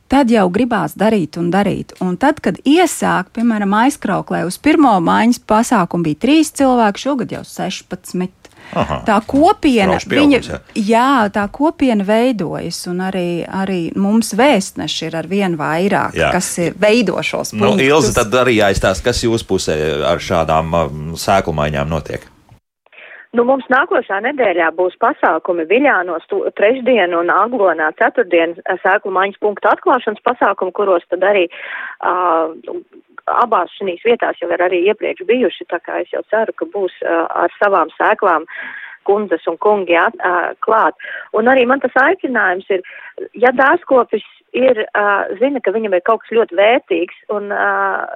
Tad 0.06 0.30
jau 0.30 0.46
gribās 0.54 0.94
darīt 0.94 1.34
un 1.36 1.50
darīt. 1.50 1.96
Un 1.98 2.14
tad, 2.16 2.38
kad 2.38 2.60
iesāk, 2.62 3.32
piemēram, 3.34 3.72
aizkrauklē 3.74 4.44
uz 4.46 4.54
pirmo 4.62 4.92
maiņas 5.02 5.40
pasākumu 5.42 6.06
bija 6.06 6.20
trīs 6.22 6.52
cilvēki, 6.54 7.02
šogad 7.02 7.34
jau 7.34 7.42
16. 7.42 8.35
Aha. 8.74 9.00
Tā 9.06 9.16
kopiena, 9.26 9.98
viņa, 10.00 10.40
jā. 10.42 10.58
jā, 10.74 11.08
tā 11.32 11.46
kopiena 11.54 12.04
veidojas, 12.06 12.82
un 12.90 13.02
arī, 13.06 13.44
arī 13.46 13.80
mums 13.96 14.32
vēstneši 14.36 15.08
ir 15.08 15.18
ar 15.22 15.30
vien 15.30 15.56
vairāk, 15.58 16.16
jā. 16.18 16.30
kas 16.34 16.50
ir 16.64 16.78
veidošos. 16.80 17.54
Nu, 17.56 17.74
Ilza, 17.80 18.12
tad 18.20 18.34
arī 18.42 18.58
jāizstāsta, 18.60 19.10
kas 19.10 19.22
jūsu 19.24 19.48
pusē 19.48 19.76
ar 20.10 20.22
šādām 20.22 20.74
um, 20.80 21.04
sēklumaiņām 21.20 21.92
notiek. 21.92 22.26
Nu, 23.36 23.44
mums 23.44 23.66
nākošā 23.68 24.20
nedēļā 24.24 24.70
būs 24.78 24.94
pasākumi 25.02 25.66
Viļānos 25.68 26.24
trešdien 26.56 27.12
un 27.18 27.32
Aglonā 27.32 27.90
ceturtdien 27.98 28.54
sēklu 28.84 29.12
maiņas 29.12 29.42
punktu 29.42 29.68
atklāšanas 29.68 30.22
pasākumi, 30.24 30.72
kuros 30.76 31.04
tad 31.10 31.26
arī 31.26 31.44
uh, 31.50 32.54
abās 33.42 33.74
šīs 33.76 34.04
vietās 34.06 34.40
jau 34.40 34.48
ir 34.54 34.64
arī 34.64 34.80
iepriekš 34.88 35.26
bijuši, 35.28 35.68
tā 35.72 35.82
kā 35.84 36.00
es 36.04 36.14
jau 36.14 36.22
ceru, 36.32 36.54
ka 36.56 36.68
būs 36.72 36.96
uh, 37.04 37.26
ar 37.44 37.52
savām 37.58 37.92
sēklām 37.98 38.46
kundzes 39.06 39.44
un 39.50 39.58
kungi 39.60 39.98
at, 40.00 40.16
uh, 40.24 40.54
klāt. 40.64 40.96
Un 41.36 41.50
arī 41.52 41.66
man 41.68 41.82
tas 41.84 41.98
aicinājums 42.06 42.70
ir, 42.72 42.86
ja 43.36 43.52
dārzkopis 43.58 44.24
ir, 44.56 44.86
uh, 44.86 45.26
zina, 45.42 45.60
ka 45.60 45.76
viņam 45.76 45.98
ir 45.98 46.06
kaut 46.06 46.24
kas 46.24 46.38
ļoti 46.38 46.56
vērtīgs 46.56 47.20
un 47.36 47.52
uh, 47.52 48.06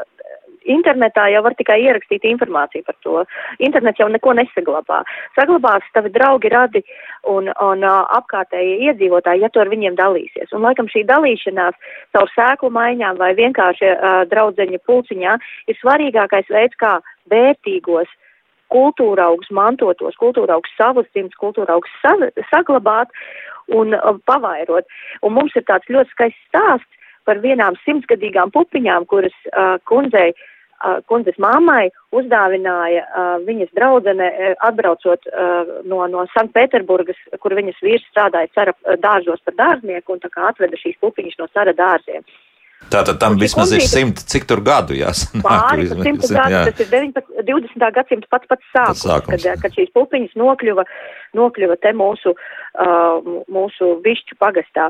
internetā 0.68 1.26
jau 1.32 1.42
var 1.44 1.54
tikai 1.58 1.78
ierakstīt 1.84 2.24
informāciju 2.28 2.84
par 2.86 2.96
to. 3.04 3.24
Internets 3.62 4.00
jau 4.00 4.08
neko 4.12 4.34
nesaglabā. 4.38 5.02
Saglabās 5.38 5.86
tavi 5.94 6.12
draugi, 6.14 6.50
radi 6.52 6.82
un, 7.28 7.50
un 7.50 7.84
uh, 7.86 8.04
apkārtēji 8.20 8.90
iedzīvotāji, 8.90 9.44
ja 9.44 9.50
tu 9.52 9.62
ar 9.62 9.72
viņiem 9.72 9.98
dalīsies. 9.98 10.52
Un 10.52 10.64
laikam 10.66 10.90
šī 10.92 11.04
dalīšanās 11.08 11.78
caur 12.16 12.32
sēklu 12.36 12.72
maiņām 12.76 13.20
vai 13.20 13.32
vienkārši 13.38 13.92
uh, 13.92 14.22
draudzeņa 14.30 14.82
pulciņā 14.86 15.36
ir 15.70 15.80
svarīgākais 15.80 16.50
veids, 16.52 16.76
kā 16.80 16.98
vērtīgos 17.30 18.10
kultūra 18.70 19.30
augus 19.32 19.50
mantotos, 19.50 20.14
kultūra 20.20 20.54
augus 20.54 20.72
savus 20.78 21.08
simts, 21.14 21.38
kultūra 21.40 21.74
augus 21.74 21.90
sa 22.04 22.14
saglabāt 22.52 23.10
un 23.74 23.96
uh, 23.96 24.16
pavairot. 24.26 24.86
Un 25.26 25.36
mums 25.38 25.56
ir 25.58 25.66
tāds 25.66 25.90
ļoti 25.90 26.14
skaists 26.14 26.48
stāsts 26.50 26.96
par 27.30 27.42
vienām 27.44 27.78
simtsgadīgām 27.86 28.50
pupiņām, 28.54 29.06
kuras 29.10 29.36
uh, 29.52 29.76
kundzei 29.86 30.32
kundzes 31.08 31.36
mammai 31.36 31.90
uzdāvināja 32.16 33.02
uh, 33.04 33.32
viņas 33.44 33.72
draudzene, 33.76 34.28
atbraucot 34.64 35.26
uh, 35.28 35.72
no, 35.84 36.02
no 36.08 36.24
Sanktpēterburgas, 36.34 37.18
kur 37.42 37.54
viņas 37.58 37.82
vīrs 37.84 38.06
strādāja 38.08 38.48
cara 38.56 38.74
dārzos 39.02 39.42
par 39.44 39.58
dārznieku 39.58 40.16
un 40.16 40.22
tā 40.22 40.30
kā 40.32 40.48
atveda 40.48 40.80
šīs 40.80 40.96
pupiņas 41.04 41.36
no 41.42 41.50
cara 41.52 41.74
dārziem. 41.76 42.24
Tātad 42.90 43.18
tam 43.20 43.34
un 43.36 43.42
vismaz 43.42 43.74
ir 43.76 43.84
simt, 43.84 44.22
cik 44.32 44.46
tur 44.48 44.62
gadu 44.64 44.96
jāsanāk. 44.96 45.44
Pāri 45.44 45.84
par 45.90 46.00
simtu 46.06 46.30
gadu, 46.32 46.62
tas 46.70 46.80
ir 46.80 46.88
19, 46.94 47.42
20. 47.50 47.84
gadsimta 47.98 48.30
pats 48.32 48.48
pats 48.48 48.70
sākums, 48.72 49.02
sākums. 49.04 49.44
Kad, 49.44 49.60
kad 49.66 49.76
šīs 49.76 49.92
pupiņas 49.92 50.32
nokļuva, 50.40 50.86
nokļuva 51.36 51.76
te 51.84 51.92
mūsu, 51.92 52.32
uh, 52.32 53.36
mūsu 53.52 53.90
višķu 54.06 54.40
pagastā. 54.40 54.88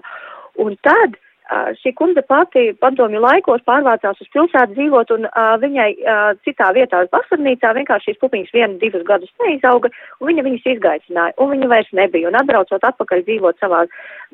Un 0.63 0.79
tad 0.87 1.19
uh, 1.19 1.30
šī 1.51 1.93
kundze 1.99 2.23
pati 2.23 2.71
padomju 2.81 3.21
laikos 3.23 3.63
pārvācās 3.67 4.21
uz 4.23 4.29
pilsētu 4.35 4.77
dzīvot 4.77 5.13
un 5.17 5.27
uh, 5.27 5.55
viņai 5.63 5.89
uh, 5.99 6.33
citā 6.47 6.71
vietā 6.77 7.03
uz 7.05 7.11
vasarnīcā 7.15 7.73
vienkārši 7.79 8.11
šīs 8.11 8.21
pupiņas 8.23 8.53
vienu, 8.55 8.79
divus 8.83 9.07
gadus 9.09 9.33
neizauga 9.43 9.91
un 10.21 10.31
viņa 10.31 10.45
viņas 10.47 10.69
izgaicināja 10.75 11.35
un 11.39 11.55
viņa 11.55 11.71
vairs 11.73 11.91
nebija 11.97 12.31
un 12.31 12.39
atbraucot 12.39 12.85
atpakaļ 12.91 13.25
dzīvot 13.27 13.63
savā 13.63 13.87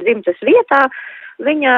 dzimtas 0.03 0.43
vietā. 0.45 0.83
Viņa 1.47 1.73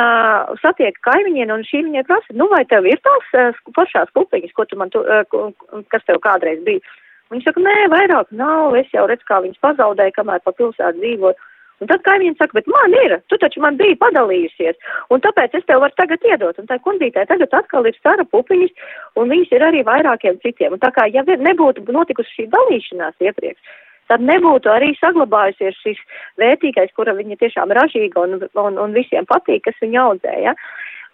satiek 0.62 0.98
kaimiņienu 1.02 1.54
un 1.56 1.64
šī 1.66 1.82
viņai 1.88 2.04
prasa, 2.06 2.34
nu 2.38 2.46
vai 2.50 2.62
tev 2.70 2.86
ir 2.86 2.98
tās 3.02 3.30
uh, 3.34 3.62
pašās 3.78 4.10
pupiņas, 4.14 4.54
ko 4.54 4.66
tu 4.66 4.78
man, 4.78 4.90
tu, 4.94 5.02
uh, 5.02 5.82
kas 5.90 6.06
tev 6.06 6.22
kādreiz 6.22 6.62
bija? 6.66 6.82
Viņa 7.28 7.44
saka, 7.44 7.60
nē, 7.60 7.76
vairāk 7.92 8.30
nav, 8.32 8.76
es 8.78 8.88
jau 8.94 9.04
redzu, 9.10 9.26
kā 9.28 9.42
viņas 9.44 9.60
pazaudēju, 9.64 10.14
kamēr 10.16 10.44
pa 10.44 10.54
pilsētu 10.56 11.02
dzīvoju. 11.02 11.48
Un 11.78 11.90
tad 11.90 12.02
kaimiņi 12.06 12.34
saka, 12.38 12.56
bet 12.58 12.70
man 12.70 12.94
ir, 13.04 13.14
tu 13.30 13.38
taču 13.38 13.62
man 13.62 13.76
biji 13.78 13.98
padalījusies, 14.00 14.78
un 15.14 15.22
tāpēc 15.22 15.52
es 15.54 15.66
tev 15.68 15.84
varu 15.84 15.94
tagad 16.00 16.24
iedot. 16.26 16.58
Un 16.58 16.66
tā 16.70 16.78
kundītē 16.82 17.26
tagad 17.30 17.54
atkal 17.54 17.86
ir 17.86 17.94
stara 17.98 18.26
pupiņas, 18.26 18.72
un 19.20 19.30
viņas 19.30 19.52
ir 19.54 19.66
arī 19.68 19.84
vairākiem 19.86 20.40
citiem. 20.42 20.74
Un 20.74 20.82
tā 20.82 20.90
kā, 20.94 21.06
ja 21.14 21.22
nebūtu 21.28 21.86
notikusi 21.94 22.34
šī 22.34 22.48
dalīšanās 22.54 23.28
iepriekš, 23.30 23.76
tad 24.10 24.24
nebūtu 24.24 24.72
arī 24.72 24.90
saglabājusies 24.98 25.78
šis 25.84 26.00
vērtīgais, 26.40 26.94
kura 26.96 27.14
viņa 27.14 27.38
tiešām 27.44 27.74
ražīga 27.78 28.24
un, 28.24 28.40
un, 28.48 28.80
un 28.82 28.96
visiem 28.96 29.28
patīk, 29.28 29.66
kas 29.68 29.78
viņa 29.84 30.02
audzēja, 30.08 30.56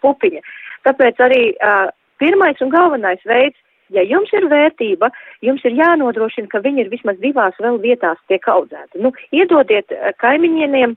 pupiņa. 0.01 0.41
Tāpēc 0.87 1.21
arī 1.27 1.43
uh, 1.53 1.91
pirmais 2.21 2.61
un 2.63 2.73
galvenais 2.73 3.21
veids, 3.27 3.59
Ja 3.93 4.01
jums 4.01 4.31
ir 4.33 4.47
vērtība, 4.49 5.11
jums 5.45 5.65
ir 5.67 5.75
jānodrošina, 5.77 6.49
ka 6.49 6.63
viņi 6.63 6.85
ir 6.85 6.91
vismaz 6.93 7.19
divās 7.21 7.57
vēl 7.61 7.77
vietās 7.83 8.17
tiek 8.31 8.47
audzēti. 8.49 9.01
Nu, 9.05 9.13
iedodiet 9.35 9.93
eh, 9.93 10.11
kaimiņieniem, 10.23 10.95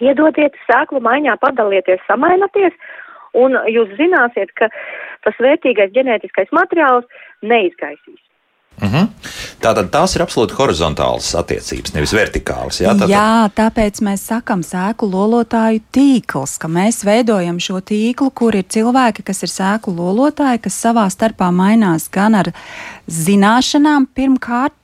iedodiet 0.00 0.56
sēklu 0.64 1.02
maiņā, 1.04 1.36
padalieties, 1.42 2.00
samainoties, 2.08 2.76
un 3.36 3.58
jūs 3.68 3.92
zināsiet, 3.98 4.54
ka 4.56 4.70
tas 5.26 5.40
vērtīgais 5.42 5.92
ģenētiskais 5.92 6.52
materiāls 6.56 7.04
neizgaisīs. 7.42 8.23
Mhm. 8.80 8.94
-huh. 8.94 9.08
Tātad 9.60 9.88
tās 9.90 10.16
ir 10.16 10.22
absolūti 10.22 10.56
horizontālas 10.58 11.34
attiecības, 11.38 11.94
nevis 11.94 12.12
vertikālas. 12.12 12.80
Jā, 12.80 12.92
tātad... 12.92 13.08
jā, 13.08 13.50
tāpēc 13.56 14.00
mēs 14.02 14.26
sakām 14.28 14.62
sēklu 14.62 15.10
lolotāju 15.10 15.80
tīkls, 15.92 16.58
ka 16.58 16.68
mēs 16.68 17.04
veidojam 17.04 17.60
šo 17.60 17.80
tīklu, 17.80 18.30
kur 18.34 18.54
ir 18.54 18.64
cilvēki, 18.68 19.22
kas 19.22 19.42
ir 19.42 19.48
sēklu 19.48 19.94
lolotāji, 19.96 20.60
kas 20.66 20.80
savā 20.86 21.06
starpā 21.10 21.50
mainās 21.52 22.10
gan 22.10 22.34
ar 22.34 22.52
zināšanām 23.08 24.06
pirmkārt, 24.14 24.74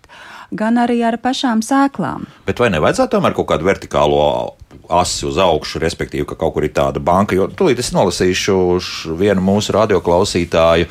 gan 0.51 0.79
arī 0.79 1.03
ar 1.07 1.19
pašām 1.19 1.63
sēklām. 1.63 2.27
Bet 2.47 2.59
vai 2.59 2.71
nevajadzētu 2.71 3.17
tomēr 3.17 3.35
kaut 3.35 3.51
kādu 3.53 3.69
vertikālo 3.69 4.55
asi 4.91 5.27
uz 5.27 5.39
augšu, 5.39 5.81
respektīvi, 5.83 6.25
ka 6.27 6.37
kaut 6.39 6.55
kur 6.55 6.65
ir 6.67 6.73
tāda 6.75 7.03
banka. 7.03 7.35
Jo 7.35 7.47
tūlīt 7.51 7.81
es 7.83 7.91
nolasīšu 7.95 8.57
vienu 9.19 9.43
mūsu 9.43 9.75
radioklausītāju, 9.75 10.89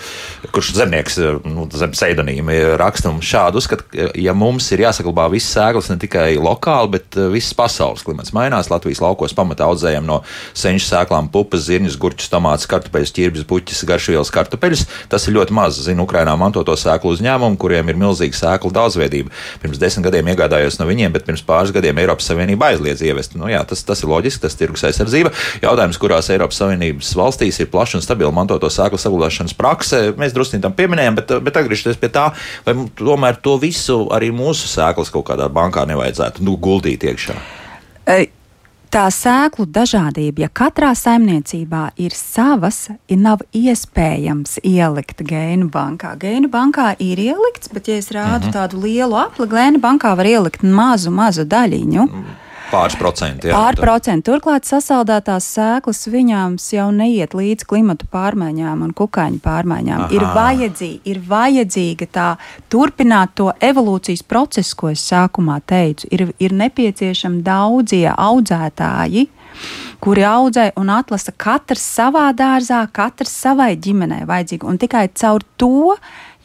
kurš 0.56 0.72
zemnieks, 0.78 1.20
nu, 1.48 1.68
zem 1.76 1.94
pseidonīma 1.96 2.58
raksta 2.80 3.12
šādu 3.24 3.60
uzskatu, 3.60 3.88
ka, 3.92 4.10
ja 4.20 4.36
mums 4.36 4.68
ir 4.76 4.84
jāsaglabā 4.86 5.30
viss 5.34 5.52
sēklas 5.56 5.92
ne 5.92 6.00
tikai 6.02 6.34
lokāli, 6.40 6.94
bet 6.98 7.20
eh, 7.20 7.30
visas 7.32 7.56
pasaules 7.58 8.04
klimats 8.08 8.34
mainās. 8.36 8.72
Latvijas 8.72 9.02
laukos 9.04 9.36
pamatā 9.36 9.68
audzējam 9.68 10.08
no 10.08 10.22
senču 10.58 10.88
sēklām 10.88 11.32
pupas, 11.34 11.66
zirņus, 11.68 12.00
gurķus, 12.00 12.32
tomātus, 12.32 12.68
kartupeļus, 12.72 13.16
ķirbis, 13.16 13.48
puķis, 13.50 13.84
garšvielas, 13.90 14.34
kartupeļus. 14.36 14.86
Tas 15.12 15.28
ir 15.28 15.38
ļoti 15.38 15.56
maz. 15.56 15.80
Zinu, 15.80 16.04
Ukrainā 16.08 16.36
mantoto 16.40 16.76
sēklu 16.80 17.14
uzņēmumu, 17.16 17.60
kuriem 17.60 17.92
ir 17.92 18.00
milzīga 18.00 18.36
sēklu 18.36 18.72
daudzveidība. 18.76 19.32
Pirms 19.64 19.80
desmit 19.82 20.08
gadiem 20.08 20.32
iegādājos 20.34 20.80
no 20.80 20.88
viņiem, 20.90 21.16
bet 21.16 21.28
pirms 21.28 21.44
pāris 21.48 21.74
gadiem 21.76 22.00
Eiropas 22.02 22.28
Savienība 22.30 22.72
aizliedz 22.74 23.04
ievest. 23.06 23.38
Nu, 23.40 23.48
jā, 23.52 23.64
tas, 23.70 23.84
tas 23.88 24.04
ir 24.04 24.12
loģiski, 24.12 24.44
tas 24.46 24.56
ir 24.56 24.64
tirgus 24.64 24.86
aizsardzība. 24.90 25.34
Jautājums, 25.64 26.00
kurās 26.02 26.32
Eiropas 26.34 26.62
Savienības 26.62 27.12
valstīs 27.20 27.62
ir 27.62 27.70
plaša 27.74 28.00
un 28.00 28.06
stabila 28.06 28.34
mantoto 28.36 28.72
sēklu 28.74 29.00
saglabāšanas 29.02 29.56
prakse, 29.58 30.02
mēs 30.20 30.36
drusku 30.36 30.60
tam 30.64 30.76
pieminējām, 30.78 31.20
bet, 31.22 31.38
bet 31.46 31.62
atgriežoties 31.62 32.02
pie 32.02 32.12
tā, 32.14 32.30
vai 32.66 32.76
tomēr 33.00 33.40
to 33.44 33.58
visu 33.62 34.02
arī 34.16 34.34
mūsu 34.36 34.70
sēklas 34.72 35.14
kaut 35.14 35.30
kādā 35.32 35.50
bankā 35.54 35.86
nevajadzētu 35.90 36.46
nu, 36.46 36.58
guldīt 36.60 37.08
iekšā. 37.10 37.38
E, 38.10 38.20
Tā 38.90 39.04
sēklu 39.14 39.68
dažādība, 39.70 40.48
ja 40.48 40.50
katrā 40.50 40.96
saimniecībā 40.98 41.92
ir 42.02 42.16
savas, 42.18 42.88
ir 43.06 43.20
nav 43.22 43.44
iespējams 43.54 44.56
ielikt 44.66 45.22
gēnu 45.30 45.68
bankā. 45.70 46.16
Gēnu 46.18 46.50
bankā 46.50 46.96
ir 46.98 47.22
ielikts, 47.22 47.70
bet, 47.70 47.86
ja 47.86 48.00
es 48.02 48.10
rādu 48.10 48.48
mm 48.48 48.50
-hmm. 48.50 48.56
tādu 48.56 48.82
lielu 48.82 49.14
apli, 49.14 49.46
gēnu 49.46 49.78
bankā 49.78 50.16
var 50.18 50.26
ielikt 50.26 50.64
mazu, 50.64 51.12
mazu 51.14 51.46
daļiņu. 51.46 52.08
Pāris 52.70 52.96
procenti. 53.00 53.50
jā, 53.50 53.58
Pār 53.58 53.78
procentu. 53.80 54.32
Turklāt 54.32 54.68
sasaldētās 54.70 55.48
sēklas 55.56 56.04
viņām 56.12 56.58
jau 56.74 56.90
neiet 56.94 57.34
līdz 57.34 57.66
klimatu 57.70 58.06
pārmaiņām 58.14 58.84
un 58.86 58.94
kukaiņu 58.94 59.42
pārmaiņām. 59.46 60.06
Aha. 60.06 60.14
Ir 60.14 60.26
vajadzīga, 60.38 61.02
ir 61.10 61.22
vajadzīga 61.30 62.10
tā 62.14 62.28
turpināt 62.70 63.34
to 63.40 63.50
evolūcijas 63.60 64.24
procesu, 64.24 64.76
ko 64.78 64.94
es 64.94 65.06
sākumā 65.10 65.60
teicu. 65.66 66.08
Ir, 66.14 66.30
ir 66.40 66.56
nepieciešami 66.62 67.42
daudzie 67.46 68.08
audzētāji. 68.14 69.28
Kuri 70.00 70.24
audzē 70.24 70.70
un 70.80 70.88
atlasa 70.96 71.34
katrs 71.36 71.84
savā 71.98 72.30
dārzā, 72.32 72.86
katrs 72.96 73.34
savai 73.36 73.74
ģimenei 73.76 74.24
vajadzīgu. 74.30 74.68
Un 74.72 74.80
tikai 74.80 75.10
caur 75.20 75.44
to, 75.60 75.98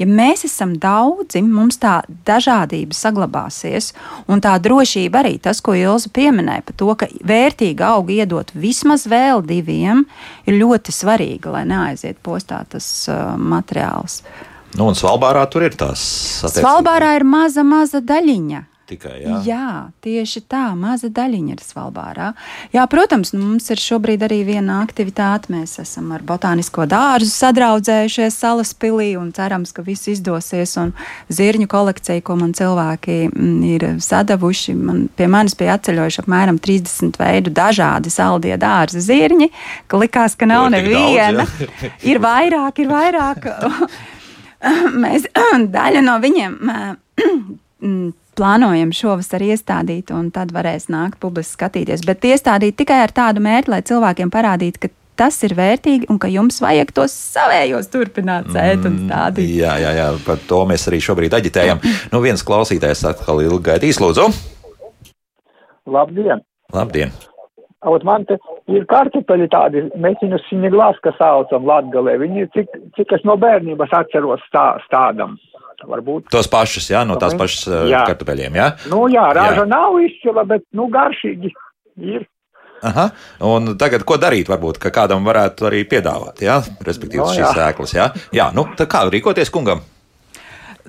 ja 0.03 0.09
mēs 0.11 0.43
esam 0.49 0.73
daudzi, 0.83 1.43
mums 1.47 1.79
tā 1.83 2.01
dažādība 2.27 2.99
saglabāsies. 2.99 3.93
Un 4.27 4.43
tā 4.43 4.57
drošība 4.59 5.23
arī 5.23 5.37
tas, 5.43 5.63
ko 5.63 5.77
Ilza 5.79 6.11
pieminēja 6.15 6.67
par 6.67 6.79
to, 6.83 6.91
ka 6.99 7.11
vērtīgi 7.31 7.87
auga 7.87 8.19
iedot 8.19 8.51
vismaz 8.59 9.07
vēl 9.07 9.45
diviem, 9.47 10.03
ir 10.51 10.59
ļoti 10.59 10.97
svarīga, 10.99 11.55
lai 11.55 11.63
neaiziet 11.71 12.19
postā 12.27 12.65
tas 12.75 12.91
uh, 13.07 13.37
materiāls. 13.39 14.25
Nu, 14.75 14.89
un 14.91 14.99
Svalbārā 14.99 15.47
tur 15.47 15.63
ir 15.63 15.79
tās 15.79 16.03
attiecības. 16.43 16.59
Svalbārā 16.59 17.15
ir 17.21 17.29
maza, 17.29 17.63
maza 17.63 18.03
daļiņa. 18.03 18.65
Tikai, 18.85 19.15
jā. 19.23 19.37
Jā, 19.47 19.69
tieši 20.05 20.43
tā, 20.45 20.67
maza 20.77 21.09
daļiņa 21.09 21.55
ir 21.55 21.61
Svalbārā. 21.65 22.27
Jā, 22.75 22.83
protams, 22.93 23.31
nu, 23.33 23.41
mums 23.41 23.71
ir 23.73 23.81
šobrīd 23.81 24.21
arī 24.27 24.43
viena 24.45 24.83
aktivitāte. 24.85 25.49
Mēs 25.55 25.79
esam 25.81 26.11
ar 26.13 26.21
botānisko 26.27 26.85
dārzu 26.91 27.31
sadraudzējušies 27.33 28.37
salas 28.37 28.75
pilī 28.77 29.15
un 29.17 29.31
cerams, 29.33 29.73
ka 29.73 29.81
viss 29.87 30.11
izdosies. 30.13 30.75
Un 30.83 30.93
zirņu 31.33 31.69
kolekcija, 31.73 32.21
ko 32.27 32.37
man 32.43 32.53
cilvēki 32.57 33.17
mm, 33.31 33.55
ir 33.71 33.87
sadavuši, 34.05 34.75
man, 34.77 35.07
pie 35.17 35.31
manis 35.33 35.57
bija 35.57 35.79
atceļojuši 35.79 36.21
apmēram 36.25 36.59
30 36.61 37.17
veidu 37.23 37.55
dažādi 37.57 38.13
saldie 38.13 38.59
dārza 38.61 39.01
zirņi, 39.01 39.49
ka 39.89 40.03
likās, 40.03 40.37
ka 40.37 40.51
nav 40.51 40.67
daudz, 40.69 40.77
neviena. 40.77 41.47
jā. 41.49 41.95
ir 42.13 42.21
vairāk, 42.21 42.85
ir 42.85 42.93
vairāk. 42.93 43.49
Mēs 45.07 45.25
daļu 45.79 46.05
no 46.05 46.19
viņiem 46.21 46.61
mm, 46.69 48.13
plānojam 48.37 48.93
šovasar 48.95 49.43
iestādīt, 49.47 50.13
un 50.15 50.31
tad 50.35 50.53
varēs 50.55 50.89
nākt 50.93 51.21
publiski 51.23 51.59
skatīties. 51.59 52.05
Bet 52.07 52.27
iestādīt 52.27 52.77
tikai 52.81 53.01
ar 53.05 53.15
tādu 53.15 53.43
mērķi, 53.45 53.73
lai 53.73 53.81
cilvēkiem 53.87 54.33
parādītu, 54.35 54.85
ka 54.85 54.93
tas 55.19 55.37
ir 55.47 55.55
vērtīgi 55.59 56.09
un 56.11 56.19
ka 56.23 56.31
jums 56.33 56.59
vajag 56.63 56.91
tos 56.95 57.15
savējos 57.35 57.91
turpināt 57.93 58.51
sēt 58.55 58.87
un 58.89 59.05
stādīt. 59.05 59.53
Jā, 59.61 59.77
jā, 59.83 59.93
jā, 60.01 60.09
par 60.27 60.43
to 60.49 60.65
mēs 60.69 60.89
arī 60.91 61.01
šobrīd 61.05 61.39
aģitējam. 61.39 61.83
Nu, 62.13 62.21
viens 62.23 62.43
klausītājs 62.47 63.05
atkal 63.09 63.43
ilgi 63.43 63.71
gaidīs, 63.71 64.01
lūdzu. 64.03 64.29
Labdien! 65.91 66.43
Labdien! 66.75 67.15
Ot, 67.85 68.05
man 68.07 68.25
te 68.25 68.39
ir 68.73 68.87
kartupeļi 68.89 69.49
tādi, 69.53 69.83
mēs 70.01 70.17
viņus 70.23 70.47
siniglās, 70.49 70.97
kas 71.05 71.19
saucam 71.19 71.67
latgalē. 71.69 72.17
Viņi, 72.23 72.47
cik, 72.55 72.79
cik 72.97 73.13
es 73.19 73.27
no 73.29 73.37
bērnības 73.41 73.93
atceros 73.99 74.45
stā, 74.49 74.71
stādam. 74.87 75.37
Varbūt. 75.89 76.29
Tos 76.33 76.49
pašus, 76.51 76.91
jā, 76.91 77.03
no 77.07 77.17
tās 77.21 77.35
pašas 77.39 77.67
uh, 77.69 77.81
Jā. 77.91 78.05
kartupeļiem, 78.09 78.55
jā? 78.61 78.69
Nu 78.93 79.05
jā, 79.13 79.27
raža 79.37 79.63
Jā. 79.65 79.69
nav 79.71 79.99
izcila, 80.05 80.45
bet, 80.49 80.65
nu, 80.73 80.89
garšīgi 80.93 81.53
ir. 82.01 82.25
Aha. 82.85 83.07
Un 83.49 83.75
tagad, 83.81 84.03
ko 84.05 84.19
darīt, 84.21 84.49
varbūt, 84.53 84.79
ka 84.83 84.91
kādam 84.93 85.25
varētu 85.25 85.69
arī 85.71 85.85
piedāvāt, 85.89 86.43
jā, 86.45 86.59
respektīvi 86.85 87.23
No, 87.23 87.31
šīs 87.33 87.47
jā. 87.47 87.53
sēklas, 87.57 87.95
jā? 87.97 88.11
Jā, 88.37 88.51
nu, 88.57 88.67
tad 88.77 88.91
kā 88.93 89.05
rīkoties 89.09 89.53
kungam? 89.55 89.81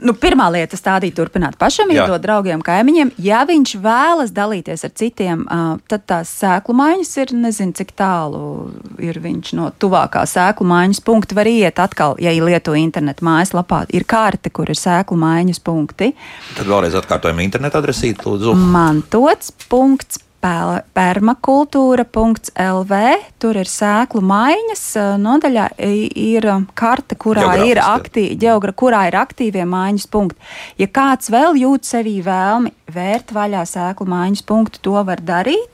Nu, 0.03 0.11
pirmā 0.11 0.49
lieta- 0.51 0.75
stādīt, 0.79 1.15
turpināt 1.15 1.55
pašam, 1.57 1.87
Jā. 1.87 2.03
iedot 2.03 2.21
draugiem, 2.21 2.61
kaimiņiem. 2.61 3.11
Ja 3.17 3.45
viņš 3.45 3.75
vēlas 3.79 4.31
dalīties 4.35 4.83
ar 4.83 4.91
citiem, 4.91 5.45
tad 5.87 6.05
tās 6.05 6.27
sēklu 6.27 6.75
maiņas 6.75 7.17
ir, 7.17 7.27
nezinu, 7.31 7.73
cik 7.73 7.95
tālu 7.95 8.71
ir 8.99 9.13
viņš 9.13 9.53
no 9.53 9.71
tuvākā 9.71 10.25
sēklu 10.27 10.67
maiņas 10.67 10.99
punkta. 10.99 11.35
Var 11.35 11.45
iet 11.45 11.79
atkal, 11.79 12.15
ja 12.19 12.31
lieto 12.31 12.75
internetu 12.75 13.23
mājaslapā, 13.23 13.85
ir 13.89 14.03
karte, 14.03 14.49
kur 14.49 14.69
ir 14.69 14.75
sēklu 14.75 15.15
maiņas 15.15 15.59
punkti. 15.63 16.13
Tad 16.57 16.65
vēlreiz 16.65 16.93
atkārtojam 16.99 17.39
internetu 17.39 17.79
adresīti, 17.79 18.19
lūdzu. 18.25 18.55
Mantots. 18.55 19.51
punkts 19.69 20.19
Permakultūra.lv. 20.45 22.97
Tur 23.41 23.57
ir 23.57 23.65
sēklu 23.69 24.21
maiņas 24.25 24.83
nodaļā, 25.21 25.67
ir 25.79 26.45
karte, 26.77 27.15
kurā 27.17 27.41
ir, 27.57 27.79
Geogrāfiski. 27.79 27.95
aktīvi, 27.95 28.37
ģeogra, 28.43 28.71
kurā 28.77 29.01
ir 29.09 29.15
aktīvie 29.17 29.65
maiņas 29.69 30.07
punkti. 30.13 30.39
Ja 30.81 30.87
kāds 30.87 31.29
vēl 31.33 31.51
jūt 31.63 31.81
sevī 31.89 32.15
vēlmi 32.25 32.69
vērt 32.93 33.27
vaļā 33.33 33.63
sēklu 33.69 34.05
maiņas 34.13 34.43
punktu, 34.45 34.79
to 34.85 34.97
var 35.07 35.19
darīt. 35.25 35.73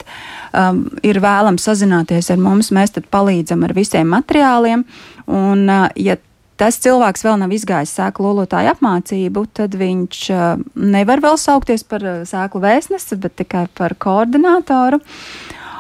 Um, 0.56 0.76
ir 1.04 1.20
vēlams 1.24 1.64
sazināties 1.68 2.32
ar 2.32 2.40
mums, 2.40 2.72
mēs 2.72 2.92
tad 2.96 3.06
palīdzam 3.12 3.64
ar 3.68 3.74
visiem 3.76 4.08
materiāliem. 4.16 4.88
Un, 5.32 5.60
ja 6.00 6.16
tas 6.62 6.78
cilvēks 6.84 7.26
vēl 7.26 7.40
nav 7.42 7.54
izgājis 7.56 7.96
sēklu 7.98 8.30
lolotāju 8.30 8.76
apmācību, 8.76 9.46
tad 9.58 9.78
viņš 9.80 10.20
uh, 10.34 10.44
nevar 10.78 11.24
vēl 11.24 11.40
saukties 11.42 11.84
par 11.88 12.06
uh, 12.06 12.20
sēklu 12.28 12.62
vēstnesi, 12.62 13.18
bet 13.22 13.40
tikai 13.42 13.66
par 13.78 13.98
koordinātoru. 13.98 15.02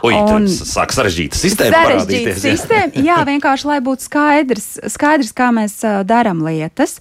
Ui, 0.02 0.16
Un- 0.18 0.48
sāk 0.50 0.96
sarežģīta 0.96 1.38
sistēma 1.38 1.84
Sarežģīta 1.84 2.34
sistēma, 2.42 3.04
jā, 3.06 3.20
vienkārši 3.32 3.70
lai 3.70 3.78
būtu 3.86 4.08
skaidrs, 4.08 4.72
skaidrs 4.90 5.36
kā 5.38 5.52
mēs 5.54 5.78
uh, 5.86 6.02
darām 6.08 6.42
lietas. 6.48 6.98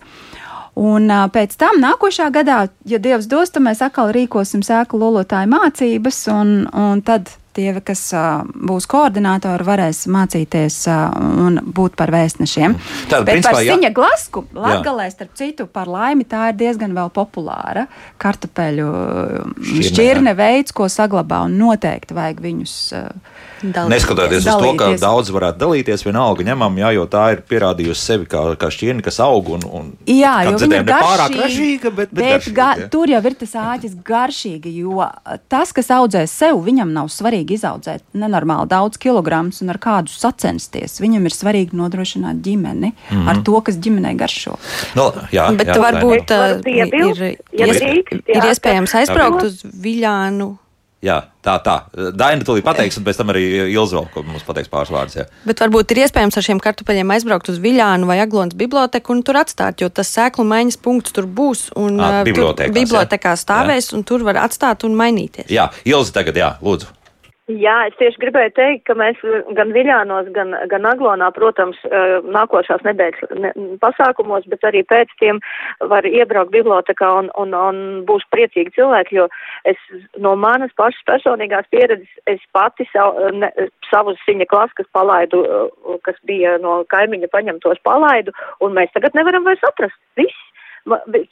Un 0.81 1.11
pēc 1.35 1.57
tam 1.61 1.81
nākošā 1.83 2.29
gadā, 2.33 2.61
ja 2.89 3.01
Dievs 3.03 3.27
dos, 3.29 3.51
tad 3.53 3.65
mēs 3.67 3.81
atkal 3.85 4.13
rīkosim 4.15 4.63
sēklu 4.65 5.01
lolotāju 5.03 5.51
mācības, 5.51 6.21
un, 6.33 6.53
un 6.71 7.03
tad 7.05 7.33
tie, 7.57 7.73
kas 7.85 8.03
uh, 8.17 8.47
būs 8.47 8.87
koordinātori, 8.91 9.67
varēs 9.67 10.05
mācīties 10.11 10.79
uh, 10.91 11.11
un 11.47 11.61
būt 11.65 11.97
par 11.99 12.13
vēstnešiem. 12.15 12.77
Tātad, 13.11 13.27
Bet 13.29 13.39
principā, 13.39 13.63
jā. 13.65 13.77
ziņa 13.77 13.93
glasku, 13.97 14.45
latgalē, 14.57 15.11
starp 15.13 15.35
citu, 15.39 15.67
par 15.71 15.91
laimi, 15.91 16.27
tā 16.29 16.51
ir 16.53 16.59
diezgan 16.61 16.95
vēl 16.97 17.13
populāra 17.15 17.87
kartupeļu 18.21 18.89
Šķirne, 18.91 19.87
šķirne 19.91 20.37
veids, 20.39 20.75
ko 20.77 20.89
saglabā, 20.93 21.45
un 21.49 21.59
noteikti 21.61 22.17
vajag 22.17 22.45
viņus. 22.47 22.77
Uh, 22.97 23.39
Neskatoties 23.63 24.47
uz 24.47 24.55
to, 24.57 24.73
ka 24.73 24.87
Dalīties. 24.89 25.03
daudz 25.03 25.31
varētu 25.35 25.61
dalīties, 25.61 26.05
vienalga 26.07 26.45
ņemam, 26.49 26.79
jā, 26.81 26.93
jo 26.97 27.05
tā 27.13 27.25
ir 27.35 27.43
pierādījusi 27.45 28.01
sevi 28.01 28.29
kā, 28.31 28.45
kā 28.61 28.71
šķirne, 28.73 29.05
kas 29.05 29.21
aug 29.21 29.51
un, 29.57 29.67
un 29.69 29.91
Jā, 30.09 30.39
kā 30.47 30.55
jo 30.55 30.61
viņa 30.63 30.79
ir 30.81 30.87
pārāk 30.89 31.35
garšīga, 31.35 31.43
ražīga, 31.45 31.93
bet, 31.99 32.09
bet, 32.09 32.23
bet 32.23 32.31
garšīga, 32.31 32.57
ga, 32.57 32.89
tur 32.93 33.13
jau 33.13 33.21
ir 33.29 33.37
tas 33.43 33.53
āķis 33.61 33.99
garšīgi, 34.07 34.73
jo 34.81 35.05
tas, 35.53 35.75
kas 35.77 35.93
audzē 35.93 36.25
sev, 36.31 36.63
viņam 36.65 36.95
nav 36.97 37.11
svarīgi 37.13 37.40
izaudzēt 37.49 38.03
nenormāli 38.15 38.69
daudz 38.69 38.99
kilogramus 38.99 39.61
un 39.63 39.71
ar 39.71 39.79
kādu 39.79 40.09
sacensties. 40.09 41.01
Viņam 41.01 41.25
ir 41.25 41.31
svarīgi 41.31 41.73
nodrošināt 41.73 42.41
ģimeni 42.43 42.93
mm 42.93 42.95
Mhm. 43.11 43.21
-hmm. 43.23 43.29
ar 43.29 43.43
to, 43.45 43.61
kas 43.61 43.75
ģimenei 43.77 44.17
garšo. 44.17 44.57
Nu, 44.95 45.13
jā, 45.33 45.57
Bet 45.57 45.67
jā, 45.69 45.75
varbūt 45.79 46.31
Es 46.31 46.39
varu 46.39 46.55
uh, 46.57 46.63
piebilst, 46.63 47.21
ir, 47.21 47.37
ja 47.53 47.67
ir, 47.67 47.75
drīkst, 47.75 48.13
ir 48.29 48.37
jā. 48.43 48.51
iespējams 48.51 48.95
aizbraukt 48.95 49.43
uz 49.45 49.63
Viļānu. 49.63 50.57
Jā, 51.01 51.23
tā, 51.43 51.57
tā. 51.65 51.87
Daina 52.13 52.43
tūlīt 52.45 52.61
pateiks, 52.63 52.99
un 52.99 53.05
pēc 53.05 53.17
tam 53.17 53.29
arī 53.33 53.73
Ilza 53.73 53.97
vēl, 53.97 54.09
ko 54.13 54.23
mums 54.23 54.43
pateiks 54.45 54.69
pāris 54.69 54.91
vārdus. 54.93 55.17
Jā. 55.17 55.25
Bet 55.47 55.59
varbūt 55.61 55.91
ir 55.91 55.97
iespējams 56.05 56.37
ar 56.37 56.43
šiem 56.43 56.61
kartupeļiem 56.61 57.11
aizbraukt 57.11 57.49
uz 57.49 57.59
Viļānu 57.59 58.05
vai 58.07 58.21
Aglonas 58.21 58.53
biblioteku 58.55 59.13
un 59.13 59.23
tur 59.23 59.35
atstāt, 59.41 59.81
jo 59.81 59.89
tas 59.89 60.13
sēklu 60.13 60.45
maiņas 60.45 60.77
punkts 60.77 61.13
tur 61.13 61.25
būs. 61.25 61.71
Un, 61.77 61.97
Ā, 62.01 62.21
uh, 62.21 62.25
bibliotekās, 62.25 62.69
tur, 62.69 62.75
bibliotekā 62.83 63.33
jā. 63.33 63.41
stāvēs, 63.41 63.93
un 63.97 64.05
tur 64.05 64.23
var 64.23 64.37
atstāt 64.37 64.85
un 64.85 64.93
mainīties. 64.95 65.49
jā, 65.49 65.71
Ilza 65.85 66.13
tagad, 66.13 66.37
jā, 66.37 66.59
lūdzu. 66.61 66.87
Jā, 67.59 67.75
es 67.89 67.97
tieši 67.99 68.21
gribēju 68.21 68.51
teikt, 68.55 68.83
ka 68.87 68.95
mēs 68.99 69.19
gan 69.57 69.73
Viļānos, 69.75 70.29
gan, 70.37 70.53
gan 70.71 70.87
Aglonā, 70.87 71.31
protams, 71.35 71.79
nākošās 72.37 72.85
nedēļas 72.87 73.33
ne, 73.43 73.53
pasākumos, 73.83 74.45
bet 74.53 74.67
arī 74.69 74.83
pēc 74.87 75.11
tiem 75.23 75.41
var 75.91 76.07
iebraukt 76.07 76.53
bibliotekā 76.55 77.09
un, 77.23 77.31
un, 77.41 77.57
un 77.57 77.81
būs 78.07 78.27
priecīgi 78.35 78.75
cilvēki, 78.77 79.19
jo 79.19 79.27
es 79.73 79.81
no 80.21 80.37
manas 80.39 80.75
pašas 80.79 81.01
personīgās 81.09 81.67
pieredzes, 81.75 82.13
es 82.31 82.45
pati 82.55 82.87
sav, 82.93 83.19
ne, 83.35 83.51
savus 83.89 84.21
viņa 84.29 84.47
klaskas 84.53 84.91
palaidu, 84.95 85.43
kas 86.07 86.21
bija 86.29 86.59
no 86.63 86.83
kaimiņa 86.93 87.33
paņemtos 87.35 87.83
palaidu, 87.89 88.37
un 88.61 88.79
mēs 88.79 88.95
tagad 88.95 89.17
nevaram 89.19 89.49
vairs 89.49 89.65
atrast. 89.73 89.99
Viss 90.21 90.50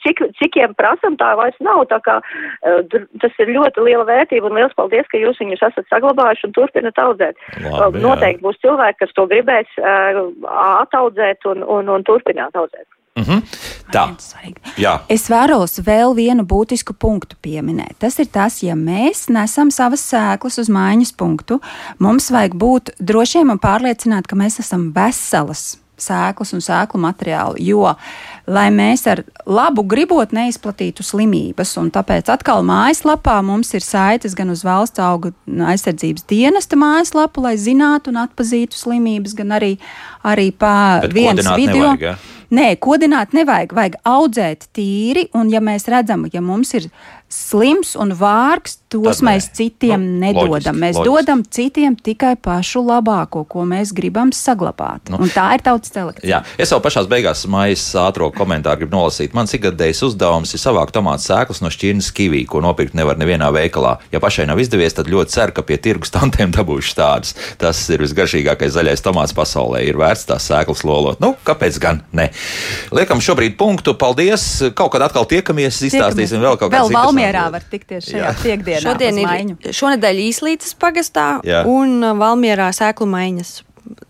cik, 0.05 0.21
cikiem 0.39 0.75
prasam, 0.77 1.17
tā 1.19 1.31
vairs 1.39 1.57
nav. 1.63 1.85
Tā 1.91 1.99
kā, 2.05 2.19
uh, 2.19 3.01
tas 3.23 3.41
ir 3.43 3.53
ļoti 3.55 3.85
liela 3.87 4.05
vērtība 4.09 4.49
un 4.49 4.59
liels 4.59 4.75
paldies, 4.77 5.07
ka 5.11 5.21
jūs 5.21 5.41
viņus 5.41 5.65
esat 5.71 5.89
saglabājuši 5.89 6.49
un 6.49 6.55
turpinat 6.57 7.01
audzēt. 7.01 7.41
Labi, 7.65 8.03
Noteikti 8.03 8.45
būs 8.45 8.61
cilvēki, 8.63 9.01
kas 9.03 9.17
to 9.17 9.27
gribēs 9.31 9.75
uh, 9.81 10.23
ataudzēt 10.83 11.45
un, 11.49 11.65
un, 11.65 11.91
un 11.97 12.07
turpināt 12.07 12.55
audzēt. 12.55 12.87
Mm 13.19 13.23
-hmm. 13.23 13.41
Tā. 13.91 14.03
Jā. 14.77 14.99
Es 15.09 15.29
vēros 15.29 15.79
vēl 15.81 16.15
vienu 16.15 16.43
būtisku 16.43 16.93
punktu 16.93 17.35
pieminēt. 17.41 17.97
Tas 17.99 18.19
ir 18.19 18.25
tas, 18.25 18.63
ja 18.63 18.75
mēs 18.75 19.29
nesam 19.29 19.71
savas 19.71 20.13
sēklas 20.13 20.59
uz 20.61 20.69
mājiņas 20.69 21.15
punktu, 21.17 21.59
mums 21.99 22.31
vajag 22.31 22.53
būt 22.53 22.89
drošiem 22.99 23.49
un 23.49 23.59
pārliecināt, 23.59 24.27
ka 24.27 24.35
mēs 24.35 24.59
esam 24.59 24.93
veselas 24.95 25.88
sēklas 26.03 26.53
un 26.55 26.63
sēklu 26.63 27.01
materiālu. 27.03 27.59
Jo, 27.63 27.93
lai 28.49 28.67
mēs 28.73 29.05
ar 29.11 29.23
labu 29.45 29.83
gribot 29.89 30.33
neizplatītu 30.35 31.05
slimības, 31.05 31.75
un 31.81 31.91
tāpēc 31.93 32.31
atkal 32.33 32.65
mājaslapā 32.67 33.37
mums 33.45 33.73
ir 33.77 33.85
saites 33.85 34.35
gan 34.37 34.53
uz 34.53 34.65
valsts 34.67 35.01
auga 35.03 35.33
aizsardzības 35.73 36.27
dienesta 36.29 36.79
mājaslapu, 36.79 37.45
lai 37.45 37.55
zinātu 37.61 38.13
un 38.13 38.23
atpazītu 38.25 38.77
slimības, 38.79 39.37
gan 39.37 39.55
arī, 39.59 39.75
arī 40.23 40.49
pa 40.51 40.73
viens 41.07 41.45
video. 41.55 41.93
Nevajag, 41.93 42.05
ja? 42.09 42.17
Nē, 42.49 42.71
kodināt 42.81 43.35
nevajag, 43.37 43.73
vajag 43.77 43.95
audzēt 44.09 44.71
tīri, 44.73 45.27
un 45.37 45.51
ja 45.53 45.61
mēs 45.61 45.85
redzam, 45.91 46.23
ja 46.33 46.41
mums 46.41 46.73
ir 46.73 46.87
slims 47.29 47.93
un 47.93 48.15
vārgs, 48.17 48.78
tos 48.89 49.19
Tad 49.19 49.25
mēs 49.27 49.47
nē. 49.49 49.55
citiem 49.59 50.01
nu, 50.01 50.19
nedodam. 50.23 50.49
Loģiski, 50.49 50.81
mēs 50.81 50.97
loģiski. 50.97 51.13
dodam 51.13 51.43
citiem 51.45 51.95
tikai 51.95 52.33
pašu 52.41 52.81
labāko, 52.85 53.43
ko 53.47 53.65
mēs 53.69 53.93
gribam 53.95 54.31
saglabāt. 54.33 55.11
Nu, 55.13 55.19
un 55.21 55.29
tā 55.29 55.45
ir 55.57 55.63
tautas 55.65 55.93
telekcija. 55.93 56.29
Jā, 56.29 56.39
es 56.57 56.73
jau 56.73 56.79
pašā 56.81 57.05
beigās 57.09 57.45
mājas 57.49 57.83
ātrā 58.01 58.29
komentāru 58.33 58.83
gribu 58.83 58.97
nolasīt. 58.97 59.35
Mans 59.37 59.53
ikgadējs 59.53 60.01
uzdevums 60.09 60.53
ir 60.53 60.61
savākt 60.61 60.95
tomātu 60.97 61.27
sēklas 61.29 61.61
no 61.61 61.69
šķirnes 61.73 62.09
kivī, 62.17 62.43
ko 62.49 62.63
nopirkt 62.65 62.97
nevar 62.97 63.19
nevienā 63.21 63.51
veikalā. 63.53 63.97
Ja 64.11 64.19
pašai 64.23 64.47
nav 64.49 64.59
izdevies, 64.59 64.97
tad 64.97 65.11
ļoti 65.11 65.35
ceru, 65.37 65.55
ka 65.59 65.65
pie 65.69 65.77
tirgus 65.77 66.13
tantiem 66.15 66.51
dabūšu 66.57 66.97
tādas. 66.97 67.35
Tas 67.61 67.83
ir 67.93 68.01
visgaršīgākais 68.03 68.73
zaļais 68.73 69.05
tomāts 69.05 69.35
pasaulē. 69.37 69.83
Ir 69.85 70.01
vērts 70.01 70.25
tās 70.29 70.49
sēklas 70.49 70.83
lolot. 70.87 71.21
Nu, 71.21 71.35
kāpēc 71.45 71.79
gan 71.81 72.01
ne? 72.11 72.29
Liekam 72.95 73.21
šobrīd 73.21 73.57
punktu. 73.59 73.93
Paldies! 73.99 74.49
Kaut 74.73 74.91
kad 74.95 75.05
atkal 75.05 75.27
tiekamies, 75.29 75.77
izstāstīsim 75.85 76.39
tiekamies. 76.39 76.45
vēl 76.47 76.59
kaut 76.59 76.73
kādas 76.73 76.93
Valmierā 76.93 77.45
var 77.53 77.63
tikties 77.69 78.09
šajā 78.09 78.33
piekdienā. 78.41 78.78
Šodien 78.83 79.21
ir 79.21 79.27
maiņu. 79.29 79.57
šonadēļ 79.79 80.21
īslītas 80.27 80.75
pagastā 80.79 81.31
Jā. 81.47 81.63
un 81.69 81.99
uh, 82.03 82.13
Valmierā 82.19 82.71
sēklu 82.75 83.09
maiņas. 83.09 83.59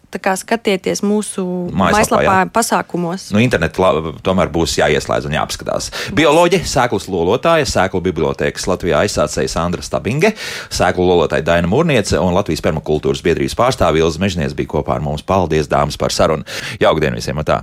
Tā 0.09 0.17
kā 0.17 0.32
skatieties 0.34 1.03
mūsu 1.05 1.43
mājaslapā, 1.78 2.39
pasākumos. 2.49 3.28
Nu, 3.30 3.43
internetā 3.45 3.91
tomēr 4.26 4.49
būs 4.49 4.74
jāieslēdz 4.80 5.30
un 5.30 5.36
jāapskatās. 5.38 5.91
Bioloģija, 6.17 6.65
sēklas 6.65 7.05
lolotāja, 7.13 7.70
sēklu 7.70 8.01
bibliotekas 8.09 8.65
Latvijā 8.72 9.03
aizsācēja 9.05 9.53
Sandra 9.53 9.86
Stabinge, 9.86 10.34
sēklu 10.74 11.05
lolotāja 11.05 11.45
Daina 11.51 11.70
Mūrniece 11.70 12.17
un 12.17 12.34
Latvijas 12.34 12.65
permakultūras 12.65 13.22
biedrības 13.26 13.57
pārstāvja 13.59 14.07
Ilza 14.07 14.26
Mežnieks 14.26 14.57
bija 14.57 14.74
kopā 14.80 14.97
ar 14.97 15.05
mums. 15.05 15.22
Paldies, 15.22 15.70
dāmas, 15.70 15.99
par 16.01 16.15
sarunu. 16.15 16.47
Jauka 16.82 17.05
diena 17.05 17.22
visiem! 17.22 17.45
Tā. 17.45 17.61